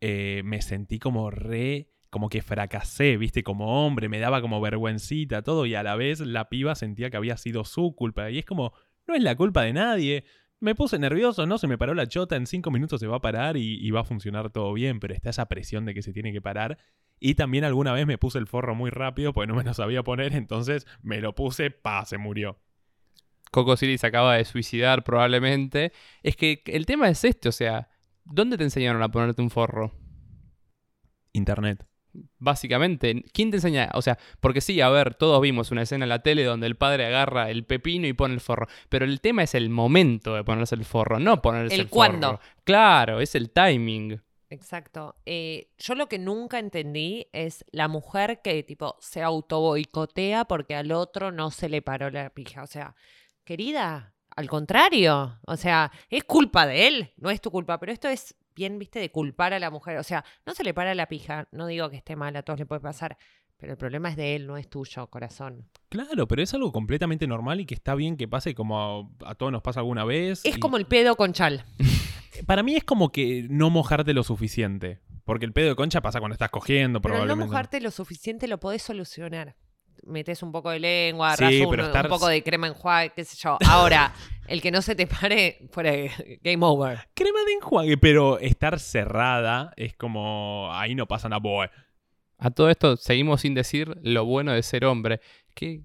eh, 0.00 0.42
me 0.44 0.60
sentí 0.60 0.98
como 0.98 1.30
re. 1.30 1.92
Como 2.10 2.30
que 2.30 2.40
fracasé, 2.40 3.18
viste, 3.18 3.44
como 3.44 3.86
hombre, 3.86 4.08
me 4.08 4.18
daba 4.18 4.40
como 4.40 4.62
vergüencita, 4.62 5.42
todo, 5.42 5.66
y 5.66 5.74
a 5.74 5.82
la 5.82 5.94
vez 5.94 6.20
la 6.20 6.48
piba 6.48 6.74
sentía 6.74 7.10
que 7.10 7.18
había 7.18 7.36
sido 7.36 7.64
su 7.64 7.94
culpa. 7.94 8.30
Y 8.30 8.38
es 8.38 8.46
como, 8.46 8.72
no 9.06 9.14
es 9.14 9.22
la 9.22 9.36
culpa 9.36 9.62
de 9.62 9.74
nadie. 9.74 10.24
Me 10.60 10.74
puse 10.74 10.98
nervioso, 10.98 11.46
no 11.46 11.58
se 11.58 11.68
me 11.68 11.78
paró 11.78 11.94
la 11.94 12.08
chota, 12.08 12.34
en 12.36 12.46
cinco 12.46 12.70
minutos 12.70 13.00
se 13.00 13.06
va 13.06 13.16
a 13.16 13.20
parar 13.20 13.56
y, 13.56 13.78
y 13.80 13.90
va 13.92 14.00
a 14.00 14.04
funcionar 14.04 14.50
todo 14.50 14.72
bien, 14.72 14.98
pero 14.98 15.14
está 15.14 15.30
esa 15.30 15.46
presión 15.46 15.84
de 15.84 15.94
que 15.94 16.02
se 16.02 16.12
tiene 16.12 16.32
que 16.32 16.42
parar. 16.42 16.78
Y 17.20 17.34
también 17.34 17.64
alguna 17.64 17.92
vez 17.92 18.06
me 18.06 18.18
puse 18.18 18.38
el 18.38 18.46
forro 18.46 18.74
muy 18.74 18.90
rápido 18.90 19.32
porque 19.32 19.46
no 19.46 19.54
me 19.54 19.64
lo 19.64 19.74
sabía 19.74 20.02
poner, 20.02 20.34
entonces 20.34 20.86
me 21.02 21.20
lo 21.20 21.34
puse, 21.34 21.70
pa, 21.70 22.04
se 22.04 22.18
murió. 22.18 22.58
Coco 23.50 23.76
City 23.76 23.98
se 23.98 24.06
acaba 24.06 24.36
de 24.36 24.44
suicidar 24.44 25.04
probablemente. 25.04 25.92
Es 26.22 26.36
que 26.36 26.62
el 26.66 26.86
tema 26.86 27.08
es 27.08 27.24
este, 27.24 27.48
o 27.48 27.52
sea, 27.52 27.88
¿dónde 28.24 28.58
te 28.58 28.64
enseñaron 28.64 29.02
a 29.02 29.10
ponerte 29.10 29.42
un 29.42 29.50
forro? 29.50 29.92
Internet. 31.32 31.86
Básicamente, 32.38 33.24
¿quién 33.32 33.50
te 33.50 33.56
enseña? 33.58 33.90
O 33.94 34.02
sea, 34.02 34.18
porque 34.40 34.60
sí, 34.60 34.80
a 34.80 34.88
ver, 34.88 35.14
todos 35.14 35.40
vimos 35.40 35.70
una 35.70 35.82
escena 35.82 36.04
en 36.04 36.08
la 36.08 36.22
tele 36.22 36.44
donde 36.44 36.66
el 36.66 36.76
padre 36.76 37.06
agarra 37.06 37.50
el 37.50 37.64
pepino 37.64 38.06
y 38.06 38.12
pone 38.12 38.34
el 38.34 38.40
forro, 38.40 38.66
pero 38.88 39.04
el 39.04 39.20
tema 39.20 39.42
es 39.42 39.54
el 39.54 39.70
momento 39.70 40.34
de 40.34 40.44
ponerse 40.44 40.74
el 40.74 40.84
forro, 40.84 41.18
no 41.18 41.42
ponerse 41.42 41.74
el, 41.74 41.82
El 41.82 41.88
cuándo. 41.88 42.28
forro. 42.32 42.40
Claro, 42.64 43.20
es 43.20 43.34
el 43.34 43.50
timing. 43.50 44.20
Exacto. 44.50 45.16
Eh, 45.26 45.70
yo 45.78 45.94
lo 45.94 46.08
que 46.08 46.18
nunca 46.18 46.58
entendí 46.58 47.26
es 47.32 47.64
la 47.70 47.88
mujer 47.88 48.40
que 48.42 48.62
tipo 48.62 48.96
se 49.00 49.22
autoboicotea 49.22 50.46
porque 50.46 50.74
al 50.74 50.92
otro 50.92 51.32
no 51.32 51.50
se 51.50 51.68
le 51.68 51.82
paró 51.82 52.10
la 52.10 52.30
pija. 52.30 52.62
O 52.62 52.66
sea, 52.66 52.94
querida, 53.44 54.14
al 54.34 54.48
contrario. 54.48 55.38
O 55.46 55.56
sea, 55.56 55.92
es 56.08 56.24
culpa 56.24 56.66
de 56.66 56.86
él, 56.86 57.12
no 57.16 57.30
es 57.30 57.40
tu 57.40 57.50
culpa. 57.50 57.78
Pero 57.78 57.92
esto 57.92 58.08
es 58.08 58.34
bien, 58.58 58.78
viste, 58.78 58.98
de 58.98 59.10
culpar 59.10 59.54
a 59.54 59.58
la 59.58 59.70
mujer. 59.70 59.96
O 59.98 60.02
sea, 60.02 60.24
no 60.46 60.54
se 60.54 60.64
le 60.64 60.74
para 60.74 60.94
la 60.94 61.06
pija. 61.06 61.46
No 61.52 61.66
digo 61.66 61.88
que 61.90 61.96
esté 61.96 62.16
mal, 62.16 62.34
a 62.36 62.42
todos 62.42 62.58
le 62.58 62.66
puede 62.66 62.80
pasar. 62.80 63.16
Pero 63.56 63.72
el 63.72 63.78
problema 63.78 64.08
es 64.10 64.16
de 64.16 64.36
él, 64.36 64.46
no 64.46 64.56
es 64.56 64.68
tuyo, 64.68 65.06
corazón. 65.08 65.68
Claro, 65.88 66.26
pero 66.28 66.42
es 66.42 66.54
algo 66.54 66.70
completamente 66.72 67.26
normal 67.26 67.60
y 67.60 67.66
que 67.66 67.74
está 67.74 67.94
bien 67.94 68.16
que 68.16 68.28
pase 68.28 68.54
como 68.54 69.08
a, 69.24 69.30
a 69.30 69.34
todos 69.34 69.50
nos 69.52 69.62
pasa 69.62 69.80
alguna 69.80 70.04
vez. 70.04 70.40
Es 70.44 70.56
y- 70.56 70.60
como 70.60 70.76
el 70.76 70.86
pedo 70.86 71.16
con 71.16 71.32
chal. 71.32 71.64
Para 72.46 72.62
mí 72.62 72.76
es 72.76 72.84
como 72.84 73.10
que 73.10 73.46
no 73.50 73.70
mojarte 73.70 74.12
lo 74.14 74.22
suficiente. 74.22 75.00
Porque 75.24 75.44
el 75.44 75.52
pedo 75.52 75.68
de 75.70 75.76
concha 75.76 76.00
pasa 76.00 76.20
cuando 76.20 76.32
estás 76.34 76.50
cogiendo, 76.50 77.00
Pero 77.02 77.14
al 77.14 77.20
no 77.20 77.24
probablemente. 77.26 77.50
mojarte 77.52 77.80
lo 77.80 77.90
suficiente 77.90 78.48
lo 78.48 78.58
podés 78.58 78.82
solucionar. 78.82 79.56
Metes 80.06 80.42
un 80.42 80.52
poco 80.52 80.70
de 80.70 80.80
lengua, 80.80 81.36
Sí, 81.36 81.62
un, 81.62 81.70
pero 81.70 81.86
estar- 81.86 82.06
un 82.06 82.10
poco 82.10 82.28
de 82.28 82.42
crema 82.42 82.66
enjuague, 82.68 83.12
qué 83.14 83.24
sé 83.24 83.36
yo. 83.36 83.58
Ahora, 83.66 84.12
el 84.48 84.60
que 84.62 84.70
no 84.70 84.80
se 84.82 84.94
te 84.94 85.06
pare, 85.06 85.58
fuera 85.70 85.92
de- 85.92 86.40
game 86.42 86.64
over. 86.64 87.00
Crema 87.14 87.40
de 87.46 87.52
enjuague, 87.54 87.98
pero 87.98 88.38
estar 88.38 88.78
cerrada 88.80 89.72
es 89.76 89.94
como. 89.96 90.68
Ahí 90.72 90.94
no 90.94 91.06
pasa 91.06 91.28
nada. 91.28 91.40
boy. 91.40 91.68
A 92.38 92.50
todo 92.50 92.70
esto 92.70 92.96
seguimos 92.96 93.40
sin 93.40 93.54
decir 93.54 93.98
lo 94.02 94.24
bueno 94.24 94.52
de 94.52 94.62
ser 94.62 94.84
hombre. 94.84 95.20
¿Qué, 95.54 95.80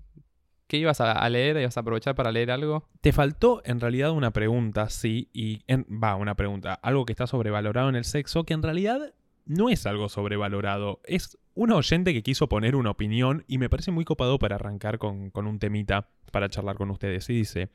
qué 0.67 0.77
ibas 0.77 1.01
a, 1.01 1.11
a 1.13 1.27
leer? 1.29 1.57
¿Ibas 1.57 1.75
a 1.77 1.79
aprovechar 1.79 2.13
para 2.13 2.31
leer 2.31 2.51
algo? 2.51 2.87
Te 3.01 3.11
faltó 3.11 3.63
en 3.65 3.79
realidad 3.79 4.11
una 4.11 4.31
pregunta, 4.31 4.89
sí, 4.89 5.29
y 5.33 5.63
va, 5.91 6.15
una 6.15 6.35
pregunta, 6.35 6.75
algo 6.75 7.05
que 7.05 7.13
está 7.13 7.25
sobrevalorado 7.25 7.89
en 7.89 7.95
el 7.95 8.05
sexo, 8.05 8.43
que 8.43 8.53
en 8.53 8.61
realidad 8.61 9.13
no 9.45 9.69
es 9.69 9.85
algo 9.85 10.09
sobrevalorado, 10.09 11.01
es 11.05 11.37
un 11.53 11.71
oyente 11.71 12.13
que 12.13 12.23
quiso 12.23 12.47
poner 12.49 12.75
una 12.75 12.91
opinión 12.91 13.43
y 13.47 13.57
me 13.57 13.69
parece 13.69 13.91
muy 13.91 14.05
copado 14.05 14.39
para 14.39 14.55
arrancar 14.55 14.97
con, 14.97 15.29
con 15.29 15.47
un 15.47 15.59
temita 15.59 16.09
para 16.31 16.49
charlar 16.49 16.75
con 16.75 16.89
ustedes. 16.89 17.29
Y 17.29 17.33
dice, 17.33 17.69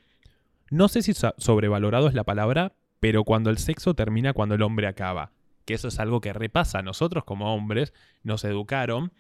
no 0.71 0.89
sé 0.89 1.03
si 1.03 1.15
so- 1.15 1.35
sobrevalorado 1.39 2.09
es 2.09 2.15
la 2.15 2.25
palabra, 2.25 2.73
pero 3.01 3.25
cuando 3.25 3.51
el 3.51 3.59
sexo 3.59 3.95
termina 3.95 4.33
cuando 4.33 4.55
el 4.57 4.63
hombre 4.63 4.87
acaba, 4.87 5.33
que 5.65 5.75
eso 5.75 5.89
es 5.89 6.01
algo 6.01 6.21
que 6.21 6.33
repasa. 6.33 6.83
Nosotros 6.83 7.25
como 7.25 7.55
hombres 7.55 7.93
nos 8.23 8.43
educaron 8.45 9.13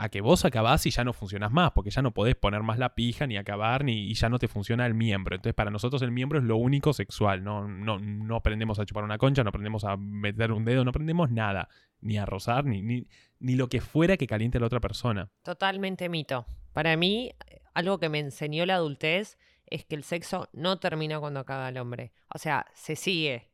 a 0.00 0.08
que 0.08 0.22
vos 0.22 0.46
acabás 0.46 0.86
y 0.86 0.90
ya 0.90 1.04
no 1.04 1.12
funcionás 1.12 1.52
más, 1.52 1.72
porque 1.72 1.90
ya 1.90 2.00
no 2.00 2.12
podés 2.12 2.34
poner 2.34 2.62
más 2.62 2.78
la 2.78 2.94
pija, 2.94 3.26
ni 3.26 3.36
acabar, 3.36 3.84
ni, 3.84 4.10
y 4.10 4.14
ya 4.14 4.30
no 4.30 4.38
te 4.38 4.48
funciona 4.48 4.86
el 4.86 4.94
miembro. 4.94 5.36
Entonces, 5.36 5.54
para 5.54 5.70
nosotros 5.70 6.00
el 6.00 6.10
miembro 6.10 6.38
es 6.38 6.44
lo 6.44 6.56
único 6.56 6.94
sexual. 6.94 7.44
No, 7.44 7.68
no, 7.68 7.98
no 7.98 8.36
aprendemos 8.36 8.78
a 8.78 8.86
chupar 8.86 9.04
una 9.04 9.18
concha, 9.18 9.44
no 9.44 9.50
aprendemos 9.50 9.84
a 9.84 9.98
meter 9.98 10.52
un 10.52 10.64
dedo, 10.64 10.84
no 10.84 10.90
aprendemos 10.90 11.30
nada. 11.30 11.68
Ni 12.00 12.16
a 12.16 12.24
rozar, 12.24 12.64
ni, 12.64 12.80
ni, 12.80 13.06
ni 13.40 13.56
lo 13.56 13.68
que 13.68 13.82
fuera 13.82 14.16
que 14.16 14.26
caliente 14.26 14.56
a 14.56 14.60
la 14.62 14.68
otra 14.68 14.80
persona. 14.80 15.30
Totalmente 15.42 16.08
mito. 16.08 16.46
Para 16.72 16.96
mí, 16.96 17.34
algo 17.74 17.98
que 17.98 18.08
me 18.08 18.20
enseñó 18.20 18.64
la 18.64 18.76
adultez 18.76 19.36
es 19.66 19.84
que 19.84 19.96
el 19.96 20.02
sexo 20.02 20.48
no 20.54 20.78
termina 20.78 21.20
cuando 21.20 21.40
acaba 21.40 21.68
el 21.68 21.76
hombre. 21.76 22.12
O 22.34 22.38
sea, 22.38 22.64
se 22.72 22.96
sigue. 22.96 23.50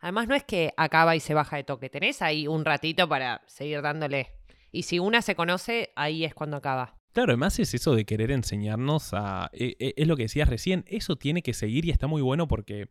Además, 0.00 0.28
no 0.28 0.34
es 0.34 0.44
que 0.44 0.74
acaba 0.76 1.16
y 1.16 1.20
se 1.20 1.32
baja 1.32 1.56
de 1.56 1.64
toque. 1.64 1.88
Tenés 1.88 2.20
ahí 2.20 2.46
un 2.46 2.66
ratito 2.66 3.08
para 3.08 3.40
seguir 3.46 3.80
dándole. 3.80 4.39
Y 4.72 4.82
si 4.84 4.98
una 4.98 5.22
se 5.22 5.34
conoce, 5.34 5.90
ahí 5.96 6.24
es 6.24 6.34
cuando 6.34 6.56
acaba. 6.56 6.96
Claro, 7.12 7.32
además 7.32 7.58
es 7.58 7.74
eso 7.74 7.94
de 7.94 8.04
querer 8.04 8.30
enseñarnos 8.30 9.14
a... 9.14 9.50
e- 9.52 9.76
e- 9.80 9.94
Es 9.96 10.06
lo 10.06 10.16
que 10.16 10.22
decías 10.24 10.48
recién, 10.48 10.84
eso 10.86 11.16
tiene 11.16 11.42
que 11.42 11.54
seguir 11.54 11.84
y 11.84 11.90
está 11.90 12.06
muy 12.06 12.22
bueno 12.22 12.46
porque... 12.46 12.88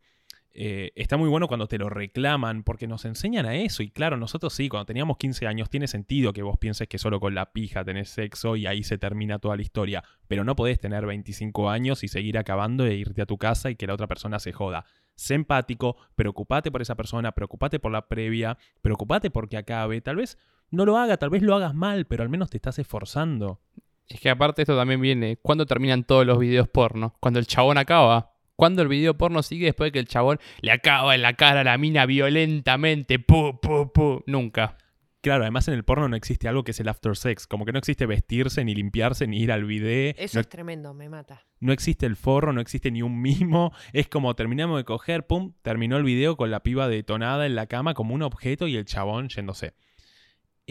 eh, 0.52 0.92
está 0.96 1.16
muy 1.16 1.30
bueno 1.30 1.48
cuando 1.48 1.68
te 1.68 1.78
lo 1.78 1.90
reclaman 1.90 2.64
porque 2.64 2.86
nos 2.88 3.06
enseñan 3.06 3.46
a 3.46 3.56
eso 3.56 3.82
y 3.82 3.92
claro, 3.92 4.18
nosotros 4.18 4.52
sí, 4.52 4.68
cuando 4.68 4.88
teníamos 4.88 5.16
15 5.18 5.48
años 5.48 5.70
tiene 5.70 5.88
sentido 5.88 6.34
que 6.34 6.42
vos 6.42 6.58
pienses 6.58 6.88
que 6.90 6.98
solo 6.98 7.20
con 7.22 7.34
la 7.34 7.54
pija 7.54 7.86
tenés 7.86 8.10
sexo 8.10 8.58
y 8.58 8.66
ahí 8.66 8.84
se 8.84 8.98
termina 8.98 9.40
toda 9.40 9.56
la 9.56 9.62
historia, 9.62 10.04
pero 10.28 10.44
no 10.44 10.56
podés 10.58 10.80
tener 10.80 11.06
25 11.06 11.70
años 11.70 12.04
y 12.04 12.10
seguir 12.10 12.38
acabando 12.38 12.86
e 12.86 12.96
irte 12.96 13.22
a 13.22 13.26
tu 13.26 13.38
casa 13.38 13.70
y 13.70 13.76
que 13.78 13.88
la 13.88 13.94
otra 13.94 14.08
persona 14.08 14.40
se 14.40 14.52
joda. 14.52 14.84
Sé 15.16 15.36
empático, 15.36 15.96
preocupate 16.16 16.72
por 16.72 16.82
esa 16.82 16.96
persona, 16.96 17.32
preocupate 17.32 17.80
por 17.80 17.92
la 17.92 18.08
previa, 18.10 18.58
preocupate 18.82 19.30
porque 19.30 19.56
acabe, 19.58 20.02
tal 20.02 20.16
vez 20.18 20.38
no 20.72 20.86
lo 20.86 20.98
haga, 20.98 21.18
tal 21.18 21.30
vez 21.30 21.42
lo 21.42 21.56
hagas 21.56 21.74
mal, 21.74 22.06
pero 22.06 22.24
al 22.24 22.30
menos 22.30 22.50
te 22.50 22.58
estás 22.58 22.80
esforzando. 22.80 23.60
Es 24.08 24.20
que 24.20 24.30
aparte 24.30 24.64
esto 24.64 24.76
también 24.76 25.02
viene, 25.02 25.38
¿cuándo 25.38 25.66
terminan 25.66 26.04
todos 26.04 26.26
los 26.26 26.40
videos 26.40 26.68
porno? 26.68 27.16
Cuando 27.20 27.40
el 27.40 27.48
chabón 27.48 27.78
acaba. 27.78 28.34
¿Cuándo 28.56 28.82
el 28.82 28.90
video 28.90 29.18
porno 29.18 29.42
sigue 29.42 29.68
después 29.68 29.88
de 29.88 29.92
que 29.94 30.00
el 30.00 30.08
chabón 30.08 30.38
le 30.60 30.72
acaba 30.74 31.16
en 31.16 31.22
la 31.22 31.34
cara 31.36 31.62
a 31.62 31.64
la 31.64 31.78
mina 31.78 32.06
violentamente? 32.06 33.18
Pu, 33.18 33.60
pu, 33.62 33.94
pu. 33.94 34.24
Nunca. 34.28 34.76
Claro, 35.22 35.44
además 35.44 35.68
en 35.68 35.74
el 35.76 35.84
porno 35.84 36.08
no 36.08 36.16
existe 36.16 36.48
algo 36.48 36.64
que 36.64 36.72
es 36.72 36.80
el 36.80 36.88
after 36.88 37.16
sex, 37.16 37.46
como 37.46 37.66
que 37.66 37.74
no 37.74 37.80
existe 37.80 38.06
vestirse, 38.06 38.64
ni 38.64 38.74
limpiarse, 38.74 39.28
ni 39.28 39.40
ir 39.40 39.52
al 39.52 39.66
bidet, 39.66 40.16
Eso 40.18 40.38
no, 40.38 40.42
es 40.42 40.48
tremendo, 40.50 40.94
me 40.94 41.10
mata. 41.10 41.46
no 41.60 41.74
existe 41.74 42.06
el 42.06 42.16
forro, 42.16 42.54
no 42.54 42.62
existe 42.62 42.90
ni 42.90 43.02
un 43.02 43.22
mimo, 43.22 43.74
es 43.92 44.08
como 44.08 44.34
terminamos 44.36 44.78
de 44.78 44.86
coger, 44.86 45.28
pum, 45.28 45.54
terminó 45.62 45.98
el 45.98 46.04
video 46.04 46.38
con 46.38 46.52
la 46.52 46.64
piba 46.64 46.88
detonada 46.88 47.46
en 47.46 47.56
la 47.56 47.68
cama 47.68 47.94
como 47.94 48.16
un 48.16 48.22
objeto 48.22 48.68
y 48.68 48.78
el 48.78 48.86
chabón 48.86 49.28
yéndose. 49.28 49.74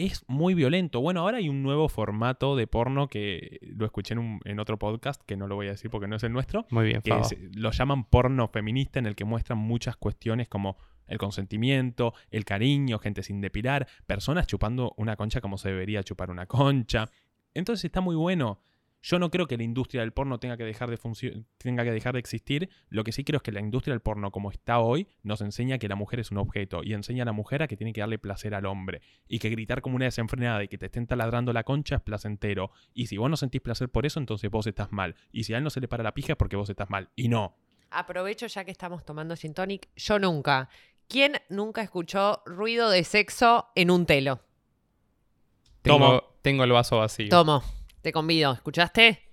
Es 0.05 0.23
muy 0.27 0.53
violento. 0.53 1.01
Bueno, 1.01 1.21
ahora 1.21 1.37
hay 1.37 1.49
un 1.49 1.61
nuevo 1.63 1.89
formato 1.89 2.55
de 2.55 2.67
porno 2.67 3.07
que 3.07 3.59
lo 3.61 3.85
escuché 3.85 4.13
en, 4.13 4.19
un- 4.19 4.39
en 4.45 4.59
otro 4.59 4.77
podcast, 4.79 5.21
que 5.25 5.35
no 5.37 5.47
lo 5.47 5.55
voy 5.55 5.67
a 5.67 5.71
decir 5.71 5.89
porque 5.91 6.07
no 6.07 6.15
es 6.15 6.23
el 6.23 6.31
nuestro, 6.33 6.65
Muy 6.69 6.85
bien, 6.85 7.01
que 7.01 7.11
es- 7.11 7.35
lo 7.55 7.71
llaman 7.71 8.03
porno 8.05 8.47
feminista, 8.47 8.99
en 8.99 9.05
el 9.05 9.15
que 9.15 9.25
muestran 9.25 9.57
muchas 9.57 9.95
cuestiones 9.97 10.47
como 10.47 10.77
el 11.07 11.17
consentimiento, 11.17 12.13
el 12.31 12.45
cariño, 12.45 12.99
gente 12.99 13.23
sin 13.23 13.41
depilar, 13.41 13.87
personas 14.05 14.45
chupando 14.47 14.93
una 14.97 15.15
concha 15.15 15.41
como 15.41 15.57
se 15.57 15.69
debería 15.69 16.03
chupar 16.03 16.29
una 16.29 16.45
concha. 16.45 17.09
Entonces 17.53 17.85
está 17.85 17.99
muy 18.01 18.15
bueno. 18.15 18.59
Yo 19.01 19.17
no 19.17 19.29
creo 19.31 19.47
que 19.47 19.57
la 19.57 19.63
industria 19.63 20.01
del 20.01 20.11
porno 20.11 20.39
tenga 20.39 20.57
que 20.57 20.63
dejar 20.63 20.89
de 20.89 20.97
tenga 21.57 21.83
que 21.83 21.91
dejar 21.91 22.13
de 22.13 22.19
existir. 22.19 22.69
Lo 22.89 23.03
que 23.03 23.11
sí 23.11 23.23
creo 23.23 23.37
es 23.37 23.43
que 23.43 23.51
la 23.51 23.61
industria 23.61 23.93
del 23.93 24.01
porno 24.01 24.31
como 24.31 24.51
está 24.51 24.79
hoy 24.79 25.07
nos 25.23 25.41
enseña 25.41 25.77
que 25.77 25.87
la 25.87 25.95
mujer 25.95 26.19
es 26.19 26.31
un 26.31 26.37
objeto 26.37 26.81
y 26.83 26.93
enseña 26.93 27.23
a 27.23 27.25
la 27.25 27.31
mujer 27.31 27.63
a 27.63 27.67
que 27.67 27.77
tiene 27.77 27.93
que 27.93 28.01
darle 28.01 28.19
placer 28.19 28.53
al 28.53 28.65
hombre 28.65 29.01
y 29.27 29.39
que 29.39 29.49
gritar 29.49 29.81
como 29.81 29.95
una 29.95 30.05
desenfrenada 30.05 30.63
y 30.63 30.67
que 30.67 30.77
te 30.77 30.87
estén 30.87 31.07
taladrando 31.07 31.53
la 31.53 31.63
concha 31.63 31.95
es 31.95 32.01
placentero. 32.01 32.71
Y 32.93 33.07
si 33.07 33.17
vos 33.17 33.29
no 33.29 33.37
sentís 33.37 33.61
placer 33.61 33.89
por 33.89 34.05
eso, 34.05 34.19
entonces 34.19 34.49
vos 34.51 34.67
estás 34.67 34.91
mal. 34.91 35.15
Y 35.31 35.45
si 35.45 35.53
a 35.53 35.57
él 35.57 35.63
no 35.63 35.69
se 35.69 35.79
le 35.79 35.87
para 35.87 36.03
la 36.03 36.13
pija 36.13 36.33
es 36.33 36.37
porque 36.37 36.57
vos 36.57 36.69
estás 36.69 36.89
mal. 36.89 37.09
Y 37.15 37.29
no. 37.29 37.55
Aprovecho 37.91 38.47
ya 38.47 38.65
que 38.65 38.71
estamos 38.71 39.05
tomando 39.05 39.35
gin 39.35 39.53
tonic. 39.53 39.87
Yo 39.95 40.19
nunca. 40.19 40.69
¿Quién 41.07 41.33
nunca 41.49 41.81
escuchó 41.81 42.43
ruido 42.45 42.89
de 42.89 43.03
sexo 43.03 43.69
en 43.75 43.89
un 43.89 44.05
telo? 44.05 44.41
Tengo, 45.81 45.97
Tomo. 45.97 46.23
tengo 46.41 46.63
el 46.65 46.71
vaso 46.71 46.97
vacío. 46.97 47.29
Tomo, 47.29 47.63
te 48.01 48.11
convido. 48.11 48.53
¿Escuchaste? 48.53 49.31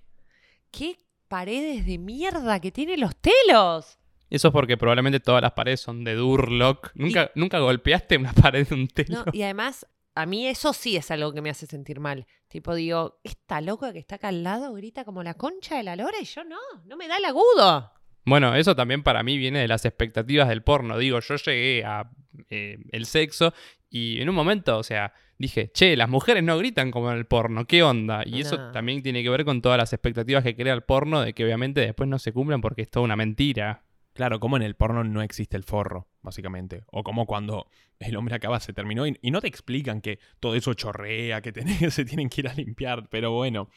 ¿Qué 0.71 0.97
paredes 1.27 1.85
de 1.85 1.97
mierda 1.97 2.59
que 2.59 2.71
tienen 2.71 2.99
los 2.99 3.15
telos? 3.15 3.97
Eso 4.29 4.49
es 4.49 4.51
porque 4.51 4.77
probablemente 4.77 5.19
todas 5.19 5.41
las 5.41 5.53
paredes 5.53 5.79
son 5.79 6.03
de 6.03 6.15
Durlock. 6.15 6.91
¿Nunca, 6.95 7.31
¿nunca 7.35 7.59
golpeaste 7.59 8.17
una 8.17 8.33
pared 8.33 8.67
de 8.67 8.75
un 8.75 8.87
telo? 8.87 9.23
No, 9.25 9.31
y 9.31 9.43
además, 9.43 9.87
a 10.15 10.25
mí 10.25 10.47
eso 10.47 10.73
sí 10.73 10.97
es 10.97 11.09
algo 11.11 11.31
que 11.31 11.41
me 11.41 11.49
hace 11.49 11.65
sentir 11.65 11.99
mal. 11.99 12.27
Tipo, 12.47 12.75
digo, 12.75 13.19
esta 13.23 13.61
loca 13.61 13.93
que 13.93 13.99
está 13.99 14.15
acá 14.15 14.29
al 14.29 14.43
lado 14.43 14.73
grita 14.73 15.05
como 15.05 15.23
la 15.23 15.35
concha 15.35 15.77
de 15.77 15.83
la 15.83 15.95
lora 15.95 16.17
y 16.19 16.25
yo 16.25 16.43
no, 16.43 16.59
no 16.85 16.97
me 16.97 17.07
da 17.07 17.17
el 17.17 17.25
agudo. 17.25 17.91
Bueno, 18.27 18.53
eso 18.55 18.75
también 18.75 19.03
para 19.03 19.23
mí 19.23 19.37
viene 19.37 19.59
de 19.59 19.67
las 19.69 19.85
expectativas 19.85 20.49
del 20.49 20.61
porno. 20.61 20.97
Digo, 20.97 21.19
yo 21.21 21.35
llegué 21.37 21.85
a 21.85 22.09
eh, 22.49 22.77
el 22.91 23.05
sexo 23.05 23.53
y 23.89 24.19
en 24.21 24.27
un 24.27 24.35
momento, 24.35 24.77
o 24.77 24.83
sea, 24.83 25.13
dije, 25.37 25.71
che, 25.73 25.95
las 25.95 26.09
mujeres 26.09 26.43
no 26.43 26.57
gritan 26.57 26.91
como 26.91 27.09
en 27.09 27.17
el 27.17 27.25
porno, 27.25 27.65
¿qué 27.65 27.83
onda? 27.83 28.23
Y 28.25 28.41
eso 28.41 28.57
también 28.73 29.01
tiene 29.01 29.23
que 29.23 29.29
ver 29.29 29.45
con 29.45 29.61
todas 29.61 29.77
las 29.77 29.93
expectativas 29.93 30.43
que 30.43 30.57
crea 30.57 30.73
el 30.73 30.81
porno 30.81 31.21
de 31.21 31.31
que 31.33 31.45
obviamente 31.45 31.79
después 31.79 32.09
no 32.09 32.19
se 32.19 32.33
cumplan 32.33 32.59
porque 32.59 32.81
es 32.81 32.89
toda 32.91 33.05
una 33.05 33.15
mentira. 33.15 33.83
Claro, 34.13 34.39
como 34.41 34.57
en 34.57 34.63
el 34.63 34.75
porno 34.75 35.03
no 35.05 35.21
existe 35.21 35.55
el 35.55 35.63
forro, 35.63 36.07
básicamente. 36.21 36.83
O 36.87 37.03
como 37.03 37.25
cuando 37.27 37.67
el 37.99 38.15
hombre 38.17 38.35
acaba, 38.35 38.59
se 38.59 38.73
terminó 38.73 39.07
y, 39.07 39.15
y 39.21 39.31
no 39.31 39.39
te 39.39 39.47
explican 39.47 40.01
que 40.01 40.19
todo 40.41 40.55
eso 40.55 40.73
chorrea, 40.73 41.39
que 41.41 41.53
tenés- 41.53 41.89
se 41.91 42.03
tienen 42.03 42.27
que 42.27 42.41
ir 42.41 42.49
a 42.49 42.53
limpiar, 42.53 43.07
pero 43.09 43.31
bueno. 43.31 43.69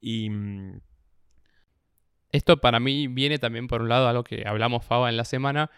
Y 0.00 0.30
mm, 0.30 0.80
Esto 2.32 2.58
para 2.58 2.80
mí 2.80 3.06
viene 3.08 3.38
también 3.38 3.68
por 3.68 3.82
un 3.82 3.88
lado 3.88 4.08
a 4.08 4.12
lo 4.12 4.24
que 4.24 4.44
hablamos 4.46 4.84
Faba 4.84 5.08
en 5.08 5.16
la 5.16 5.24
semana, 5.24 5.70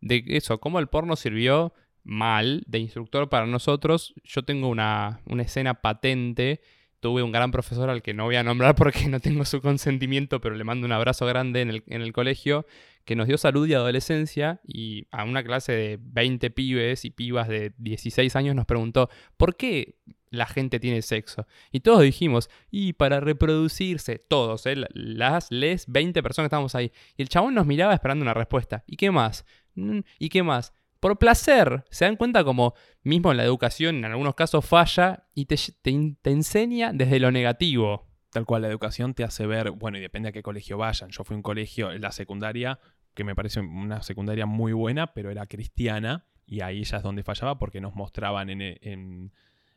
de 0.00 0.22
eso, 0.28 0.60
cómo 0.60 0.78
el 0.78 0.88
porno 0.88 1.16
sirvió 1.16 1.72
mal 2.04 2.62
de 2.66 2.78
instructor 2.78 3.28
para 3.28 3.46
nosotros. 3.46 4.14
Yo 4.22 4.42
tengo 4.42 4.68
una, 4.68 5.20
una 5.26 5.42
escena 5.42 5.74
patente. 5.80 6.60
Tuve 7.00 7.22
un 7.22 7.32
gran 7.32 7.50
profesor 7.50 7.90
al 7.90 8.02
que 8.02 8.14
no 8.14 8.24
voy 8.24 8.36
a 8.36 8.42
nombrar 8.42 8.74
porque 8.76 9.08
no 9.08 9.20
tengo 9.20 9.44
su 9.44 9.60
consentimiento, 9.60 10.40
pero 10.40 10.54
le 10.54 10.64
mando 10.64 10.86
un 10.86 10.92
abrazo 10.92 11.26
grande 11.26 11.62
en 11.62 11.70
el, 11.70 11.84
en 11.86 12.02
el 12.02 12.12
colegio, 12.12 12.66
que 13.04 13.16
nos 13.16 13.26
dio 13.26 13.38
salud 13.38 13.66
y 13.66 13.74
adolescencia 13.74 14.60
y 14.66 15.06
a 15.10 15.24
una 15.24 15.42
clase 15.42 15.72
de 15.72 15.98
20 16.00 16.50
pibes 16.50 17.04
y 17.04 17.10
pibas 17.10 17.48
de 17.48 17.72
16 17.78 18.36
años 18.36 18.54
nos 18.54 18.66
preguntó, 18.66 19.10
¿por 19.36 19.56
qué 19.56 19.96
la 20.34 20.46
gente 20.46 20.80
tiene 20.80 21.02
sexo? 21.02 21.46
Y 21.72 21.80
todos 21.80 22.02
dijimos, 22.02 22.50
y 22.70 22.94
para 22.94 23.20
reproducirse, 23.20 24.18
todos, 24.18 24.66
¿eh? 24.66 24.74
las, 24.92 25.50
les, 25.50 25.86
20 25.86 26.22
personas 26.22 26.44
que 26.44 26.48
estábamos 26.48 26.74
ahí. 26.74 26.92
Y 27.16 27.22
el 27.22 27.28
chabón 27.28 27.54
nos 27.54 27.66
miraba 27.66 27.94
esperando 27.94 28.22
una 28.22 28.34
respuesta. 28.34 28.84
¿Y 28.86 28.96
qué 28.96 29.10
más? 29.10 29.44
Mm, 29.74 30.00
¿Y 30.18 30.28
qué 30.28 30.42
más? 30.42 30.72
Por 31.00 31.18
placer. 31.18 31.84
Se 31.90 32.04
dan 32.04 32.16
cuenta 32.16 32.44
como 32.44 32.74
mismo 33.02 33.32
la 33.34 33.44
educación 33.44 33.96
en 33.96 34.06
algunos 34.06 34.34
casos 34.34 34.64
falla 34.64 35.28
y 35.34 35.46
te, 35.46 35.56
te, 35.82 36.30
enseña 36.30 36.92
desde 36.92 37.20
lo 37.20 37.30
negativo. 37.30 38.08
tal 38.30 38.46
cual 38.46 38.62
la 38.62 38.68
educación 38.68 39.14
te 39.14 39.22
hace 39.22 39.46
ver, 39.46 39.70
bueno, 39.70 39.98
y 39.98 40.00
depende 40.00 40.30
a 40.30 40.32
qué 40.32 40.42
colegio 40.42 40.78
vayan. 40.78 41.10
Yo 41.10 41.24
fui 41.24 41.34
a 41.34 41.36
un 41.36 41.42
colegio 41.42 41.92
la 41.98 42.10
secundaria, 42.10 42.78
que 43.14 43.22
me 43.22 43.34
parece 43.34 43.60
una 43.60 44.02
secundaria 44.02 44.46
muy 44.46 44.72
buena, 44.72 45.12
pero 45.14 45.30
era 45.30 45.46
cristiana, 45.46 46.26
y 46.46 46.60
ahí 46.60 46.84
ya 46.84 46.98
es 46.98 47.02
donde 47.02 47.22
fallaba 47.22 47.58
porque 47.58 47.80
nos 47.80 47.94
mostraban 47.94 48.50
en, 48.50 49.32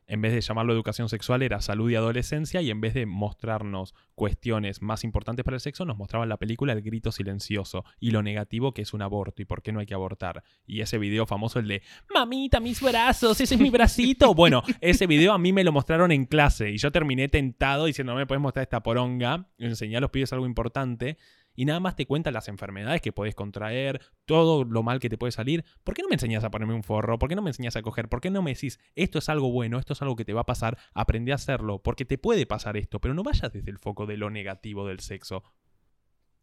en 0.08 0.22
vez 0.22 0.34
de 0.34 0.42
llamarlo 0.42 0.74
educación 0.74 1.10
sexual, 1.10 1.42
era 1.42 1.62
salud 1.62 1.90
y 1.90 1.96
adolescencia, 1.96 2.62
y 2.62 2.70
en 2.70 2.80
vez 2.80 2.94
de 2.94 3.06
mostrarnos 3.06 3.94
cuestiones 4.16 4.82
más 4.82 5.04
importantes 5.04 5.44
para 5.44 5.56
el 5.56 5.62
sexo, 5.62 5.86
nos 5.86 5.98
mostraban 5.98 6.30
la 6.30 6.38
película 6.38 6.74
El 6.74 6.82
grito 6.82 7.12
silencioso 7.12 7.84
y 8.00 8.12
lo 8.12 8.24
negativo 8.24 8.74
que 8.74 8.82
es 8.82 8.94
un 8.94 9.02
aborto 9.02 9.42
y 9.42 9.46
por 9.46 9.62
qué 9.62 9.72
no 9.72 9.80
hay 9.80 9.86
que 9.86 9.94
abortar. 9.94 10.44
Y 10.66 10.82
ese 10.82 10.98
video 10.98 11.26
famoso, 11.26 11.60
el 11.60 11.68
de 11.68 11.82
Mamita, 12.14 12.60
mis 12.60 12.82
brazos, 12.82 13.40
ese 13.42 13.56
es 13.56 13.62
mi 13.62 13.70
bracito. 13.70 14.34
Bueno, 14.38 14.62
ese 14.82 15.08
video 15.08 15.34
a 15.34 15.40
mí 15.40 15.52
me 15.52 15.64
lo 15.64 15.72
mostraron 15.72 16.12
en 16.12 16.26
clase 16.26 16.70
y 16.70 16.78
yo 16.78 16.92
terminé 16.92 17.28
tentado 17.28 17.86
diciendo, 17.86 18.14
no 18.14 18.20
me 18.20 18.28
puedes 18.28 18.42
mostrar 18.42 18.62
esta 18.62 18.84
poronga, 18.84 19.50
enseñar 19.58 19.98
a 19.98 20.02
los 20.02 20.12
pibes 20.12 20.32
algo 20.32 20.46
importante. 20.46 21.18
Y 21.58 21.66
nada 21.66 21.80
más 21.80 21.96
te 21.96 22.06
cuentan 22.06 22.36
las 22.36 22.48
enfermedades 22.50 23.02
que 23.02 23.12
puedes 23.12 23.34
contraer, 23.34 24.00
todo 24.26 24.64
lo 24.64 24.84
mal 24.84 25.00
que 25.00 25.10
te 25.10 25.18
puede 25.18 25.32
salir. 25.32 25.66
¿Por 25.84 25.96
qué 25.96 26.04
no 26.04 26.08
me 26.08 26.14
enseñas 26.14 26.44
a 26.44 26.52
ponerme 26.52 26.76
un 26.76 26.84
forro? 26.84 27.18
¿Por 27.18 27.28
qué 27.28 27.36
no 27.36 27.42
me 27.42 27.50
enseñas 27.50 27.76
a 27.76 27.82
coger? 27.82 28.10
¿Por 28.10 28.22
qué 28.22 28.30
no 28.30 28.44
me 28.44 28.54
decís, 28.54 28.80
esto 28.94 29.18
es 29.18 29.28
algo 29.28 29.52
bueno, 29.52 29.80
esto 29.80 29.94
es 29.94 30.02
algo 30.04 30.16
que 30.16 30.24
te 30.24 30.34
va 30.34 30.42
a 30.42 30.46
pasar? 30.46 30.78
Aprende 30.94 31.32
a 31.32 31.36
hacerlo, 31.36 31.82
porque 31.82 32.06
te 32.06 32.20
puede 32.20 32.46
pasar 32.46 32.78
esto, 32.78 33.02
pero 33.02 33.16
no 33.16 33.24
vayas 33.24 33.52
desde 33.52 33.72
el 33.72 33.80
foco 33.80 34.06
de 34.06 34.18
lo 34.18 34.30
negativo 34.30 34.88
del 34.88 35.00
sexo. 35.00 35.44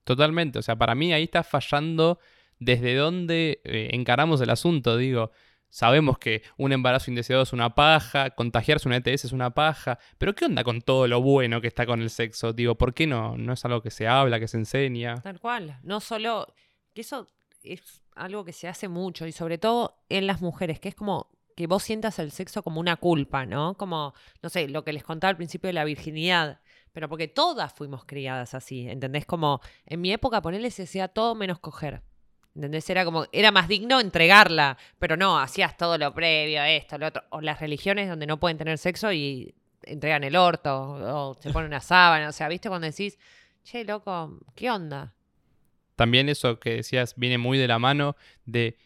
Totalmente, 0.02 0.58
o 0.58 0.62
sea, 0.62 0.74
para 0.74 0.96
mí 0.96 1.12
ahí 1.12 1.22
está 1.22 1.44
fallando 1.44 2.18
desde 2.58 2.96
dónde 2.96 3.60
eh, 3.62 3.90
encaramos 3.92 4.40
el 4.40 4.50
asunto, 4.50 4.96
digo. 4.96 5.30
Sabemos 5.74 6.18
que 6.18 6.44
un 6.56 6.70
embarazo 6.70 7.10
indeseado 7.10 7.42
es 7.42 7.52
una 7.52 7.74
paja, 7.74 8.30
contagiarse 8.30 8.86
una 8.86 8.98
ETS 8.98 9.24
es 9.24 9.32
una 9.32 9.54
paja, 9.54 9.98
pero 10.18 10.32
¿qué 10.32 10.44
onda 10.44 10.62
con 10.62 10.80
todo 10.82 11.08
lo 11.08 11.20
bueno 11.20 11.60
que 11.60 11.66
está 11.66 11.84
con 11.84 12.00
el 12.00 12.10
sexo? 12.10 12.52
Digo, 12.52 12.76
¿por 12.76 12.94
qué 12.94 13.08
no? 13.08 13.36
No 13.36 13.54
es 13.54 13.64
algo 13.64 13.82
que 13.82 13.90
se 13.90 14.06
habla, 14.06 14.38
que 14.38 14.46
se 14.46 14.56
enseña. 14.56 15.16
Tal 15.16 15.40
cual. 15.40 15.80
No 15.82 15.98
solo. 15.98 16.46
Que 16.92 17.00
eso 17.00 17.26
es 17.64 18.04
algo 18.14 18.44
que 18.44 18.52
se 18.52 18.68
hace 18.68 18.86
mucho 18.86 19.26
y 19.26 19.32
sobre 19.32 19.58
todo 19.58 19.96
en 20.08 20.28
las 20.28 20.40
mujeres, 20.40 20.78
que 20.78 20.90
es 20.90 20.94
como 20.94 21.32
que 21.56 21.66
vos 21.66 21.82
sientas 21.82 22.20
el 22.20 22.30
sexo 22.30 22.62
como 22.62 22.78
una 22.78 22.94
culpa, 22.94 23.44
¿no? 23.44 23.76
Como, 23.76 24.14
no 24.42 24.50
sé, 24.50 24.68
lo 24.68 24.84
que 24.84 24.92
les 24.92 25.02
contaba 25.02 25.30
al 25.30 25.36
principio 25.36 25.66
de 25.66 25.74
la 25.74 25.84
virginidad. 25.84 26.60
Pero 26.92 27.08
porque 27.08 27.26
todas 27.26 27.72
fuimos 27.72 28.04
criadas 28.04 28.54
así, 28.54 28.88
¿entendés? 28.88 29.26
Como 29.26 29.60
en 29.86 30.00
mi 30.00 30.12
época 30.12 30.40
ponerle 30.40 30.70
se 30.70 30.84
hacía 30.84 31.08
todo 31.08 31.34
menos 31.34 31.58
coger. 31.58 32.04
¿Entendés? 32.54 32.88
Era 32.88 33.04
como, 33.04 33.26
era 33.32 33.50
más 33.50 33.66
digno 33.66 34.00
entregarla, 34.00 34.78
pero 34.98 35.16
no, 35.16 35.38
hacías 35.38 35.76
todo 35.76 35.98
lo 35.98 36.14
previo, 36.14 36.62
esto, 36.62 36.98
lo 36.98 37.08
otro. 37.08 37.22
O 37.30 37.40
las 37.40 37.60
religiones 37.60 38.08
donde 38.08 38.26
no 38.26 38.38
pueden 38.38 38.58
tener 38.58 38.78
sexo 38.78 39.12
y 39.12 39.54
entregan 39.82 40.24
el 40.24 40.36
orto, 40.36 40.92
o 40.92 41.34
se 41.40 41.50
ponen 41.50 41.68
una 41.68 41.80
sábana, 41.80 42.28
o 42.28 42.32
sea, 42.32 42.48
¿viste? 42.48 42.68
Cuando 42.68 42.86
decís, 42.86 43.18
che, 43.64 43.84
loco, 43.84 44.38
¿qué 44.54 44.70
onda? 44.70 45.12
También 45.96 46.28
eso 46.28 46.58
que 46.58 46.76
decías 46.76 47.14
viene 47.16 47.38
muy 47.38 47.58
de 47.58 47.68
la 47.68 47.78
mano 47.78 48.16
de, 48.46 48.76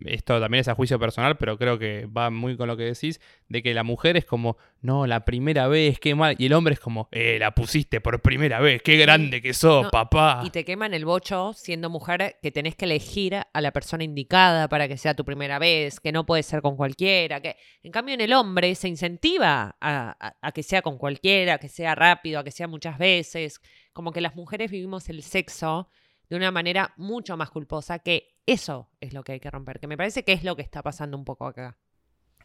esto 0.00 0.40
también 0.40 0.60
es 0.62 0.68
a 0.68 0.74
juicio 0.74 0.98
personal, 0.98 1.36
pero 1.36 1.56
creo 1.56 1.78
que 1.78 2.06
va 2.06 2.28
muy 2.30 2.56
con 2.56 2.66
lo 2.68 2.76
que 2.76 2.82
decís, 2.84 3.20
de 3.48 3.62
que 3.62 3.72
la 3.74 3.84
mujer 3.84 4.16
es 4.16 4.24
como, 4.24 4.56
no, 4.80 5.06
la 5.06 5.24
primera 5.24 5.68
vez, 5.68 6.00
qué 6.00 6.14
mal, 6.14 6.34
y 6.38 6.46
el 6.46 6.52
hombre 6.52 6.74
es 6.74 6.80
como, 6.80 7.08
eh, 7.12 7.38
la 7.38 7.52
pusiste 7.54 8.00
por 8.00 8.20
primera 8.20 8.60
vez, 8.60 8.82
qué 8.82 8.96
grande 8.96 9.40
que 9.40 9.54
sos, 9.54 9.84
No, 9.84 9.90
papá. 9.90 10.42
Y 10.44 10.50
te 10.50 10.64
queman 10.64 10.94
el 10.94 11.04
bocho 11.04 11.52
siendo 11.54 11.90
mujer 11.90 12.36
que 12.42 12.50
tenés 12.50 12.74
que 12.74 12.86
elegir 12.86 13.36
a 13.36 13.60
la 13.60 13.70
persona 13.72 14.02
indicada 14.04 14.68
para 14.68 14.88
que 14.88 14.96
sea 14.96 15.14
tu 15.14 15.24
primera 15.24 15.58
vez, 15.58 16.00
que 16.00 16.10
no 16.12 16.26
puede 16.26 16.42
ser 16.42 16.60
con 16.60 16.76
cualquiera. 16.76 17.40
Que... 17.40 17.56
En 17.82 17.92
cambio, 17.92 18.14
en 18.14 18.20
el 18.20 18.32
hombre 18.32 18.74
se 18.74 18.88
incentiva 18.88 19.76
a, 19.80 20.16
a- 20.18 20.36
a 20.40 20.52
que 20.52 20.62
sea 20.62 20.82
con 20.82 20.98
cualquiera, 20.98 21.54
a 21.54 21.58
que 21.58 21.68
sea 21.68 21.94
rápido, 21.94 22.40
a 22.40 22.44
que 22.44 22.50
sea 22.50 22.66
muchas 22.66 22.98
veces. 22.98 23.60
Como 23.92 24.10
que 24.12 24.20
las 24.20 24.34
mujeres 24.34 24.70
vivimos 24.72 25.08
el 25.08 25.22
sexo 25.22 25.88
de 26.28 26.36
una 26.36 26.50
manera 26.50 26.92
mucho 26.96 27.36
más 27.36 27.50
culposa, 27.50 28.00
que 28.00 28.33
eso 28.46 28.88
es 29.00 29.12
lo 29.12 29.24
que 29.24 29.32
hay 29.32 29.40
que 29.40 29.50
romper, 29.50 29.80
que 29.80 29.86
me 29.86 29.96
parece 29.96 30.24
que 30.24 30.32
es 30.32 30.44
lo 30.44 30.56
que 30.56 30.62
está 30.62 30.82
pasando 30.82 31.16
un 31.16 31.24
poco 31.24 31.46
acá. 31.46 31.76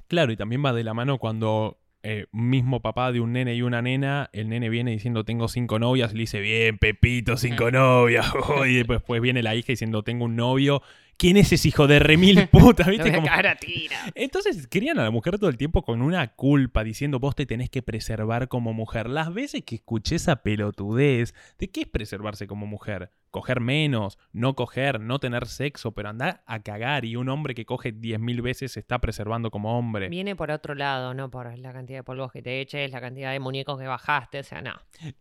Claro, 0.07 0.31
y 0.31 0.37
también 0.37 0.63
va 0.63 0.73
de 0.73 0.83
la 0.83 0.93
mano 0.93 1.19
cuando 1.19 1.79
eh, 2.01 2.27
mismo 2.31 2.81
papá 2.81 3.11
de 3.11 3.19
un 3.19 3.33
nene 3.33 3.55
y 3.55 3.61
una 3.61 3.81
nena, 3.81 4.29
el 4.31 4.47
nene 4.49 4.69
viene 4.69 4.91
diciendo 4.91 5.25
tengo 5.25 5.47
cinco 5.49 5.79
novias, 5.79 6.11
y 6.11 6.15
le 6.15 6.21
dice, 6.21 6.39
bien, 6.39 6.77
Pepito, 6.77 7.37
cinco 7.37 7.71
novias. 7.71 8.31
y 8.67 8.83
después 8.83 9.21
viene 9.21 9.43
la 9.43 9.55
hija 9.55 9.67
diciendo 9.67 10.03
tengo 10.03 10.25
un 10.25 10.35
novio 10.35 10.81
¿quién 11.19 11.37
es 11.37 11.51
ese 11.51 11.67
hijo 11.67 11.85
de 11.85 11.99
remil 11.99 12.47
puta? 12.51 12.89
¿Viste? 12.89 13.13
Como- 13.13 13.27
cara 13.27 13.55
tira. 13.55 13.97
Entonces 14.15 14.65
querían 14.67 14.97
a 14.97 15.03
la 15.03 15.11
mujer 15.11 15.37
todo 15.37 15.49
el 15.49 15.57
tiempo 15.57 15.83
con 15.83 16.01
una 16.01 16.33
culpa, 16.35 16.83
diciendo 16.83 17.19
vos 17.19 17.35
te 17.35 17.45
tenés 17.45 17.69
que 17.69 17.83
preservar 17.83 18.47
como 18.47 18.73
mujer. 18.73 19.09
Las 19.09 19.31
veces 19.31 19.63
que 19.63 19.75
escuché 19.75 20.15
esa 20.15 20.37
pelotudez, 20.37 21.35
¿de 21.59 21.67
qué 21.69 21.81
es 21.81 21.87
preservarse 21.87 22.47
como 22.47 22.65
mujer? 22.65 23.11
Coger 23.29 23.59
menos, 23.59 24.17
no 24.31 24.55
coger, 24.55 24.99
no 24.99 25.19
tener 25.19 25.45
sexo, 25.45 25.91
pero 25.91 26.09
andar 26.09 26.41
a 26.47 26.63
cagar 26.63 27.05
y 27.05 27.15
un 27.15 27.29
hombre 27.29 27.53
que 27.53 27.65
coge 27.65 27.93
10.000 27.93 28.41
veces 28.41 28.71
se 28.71 28.79
está 28.79 28.97
preservando 28.99 29.51
como 29.51 29.77
hombre. 29.77 30.09
Viene 30.09 30.35
por 30.35 30.49
otro 30.49 30.73
lado, 30.73 31.13
no 31.13 31.29
por 31.29 31.55
la 31.59 31.73
cantidad 31.73 31.99
de 31.99 32.03
polvos 32.03 32.31
que 32.31 32.41
te 32.41 32.61
eches, 32.61 32.89
la 32.91 33.01
cantidad 33.01 33.31
de 33.31 33.39
muñecos 33.39 33.77
que 33.77 33.85
bajaste, 33.85 34.39
o 34.39 34.43
sea, 34.43 34.61
no. 34.61 34.73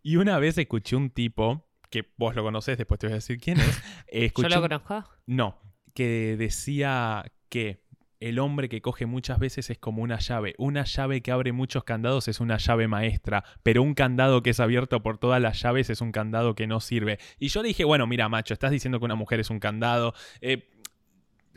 Y 0.03 0.16
una 0.16 0.38
vez 0.38 0.57
escuché 0.57 0.96
un 0.96 1.11
tipo, 1.11 1.66
que 1.90 2.05
vos 2.16 2.34
lo 2.34 2.42
conocés, 2.42 2.78
después 2.78 2.99
te 3.01 3.09
voy 3.09 3.12
a 3.12 3.16
decir 3.16 3.38
quién 3.38 3.59
es. 3.61 3.82
¿Yo 4.36 4.49
lo 4.49 4.61
conozco? 4.62 5.05
No, 5.26 5.59
que 5.99 6.36
decía 6.38 7.24
que 7.49 7.80
el 8.20 8.38
hombre 8.38 8.68
que 8.68 8.80
coge 8.80 9.05
muchas 9.07 9.40
veces 9.40 9.68
es 9.68 9.78
como 9.78 10.01
una 10.01 10.20
llave. 10.20 10.55
Una 10.57 10.84
llave 10.84 11.22
que 11.22 11.32
abre 11.32 11.51
muchos 11.51 11.82
candados 11.82 12.28
es 12.28 12.38
una 12.38 12.57
llave 12.57 12.86
maestra, 12.86 13.42
pero 13.64 13.82
un 13.82 13.94
candado 13.94 14.44
que 14.44 14.51
es 14.51 14.61
abierto 14.61 15.03
por 15.03 15.18
todas 15.18 15.42
las 15.42 15.61
llaves 15.61 15.90
es 15.90 16.01
un 16.01 16.12
candado 16.12 16.55
que 16.55 16.68
no 16.68 16.78
sirve. 16.78 17.18
Y 17.40 17.49
yo 17.49 17.64
dije, 17.64 17.82
bueno, 17.82 18.07
mira, 18.07 18.28
macho, 18.28 18.55
estás 18.55 18.70
diciendo 18.70 19.01
que 19.01 19.07
una 19.07 19.16
mujer 19.16 19.40
es 19.40 19.51
un 19.51 19.59
candado. 19.59 20.14
eh, 20.40 20.68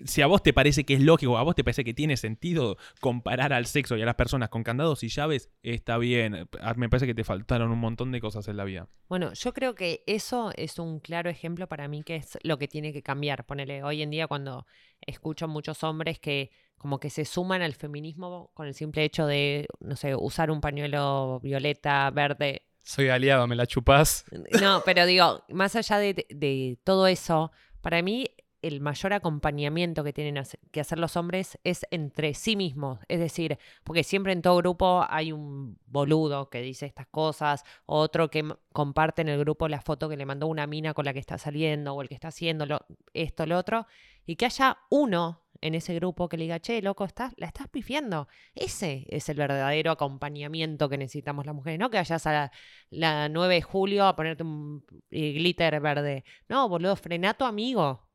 si 0.06 0.22
a 0.22 0.28
vos 0.28 0.42
te 0.42 0.54
parece 0.54 0.84
que 0.84 0.96
es 0.96 1.02
lógico, 1.02 1.38
a 1.38 1.44
vos 1.44 1.56
te 1.56 1.64
parece 1.64 1.84
que 1.84 1.94
tiene 1.94 2.18
sentido 2.18 2.78
comparar 3.00 3.54
al 3.54 3.66
sexo 3.66 3.98
y 3.98 4.02
a 4.02 4.06
las 4.06 4.16
personas 4.16 4.50
con 4.50 4.64
candados 4.64 5.04
y 5.04 5.10
llaves, 5.10 5.50
está 5.64 5.98
bien. 5.98 6.48
Ah, 6.62 6.74
Me 6.76 6.90
parece 6.90 7.06
que 7.08 7.14
te 7.14 7.24
faltaron 7.24 7.72
un 7.72 7.80
montón 7.80 8.12
de 8.12 8.22
cosas 8.22 8.48
en 8.48 8.58
la 8.58 8.64
vida. 8.64 8.88
Bueno, 9.10 9.34
yo 9.34 9.54
creo 9.54 9.76
que 9.76 10.04
eso 10.08 10.52
es 10.56 10.80
un 10.80 11.00
claro 11.00 11.30
ejemplo 11.30 11.68
para 11.68 11.88
mí 11.88 12.04
que 12.04 12.16
es 12.18 12.38
lo 12.44 12.58
que 12.58 12.68
tiene 12.68 12.94
que 12.94 13.04
cambiar. 13.04 13.46
Ponele, 13.46 13.84
hoy 13.84 14.02
en 14.02 14.10
día 14.10 14.28
cuando 14.28 14.66
escucho 15.02 15.48
muchos 15.48 15.84
hombres 15.84 16.20
que 16.20 16.52
como 16.78 17.00
que 17.00 17.12
se 17.12 17.26
suman 17.26 17.62
al 17.62 17.76
feminismo 17.76 18.50
con 18.56 18.66
el 18.66 18.74
simple 18.74 19.04
hecho 19.04 19.28
de, 19.28 19.68
no 19.80 19.96
sé, 19.96 20.16
usar 20.16 20.50
un 20.50 20.62
pañuelo 20.62 21.40
violeta, 21.44 22.10
verde. 22.10 22.64
Soy 22.84 23.10
aliado, 23.10 23.46
me 23.46 23.56
la 23.56 23.68
chupás. 23.68 24.26
No, 24.60 24.82
pero 24.84 25.06
digo, 25.06 25.44
más 25.50 25.76
allá 25.76 26.00
de, 26.00 26.26
de 26.30 26.80
todo 26.84 27.06
eso, 27.06 27.52
para 27.82 28.02
mí 28.02 28.32
el 28.62 28.82
mayor 28.82 29.14
acompañamiento 29.14 30.04
que 30.04 30.14
tienen 30.14 30.44
que 30.72 30.82
hacer 30.82 31.00
los 31.00 31.18
hombres 31.18 31.58
es 31.64 31.86
entre 31.92 32.34
sí 32.34 32.56
mismos. 32.56 33.00
Es 33.08 33.20
decir, 33.20 33.58
porque 33.84 34.04
siempre 34.04 34.34
en 34.34 34.42
todo 34.42 34.58
grupo 34.58 35.04
hay 35.10 35.32
un 35.32 35.78
boludo 35.88 36.50
que 36.50 36.62
dice 36.62 36.86
estas 36.86 37.08
cosas, 37.08 37.64
otro 37.86 38.30
que 38.30 38.44
comparte 38.72 39.22
en 39.22 39.30
el 39.30 39.40
grupo 39.40 39.68
la 39.68 39.82
foto 39.82 40.08
que 40.10 40.18
le 40.18 40.26
mandó 40.26 40.48
una 40.48 40.68
mina 40.68 40.94
con 40.94 41.06
la 41.06 41.14
que 41.14 41.20
está 41.20 41.38
saliendo, 41.38 41.94
o 41.94 42.02
el 42.02 42.08
que 42.10 42.16
está 42.16 42.30
haciendo 42.30 42.66
lo- 42.66 42.86
esto, 43.14 43.46
lo 43.46 43.58
otro, 43.58 43.88
y 44.26 44.36
que 44.36 44.46
haya 44.46 44.78
uno 44.90 45.42
en 45.64 45.76
ese 45.76 45.94
grupo 45.96 46.28
que 46.28 46.38
le 46.38 46.44
diga, 46.46 46.60
che, 46.60 46.82
loco, 46.82 47.06
estás, 47.06 47.34
la 47.38 47.46
estás 47.48 47.68
pifiando. 47.68 48.28
Ese 48.56 49.06
es 49.10 49.30
el 49.30 49.38
verdadero 49.38 49.92
acompañamiento 49.92 50.90
que 50.90 50.98
necesitamos 50.98 51.46
las 51.46 51.54
mujeres, 51.56 51.80
no 51.80 51.90
que 51.92 51.98
vayas 51.98 52.26
a 52.28 52.32
la, 52.32 52.52
la 52.90 53.30
9 53.30 53.56
de 53.56 53.62
julio 53.62 54.06
a 54.06 54.16
ponerte 54.16 54.44
un 54.44 54.84
eh, 55.12 55.34
glitter 55.34 55.80
verde. 55.80 56.24
No, 56.50 56.68
boludo, 56.68 56.96
frená 56.96 57.32
a 57.32 57.34
tu 57.36 57.46
amigo. 57.46 58.08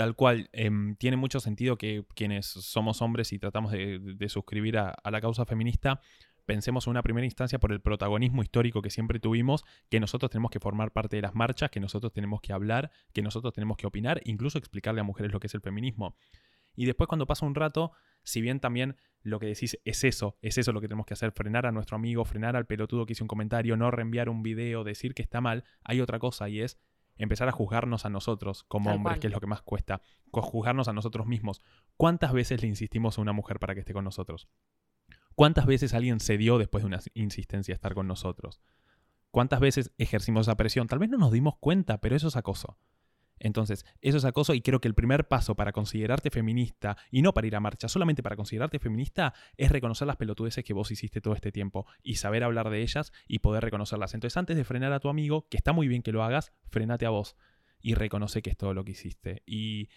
Tal 0.00 0.16
cual, 0.16 0.48
em, 0.54 0.96
tiene 0.96 1.18
mucho 1.18 1.40
sentido 1.40 1.76
que 1.76 2.06
quienes 2.14 2.46
somos 2.46 3.02
hombres 3.02 3.34
y 3.34 3.38
tratamos 3.38 3.70
de, 3.70 4.28
suscribir 4.30 4.78
a, 4.78 4.88
a 4.88 5.10
la 5.10 5.20
causa 5.20 5.44
feminista, 5.44 6.00
pensemos 6.46 6.86
en 6.86 6.92
una 6.92 7.02
primera 7.02 7.26
instancia 7.26 7.58
por 7.58 7.70
el 7.70 7.82
protagonismo 7.82 8.40
histórico 8.40 8.80
que 8.80 8.88
siempre 8.88 9.20
tuvimos, 9.20 9.62
que 9.90 10.00
nosotros 10.00 10.30
tenemos 10.30 10.52
que 10.52 10.58
formar 10.58 10.90
parte 10.92 11.16
de 11.16 11.20
las 11.20 11.34
marchas, 11.34 11.68
que 11.68 11.80
nosotros 11.80 12.14
tenemos 12.14 12.40
que 12.40 12.54
hablar, 12.54 12.90
que 13.12 13.20
nosotros 13.20 13.52
tenemos 13.52 13.76
que 13.76 13.86
opinar, 13.86 14.22
incluso 14.24 14.56
explicarle 14.56 15.02
a 15.02 15.04
mujeres 15.04 15.32
lo 15.32 15.38
que 15.38 15.48
es 15.48 15.54
el 15.54 15.60
feminismo. 15.60 16.16
Y 16.74 16.86
después 16.86 17.06
cuando 17.06 17.26
pasa 17.26 17.44
un 17.44 17.54
rato, 17.54 17.92
si 18.22 18.40
bien 18.40 18.58
también 18.58 18.96
lo 19.22 19.38
que 19.38 19.48
decís 19.48 19.78
es 19.84 20.02
eso, 20.04 20.38
es 20.40 20.56
eso 20.56 20.72
lo 20.72 20.80
que 20.80 20.88
tenemos 20.88 21.04
que 21.04 21.12
hacer, 21.12 21.32
frenar 21.32 21.66
a 21.66 21.72
nuestro 21.72 21.96
amigo, 21.96 22.24
frenar 22.24 22.56
al 22.56 22.64
pelotudo 22.64 23.04
que 23.04 23.12
hizo 23.12 23.24
un 23.24 23.28
comentario, 23.28 23.76
no 23.76 23.90
reenviar 23.90 24.30
un 24.30 24.42
video, 24.42 24.82
decir 24.82 25.12
que 25.12 25.20
está 25.20 25.42
mal, 25.42 25.64
hay 25.84 26.00
otra 26.00 26.18
cosa 26.18 26.48
y 26.48 26.62
es 26.62 26.78
empezar 27.16 27.48
a 27.48 27.52
juzgarnos 27.52 28.04
a 28.04 28.10
nosotros 28.10 28.64
como 28.64 28.86
Tal 28.86 28.96
hombres, 28.96 29.14
cual. 29.14 29.20
que 29.20 29.26
es 29.26 29.32
lo 29.32 29.40
que 29.40 29.46
más 29.46 29.62
cuesta, 29.62 30.00
juzgarnos 30.30 30.88
a 30.88 30.92
nosotros 30.92 31.26
mismos. 31.26 31.60
¿Cuántas 31.96 32.32
veces 32.32 32.62
le 32.62 32.68
insistimos 32.68 33.18
a 33.18 33.20
una 33.20 33.32
mujer 33.32 33.58
para 33.58 33.74
que 33.74 33.80
esté 33.80 33.92
con 33.92 34.04
nosotros? 34.04 34.48
¿Cuántas 35.34 35.66
veces 35.66 35.94
alguien 35.94 36.20
cedió 36.20 36.58
después 36.58 36.82
de 36.82 36.86
una 36.88 37.00
insistencia 37.14 37.72
a 37.74 37.76
estar 37.76 37.94
con 37.94 38.06
nosotros? 38.06 38.60
¿Cuántas 39.30 39.60
veces 39.60 39.92
ejercimos 39.96 40.46
esa 40.46 40.56
presión? 40.56 40.86
Tal 40.86 40.98
vez 40.98 41.08
no 41.08 41.18
nos 41.18 41.32
dimos 41.32 41.56
cuenta, 41.58 42.00
pero 42.00 42.16
eso 42.16 42.28
es 42.28 42.36
acoso. 42.36 42.78
Entonces, 43.40 43.84
eso 44.02 44.18
es 44.18 44.24
acoso 44.24 44.54
y 44.54 44.60
creo 44.60 44.80
que 44.80 44.86
el 44.86 44.94
primer 44.94 45.26
paso 45.26 45.56
para 45.56 45.72
considerarte 45.72 46.30
feminista, 46.30 46.96
y 47.10 47.22
no 47.22 47.32
para 47.32 47.46
ir 47.46 47.56
a 47.56 47.60
marcha, 47.60 47.88
solamente 47.88 48.22
para 48.22 48.36
considerarte 48.36 48.78
feminista, 48.78 49.34
es 49.56 49.72
reconocer 49.72 50.06
las 50.06 50.16
pelotudeces 50.16 50.62
que 50.62 50.74
vos 50.74 50.90
hiciste 50.90 51.20
todo 51.20 51.34
este 51.34 51.50
tiempo 51.50 51.86
y 52.02 52.16
saber 52.16 52.44
hablar 52.44 52.70
de 52.70 52.82
ellas 52.82 53.12
y 53.26 53.40
poder 53.40 53.64
reconocerlas. 53.64 54.14
Entonces, 54.14 54.36
antes 54.36 54.56
de 54.56 54.64
frenar 54.64 54.92
a 54.92 55.00
tu 55.00 55.08
amigo, 55.08 55.48
que 55.48 55.56
está 55.56 55.72
muy 55.72 55.88
bien 55.88 56.02
que 56.02 56.12
lo 56.12 56.22
hagas, 56.22 56.52
frenate 56.68 57.06
a 57.06 57.10
vos 57.10 57.34
y 57.80 57.94
reconoce 57.94 58.42
que 58.42 58.50
es 58.50 58.56
todo 58.56 58.74
lo 58.74 58.84
que 58.84 58.92
hiciste. 58.92 59.42
Y, 59.46 59.88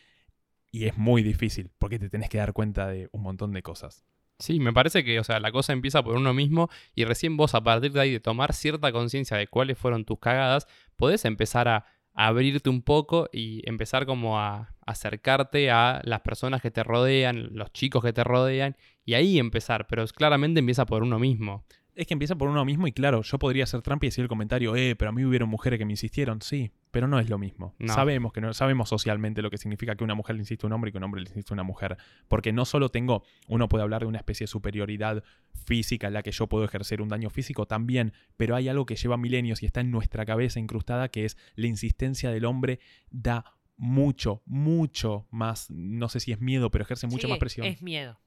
y 0.71 0.85
es 0.85 0.97
muy 0.97 1.21
difícil 1.21 1.69
porque 1.77 1.99
te 1.99 2.09
tenés 2.09 2.29
que 2.29 2.37
dar 2.37 2.53
cuenta 2.53 2.87
de 2.87 3.09
un 3.11 3.21
montón 3.21 3.51
de 3.51 3.61
cosas. 3.61 4.05
Sí, 4.39 4.59
me 4.59 4.73
parece 4.73 5.03
que, 5.03 5.19
o 5.19 5.23
sea, 5.23 5.39
la 5.39 5.51
cosa 5.51 5.73
empieza 5.73 6.03
por 6.03 6.15
uno 6.15 6.33
mismo 6.33 6.69
y 6.95 7.05
recién 7.05 7.37
vos 7.37 7.55
a 7.55 7.63
partir 7.63 7.91
de 7.91 8.01
ahí 8.01 8.11
de 8.11 8.19
tomar 8.19 8.53
cierta 8.53 8.91
conciencia 8.91 9.37
de 9.37 9.47
cuáles 9.47 9.77
fueron 9.77 10.05
tus 10.05 10.19
cagadas, 10.19 10.67
podés 10.95 11.23
empezar 11.25 11.67
a, 11.67 11.77
a 11.77 11.85
abrirte 12.13 12.69
un 12.69 12.81
poco 12.81 13.29
y 13.31 13.67
empezar 13.67 14.05
como 14.05 14.39
a 14.39 14.75
acercarte 14.85 15.71
a 15.71 16.01
las 16.03 16.21
personas 16.21 16.61
que 16.61 16.71
te 16.71 16.83
rodean, 16.83 17.49
los 17.53 17.71
chicos 17.73 18.03
que 18.03 18.13
te 18.13 18.23
rodean 18.23 18.75
y 19.05 19.15
ahí 19.15 19.39
empezar, 19.39 19.87
pero 19.87 20.05
claramente 20.07 20.59
empieza 20.59 20.85
por 20.85 21.03
uno 21.03 21.19
mismo. 21.19 21.65
Es 21.95 22.07
que 22.07 22.13
empieza 22.13 22.35
por 22.35 22.49
uno 22.49 22.65
mismo 22.65 22.87
y 22.87 22.91
claro, 22.91 23.21
yo 23.21 23.37
podría 23.39 23.65
hacer 23.65 23.81
trampa 23.81 24.05
y 24.05 24.09
decir 24.09 24.23
el 24.23 24.29
comentario, 24.29 24.75
eh, 24.75 24.95
pero 24.95 25.09
a 25.09 25.11
mí 25.11 25.23
hubieron 25.23 25.49
mujeres 25.49 25.77
que 25.77 25.85
me 25.85 25.93
insistieron. 25.93 26.41
Sí, 26.41 26.71
pero 26.93 27.07
no 27.07 27.19
es 27.19 27.27
lo 27.27 27.39
mismo. 27.39 27.73
No. 27.79 27.91
Sabemos 27.91 28.31
que 28.33 28.39
no, 28.39 28.53
sabemos 28.53 28.87
socialmente 28.87 29.41
lo 29.41 29.49
que 29.49 29.57
significa 29.57 29.95
que 29.95 30.03
una 30.03 30.13
mujer 30.13 30.35
le 30.35 30.43
insiste 30.43 30.63
a 30.63 30.67
un 30.67 30.73
hombre 30.73 30.89
y 30.89 30.91
que 30.91 30.99
un 30.99 31.03
hombre 31.03 31.21
le 31.21 31.27
insiste 31.27 31.51
a 31.51 31.55
una 31.55 31.63
mujer. 31.63 31.97
Porque 32.27 32.53
no 32.53 32.65
solo 32.65 32.89
tengo, 32.89 33.23
uno 33.47 33.67
puede 33.67 33.81
hablar 33.81 34.01
de 34.01 34.05
una 34.05 34.19
especie 34.19 34.43
de 34.43 34.47
superioridad 34.49 35.23
física 35.65 36.05
en 36.05 36.13
la 36.13 36.21
que 36.21 36.31
yo 36.31 36.45
puedo 36.45 36.63
ejercer 36.65 37.01
un 37.01 37.09
daño 37.09 37.31
físico 37.31 37.65
también, 37.65 38.13
pero 38.37 38.55
hay 38.55 38.69
algo 38.69 38.85
que 38.85 38.95
lleva 38.95 39.17
milenios 39.17 39.63
y 39.63 39.65
está 39.65 39.81
en 39.81 39.89
nuestra 39.89 40.23
cabeza 40.23 40.59
incrustada 40.59 41.09
que 41.09 41.25
es 41.25 41.35
la 41.55 41.65
insistencia 41.65 42.29
del 42.29 42.45
hombre 42.45 42.79
da 43.09 43.43
mucho, 43.75 44.43
mucho 44.45 45.27
más, 45.31 45.71
no 45.71 46.09
sé 46.09 46.19
si 46.19 46.31
es 46.31 46.39
miedo, 46.39 46.69
pero 46.69 46.83
ejerce 46.83 47.07
mucho 47.07 47.25
Sí, 47.25 47.31
más 47.31 47.39
presión. 47.39 47.65
Es 47.65 47.81
miedo. 47.81 48.19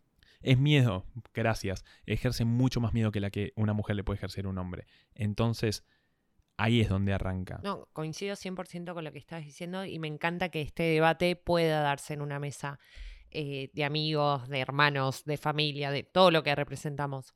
Es 0.42 0.58
miedo, 0.58 1.06
gracias. 1.32 1.84
Ejerce 2.04 2.44
mucho 2.44 2.80
más 2.80 2.92
miedo 2.92 3.12
que 3.12 3.20
la 3.20 3.30
que 3.30 3.52
una 3.54 3.74
mujer 3.74 3.94
le 3.94 4.02
puede 4.02 4.16
ejercer 4.16 4.46
a 4.46 4.48
un 4.48 4.58
hombre. 4.58 4.86
Entonces, 5.14 5.84
ahí 6.57 6.80
es 6.80 6.88
donde 6.88 7.12
arranca. 7.12 7.61
No, 7.62 7.88
coincido 7.92 8.34
100% 8.34 8.94
con 8.94 9.04
lo 9.04 9.12
que 9.12 9.18
estás 9.18 9.44
diciendo 9.44 9.84
y 9.84 9.98
me 9.98 10.09
encanta 10.09 10.48
que 10.48 10.62
este 10.62 10.84
debate 10.84 11.36
pueda 11.36 11.80
darse 11.80 12.14
en 12.14 12.22
una 12.22 12.38
mesa 12.38 12.78
eh, 13.30 13.70
de 13.72 13.84
amigos, 13.84 14.48
de 14.48 14.61
hermanos, 14.61 15.24
de 15.24 15.36
familia, 15.36 15.90
de 15.90 16.02
todo 16.02 16.30
lo 16.30 16.42
que 16.42 16.54
representamos. 16.54 17.34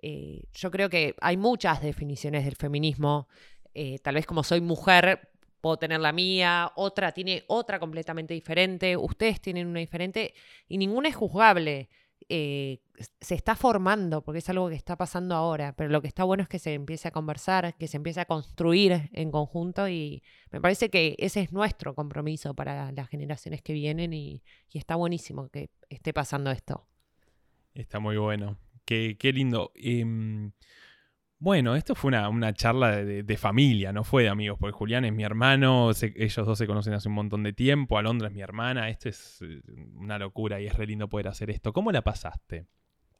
Eh, 0.00 0.42
yo 0.52 0.70
creo 0.70 0.88
que 0.88 1.14
hay 1.20 1.36
muchas 1.36 1.82
definiciones 1.82 2.44
del 2.44 2.56
feminismo. 2.56 3.28
Eh, 3.74 3.98
tal 4.00 4.16
vez 4.16 4.26
como 4.26 4.42
soy 4.42 4.60
mujer, 4.60 5.30
puedo 5.60 5.76
tener 5.76 6.00
la 6.00 6.12
mía, 6.12 6.72
otra 6.76 7.12
tiene 7.12 7.44
otra 7.48 7.78
completamente 7.78 8.34
diferente, 8.34 8.96
ustedes 8.96 9.40
tienen 9.40 9.66
una 9.66 9.80
diferente 9.80 10.34
y 10.68 10.78
ninguna 10.78 11.08
es 11.08 11.16
juzgable. 11.16 11.88
Eh, 12.28 12.80
se 13.20 13.34
está 13.34 13.54
formando, 13.54 14.22
porque 14.22 14.38
es 14.38 14.48
algo 14.50 14.68
que 14.68 14.74
está 14.74 14.96
pasando 14.96 15.34
ahora, 15.34 15.74
pero 15.76 15.88
lo 15.88 16.02
que 16.02 16.08
está 16.08 16.24
bueno 16.24 16.42
es 16.42 16.48
que 16.48 16.58
se 16.58 16.74
empiece 16.74 17.08
a 17.08 17.10
conversar, 17.10 17.74
que 17.76 17.88
se 17.88 17.96
empiece 17.96 18.20
a 18.20 18.24
construir 18.24 19.08
en 19.12 19.30
conjunto 19.30 19.88
y 19.88 20.22
me 20.50 20.60
parece 20.60 20.90
que 20.90 21.14
ese 21.18 21.40
es 21.40 21.52
nuestro 21.52 21.94
compromiso 21.94 22.54
para 22.54 22.92
las 22.92 23.08
generaciones 23.08 23.62
que 23.62 23.72
vienen 23.72 24.12
y, 24.12 24.42
está 24.72 24.96
buenísimo 24.96 25.48
que 25.48 25.70
esté 25.88 26.12
pasando 26.12 26.50
esto. 26.50 26.86
Está 27.74 27.98
muy 27.98 28.16
bueno. 28.16 28.58
Qué, 28.84 29.16
qué 29.18 29.32
lindo. 29.32 29.72
Em, 29.74 30.52
bueno, 31.40 31.76
esto 31.76 31.94
fue 31.94 32.08
una, 32.08 32.28
una 32.28 32.52
charla 32.52 32.96
de, 32.96 33.36
familia, 33.36 33.92
no 33.92 34.02
fue 34.02 34.24
de 34.24 34.28
amigos, 34.28 34.58
porque 34.58 34.72
Julián 34.72 35.04
es 35.04 35.12
mi 35.12 35.22
hermano, 35.22 35.90
ellos 35.90 36.46
dos 36.46 36.58
se 36.58 36.66
conocen 36.66 36.94
hace 36.94 37.08
un 37.08 37.14
montón 37.14 37.44
de 37.44 37.52
tiempo, 37.52 37.96
Alondra 37.96 38.28
es 38.28 38.34
mi 38.34 38.40
hermana, 38.40 38.88
esto 38.88 39.08
es 39.08 39.40
eh, 39.42 39.60
una 39.94 40.18
locura 40.18 40.60
y 40.60 40.66
es 40.66 40.74
re 40.74 40.86
lindo 40.86 41.08
poder 41.08 41.28
hacer 41.28 41.50
esto. 41.50 41.72
¿Cómo 41.72 41.92
la 41.92 42.02
pasaste? 42.02 42.66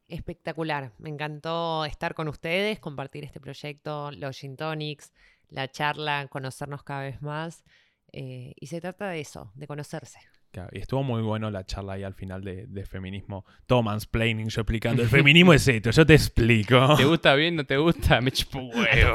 Espectacular, 0.09 0.93
me 0.99 1.11
encantó 1.11 1.85
estar 1.85 2.15
con 2.15 2.29
ustedes, 2.29 2.81
compartir 2.81 3.25
este 3.25 3.41
proyecto, 3.41 4.11
los 4.11 4.37
Gin 4.37 4.57
Tonics, 4.57 5.13
la 5.51 5.69
charla, 5.69 6.27
conocernos 6.29 6.83
cada 6.83 7.03
vez 7.03 7.23
más. 7.23 7.65
eh, 8.13 8.55
y 8.59 8.67
se 8.69 8.81
trata 8.81 9.11
de 9.11 9.21
eso, 9.21 9.53
de 9.55 9.67
conocerse. 9.67 10.19
Claro, 10.51 10.71
y 10.73 10.79
estuvo 10.79 11.03
muy 11.03 11.21
bueno 11.23 11.51
la 11.51 11.65
charla 11.65 11.95
ahí 11.95 12.03
al 12.03 12.15
final 12.15 12.43
de, 12.43 12.67
de 12.67 12.87
feminismo. 12.87 13.45
Todo 13.67 13.83
mansplaining, 13.83 14.49
yo 14.49 14.63
explicando. 14.63 15.03
El 15.03 15.09
feminismo 15.09 15.53
es 15.53 15.69
esto, 15.69 15.91
yo 15.91 16.07
te 16.07 16.15
explico. 16.15 16.95
¿Te 16.97 17.05
gusta 17.05 17.35
bien? 17.35 17.57
¿No 17.57 17.65
te 17.65 17.77
gusta? 17.77 18.21
Me 18.21 18.31
chupo 18.33 18.59
huevo. 18.75 19.15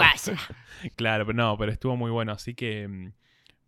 Claro, 0.95 1.25
pero 1.25 1.35
no, 1.35 1.57
pero 1.57 1.71
estuvo 1.71 1.95
muy 1.95 2.11
bueno. 2.11 2.33
Así 2.33 2.53
que, 2.53 2.87
mm, 2.87 3.11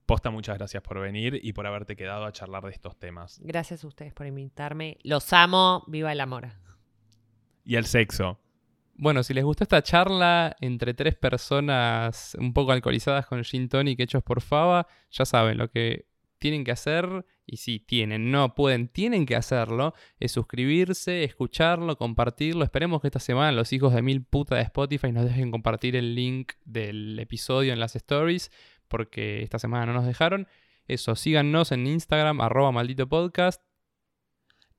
Posta, 0.06 0.30
muchas 0.30 0.58
gracias 0.60 0.84
por 0.84 1.00
venir 1.00 1.40
y 1.42 1.54
por 1.54 1.66
haberte 1.66 1.96
quedado 1.96 2.26
a 2.26 2.32
charlar 2.32 2.64
de 2.64 2.72
estos 2.72 2.98
temas. 3.00 3.40
Gracias 3.44 3.84
a 3.84 3.88
ustedes 3.88 4.14
por 4.14 4.28
invitarme. 4.28 5.00
Los 5.04 5.34
amo. 5.34 5.84
Viva 5.88 6.12
el 6.12 6.22
amor. 6.22 6.50
Y 7.64 7.76
el 7.76 7.86
sexo. 7.86 8.40
Bueno, 8.98 9.24
si 9.24 9.34
les 9.34 9.44
gustó 9.44 9.64
esta 9.64 9.82
charla 9.82 10.56
entre 10.62 10.94
tres 10.94 11.16
personas 11.16 12.38
un 12.40 12.54
poco 12.54 12.72
alcoholizadas 12.72 13.26
con 13.26 13.44
gin 13.44 13.68
tonic 13.68 14.00
hechos 14.00 14.24
por 14.24 14.42
Fava, 14.42 14.88
ya 15.10 15.26
saben 15.26 15.58
lo 15.58 15.70
que 15.70 16.06
tienen 16.38 16.64
que 16.64 16.72
hacer, 16.72 17.26
y 17.46 17.58
si 17.58 17.80
tienen, 17.80 18.32
no 18.32 18.56
pueden, 18.56 18.88
tienen 18.88 19.26
que 19.26 19.36
hacerlo, 19.36 19.94
es 20.20 20.32
suscribirse, 20.32 21.24
escucharlo, 21.24 21.96
compartirlo. 21.98 22.64
Esperemos 22.64 23.02
que 23.02 23.08
esta 23.08 23.20
semana 23.20 23.52
los 23.52 23.72
hijos 23.74 23.94
de 23.94 24.02
mil 24.02 24.24
puta 24.24 24.56
de 24.56 24.64
Spotify 24.64 25.12
nos 25.12 25.26
dejen 25.26 25.52
compartir 25.52 25.96
el 25.96 26.16
link 26.16 26.54
del 26.64 27.20
episodio 27.20 27.72
en 27.74 27.80
las 27.80 27.96
stories, 27.96 28.52
porque 28.88 29.44
esta 29.44 29.60
semana 29.60 29.86
no 29.86 29.94
nos 29.94 30.06
dejaron. 30.06 30.48
Eso, 30.88 31.16
síganos 31.16 31.72
en 31.72 31.86
Instagram, 31.88 32.42
arroba 32.42 32.72
maldito 32.72 33.08
podcast. 33.08 33.62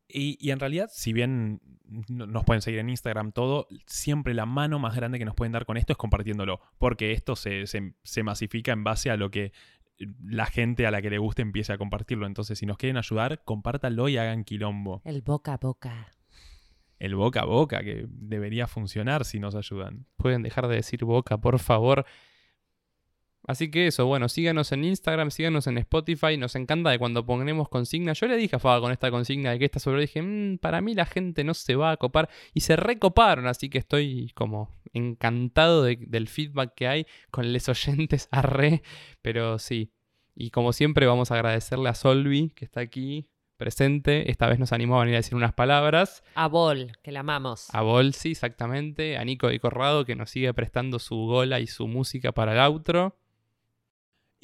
Y, 0.09 0.39
y 0.41 0.53
en 0.53 0.61
realidad, 0.61 0.89
si 0.93 1.13
bien 1.13 1.61
no- 2.09 2.27
nos 2.27 2.45
pueden 2.45 2.63
seguir 2.63 2.79
en 2.81 2.91
Instagram, 2.91 3.33
todo, 3.33 3.67
siempre 3.87 4.35
la 4.35 4.47
mano 4.47 4.79
más 4.79 4.95
grande 4.95 5.19
que 5.19 5.25
nos 5.25 5.35
pueden 5.35 5.53
dar 5.53 5.67
con 5.67 5.77
esto 5.77 5.93
es 5.93 5.97
compartiéndolo, 5.97 6.61
porque 6.79 7.11
esto 7.13 7.35
se, 7.35 7.67
se- 7.67 7.95
se 8.05 8.23
masifica 8.23 8.73
en 8.73 8.85
base 8.85 9.11
a 9.11 9.17
lo 9.17 9.31
que 9.33 9.53
la 9.99 10.47
gente 10.47 10.87
a 10.87 10.91
la 10.91 11.03
que 11.03 11.11
le 11.11 11.19
guste 11.19 11.43
empiece 11.43 11.73
a 11.73 11.79
compartirlo. 11.79 12.27
Entonces, 12.27 12.59
si 12.59 12.67
nos 12.67 12.79
quieren 12.79 12.97
ayudar, 12.97 13.43
compártanlo 13.45 14.09
y 14.09 14.17
hagan 14.17 14.45
quilombo. 14.45 15.03
El 15.05 15.23
boca 15.23 15.55
a 15.55 15.59
boca. 15.59 16.13
El 16.99 17.15
boca 17.15 17.41
a 17.41 17.45
boca, 17.45 17.83
que 17.83 18.07
debería 18.09 18.67
funcionar 18.67 19.25
si 19.25 19.39
nos 19.39 19.55
ayudan. 19.55 20.07
Pueden 20.17 20.43
dejar 20.43 20.69
de 20.69 20.77
decir 20.77 21.05
boca, 21.05 21.39
por 21.39 21.59
favor. 21.59 22.07
Así 23.47 23.71
que 23.71 23.87
eso, 23.87 24.07
bueno, 24.07 24.29
síganos 24.29 24.73
en 24.73 24.83
Instagram, 24.85 25.31
síganos 25.31 25.67
en 25.69 25.79
Spotify. 25.79 26.37
Nos 26.37 26.57
encanta 26.57 26.91
de 26.91 26.99
cuando 26.99 27.25
ponemos 27.25 27.69
consigna. 27.69 28.13
Yo 28.13 28.27
le 28.27 28.37
dije 28.37 28.57
a 28.57 28.59
Faba 28.59 28.81
con 28.81 28.91
esta 28.91 29.11
consigna 29.11 29.53
de 29.53 29.59
que 29.61 29.65
esta 29.67 29.79
sobre 29.79 30.01
dije, 30.01 30.21
"Mm, 30.21 30.59
para 30.59 30.81
mí 30.81 30.95
la 30.95 31.07
gente 31.07 31.45
no 31.45 31.55
se 31.55 31.77
va 31.77 31.93
a 31.93 31.97
copar. 31.97 32.29
Y 32.55 32.61
se 32.63 32.75
recoparon, 32.75 33.47
así 33.47 33.69
que 33.69 33.79
estoy 33.79 34.33
como 34.35 34.71
encantado 34.93 35.85
de- 35.85 35.97
del 36.01 36.27
feedback 36.29 36.75
que 36.75 36.89
hay 36.89 37.07
con 37.31 37.53
les 37.53 37.69
oyentes 37.69 38.29
a 38.33 38.43
re. 38.43 38.83
Pero 39.23 39.59
sí. 39.59 39.93
Y 40.35 40.51
como 40.51 40.73
siempre, 40.73 41.07
vamos 41.07 41.31
a 41.31 41.35
agradecerle 41.37 41.89
a 41.89 41.95
Solvi, 41.95 42.51
que 42.51 42.65
está 42.65 42.81
aquí 42.81 43.29
presente. 43.59 44.31
Esta 44.31 44.49
vez 44.49 44.59
nos 44.59 44.73
animó 44.73 44.97
a 44.97 45.01
venir 45.01 45.15
a 45.15 45.19
decir 45.19 45.35
unas 45.35 45.55
palabras. 45.55 46.23
A 46.35 46.47
Bol, 46.49 46.93
que 47.03 47.13
la 47.13 47.21
amamos. 47.21 47.69
A 47.73 47.81
Bolsi, 47.83 48.33
exactamente. 48.33 49.17
A 49.17 49.25
Nico 49.25 49.49
de 49.49 49.59
Corrado, 49.61 50.05
que 50.05 50.15
nos 50.17 50.31
sigue 50.31 50.53
prestando 50.53 50.99
su 50.99 51.17
gola 51.17 51.61
y 51.61 51.67
su 51.67 51.87
música 51.87 52.33
para 52.33 52.53
el 52.53 52.59
outro. 52.59 53.17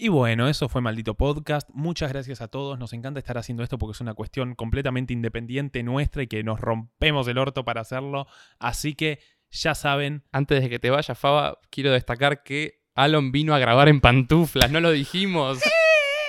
Y 0.03 0.09
bueno, 0.09 0.49
eso 0.49 0.69
fue 0.69 0.81
Maldito 0.81 1.15
Podcast. 1.15 1.71
Muchas 1.73 2.13
gracias 2.13 2.41
a 2.41 2.49
todos. 2.49 2.77
Nos 2.77 2.93
encanta 2.93 3.21
estar 3.21 3.39
haciendo 3.39 3.63
esto 3.63 3.79
porque 3.79 3.93
es 3.93 4.01
una 4.01 4.15
cuestión 4.15 4.57
completamente 4.57 5.13
independiente 5.13 5.85
nuestra 5.85 6.25
y 6.25 6.27
que 6.27 6.43
nos 6.43 6.59
rompemos 6.59 7.29
el 7.29 7.39
orto 7.39 7.65
para 7.65 7.83
hacerlo. 7.83 8.27
Así 8.59 8.95
que 8.95 9.21
ya 9.53 9.77
saben, 9.77 10.25
Antes 10.33 10.61
de 10.61 10.69
que 10.69 10.81
te 10.81 10.91
vaya, 10.91 11.15
Faba, 11.15 11.61
quiero 11.71 11.93
destacar 11.93 12.43
que 12.43 12.81
Alon 12.97 13.31
vino 13.31 13.55
a 13.55 13.61
grabar 13.61 13.89
en 13.89 14.01
pantuflas, 14.01 14.73
no 14.73 14.81
lo 14.81 14.91
dijimos. 14.91 15.61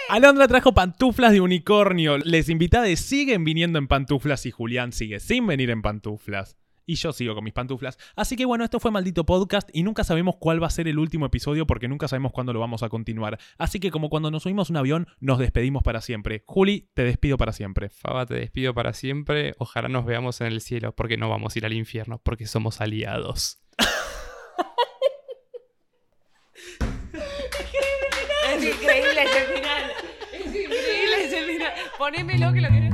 Alondra 0.07 0.47
trajo 0.47 0.75
pantuflas 0.75 1.31
de 1.31 1.41
unicornio. 1.41 2.19
Les 2.19 2.49
invitades 2.49 2.99
siguen 2.99 3.43
viniendo 3.43 3.79
en 3.79 3.87
pantuflas 3.87 4.45
y 4.45 4.51
Julián 4.51 4.91
sigue 4.91 5.19
sin 5.19 5.47
venir 5.47 5.71
en 5.71 5.81
pantuflas. 5.81 6.57
Y 6.85 6.95
yo 6.95 7.13
sigo 7.13 7.35
con 7.35 7.43
mis 7.43 7.53
pantuflas. 7.53 7.97
Así 8.15 8.35
que 8.35 8.45
bueno, 8.45 8.63
esto 8.63 8.79
fue 8.79 8.91
Maldito 8.91 9.25
Podcast 9.25 9.69
y 9.73 9.83
nunca 9.83 10.03
sabemos 10.03 10.35
cuál 10.39 10.61
va 10.61 10.67
a 10.67 10.71
ser 10.71 10.87
el 10.87 10.99
último 10.99 11.25
episodio 11.25 11.65
porque 11.65 11.87
nunca 11.87 12.07
sabemos 12.07 12.31
cuándo 12.31 12.53
lo 12.53 12.59
vamos 12.59 12.83
a 12.83 12.89
continuar. 12.89 13.39
Así 13.57 13.79
que 13.79 13.91
como 13.91 14.09
cuando 14.09 14.31
nos 14.31 14.43
subimos 14.43 14.69
a 14.69 14.73
un 14.73 14.77
avión, 14.77 15.07
nos 15.19 15.39
despedimos 15.39 15.83
para 15.83 16.01
siempre. 16.01 16.43
Juli, 16.45 16.89
te 16.93 17.03
despido 17.03 17.37
para 17.37 17.53
siempre. 17.53 17.89
Faba, 17.89 18.25
te 18.25 18.35
despido 18.35 18.73
para 18.73 18.93
siempre. 18.93 19.55
Ojalá 19.57 19.87
nos 19.87 20.05
veamos 20.05 20.41
en 20.41 20.47
el 20.47 20.61
cielo, 20.61 20.93
porque 20.95 21.17
no 21.17 21.29
vamos 21.29 21.55
a 21.55 21.59
ir 21.59 21.65
al 21.65 21.73
infierno, 21.73 22.19
porque 22.23 22.47
somos 22.47 22.81
aliados. 22.81 23.59
Es 28.53 28.63
increíble 28.63 29.23
ese 29.23 29.45
final. 29.53 29.91
Es 30.31 30.45
increíble 30.45 31.25
ese 31.25 31.45
final. 31.45 31.73
Ponémelo 31.97 32.53
que 32.53 32.61
lo 32.61 32.69
querés. 32.69 32.93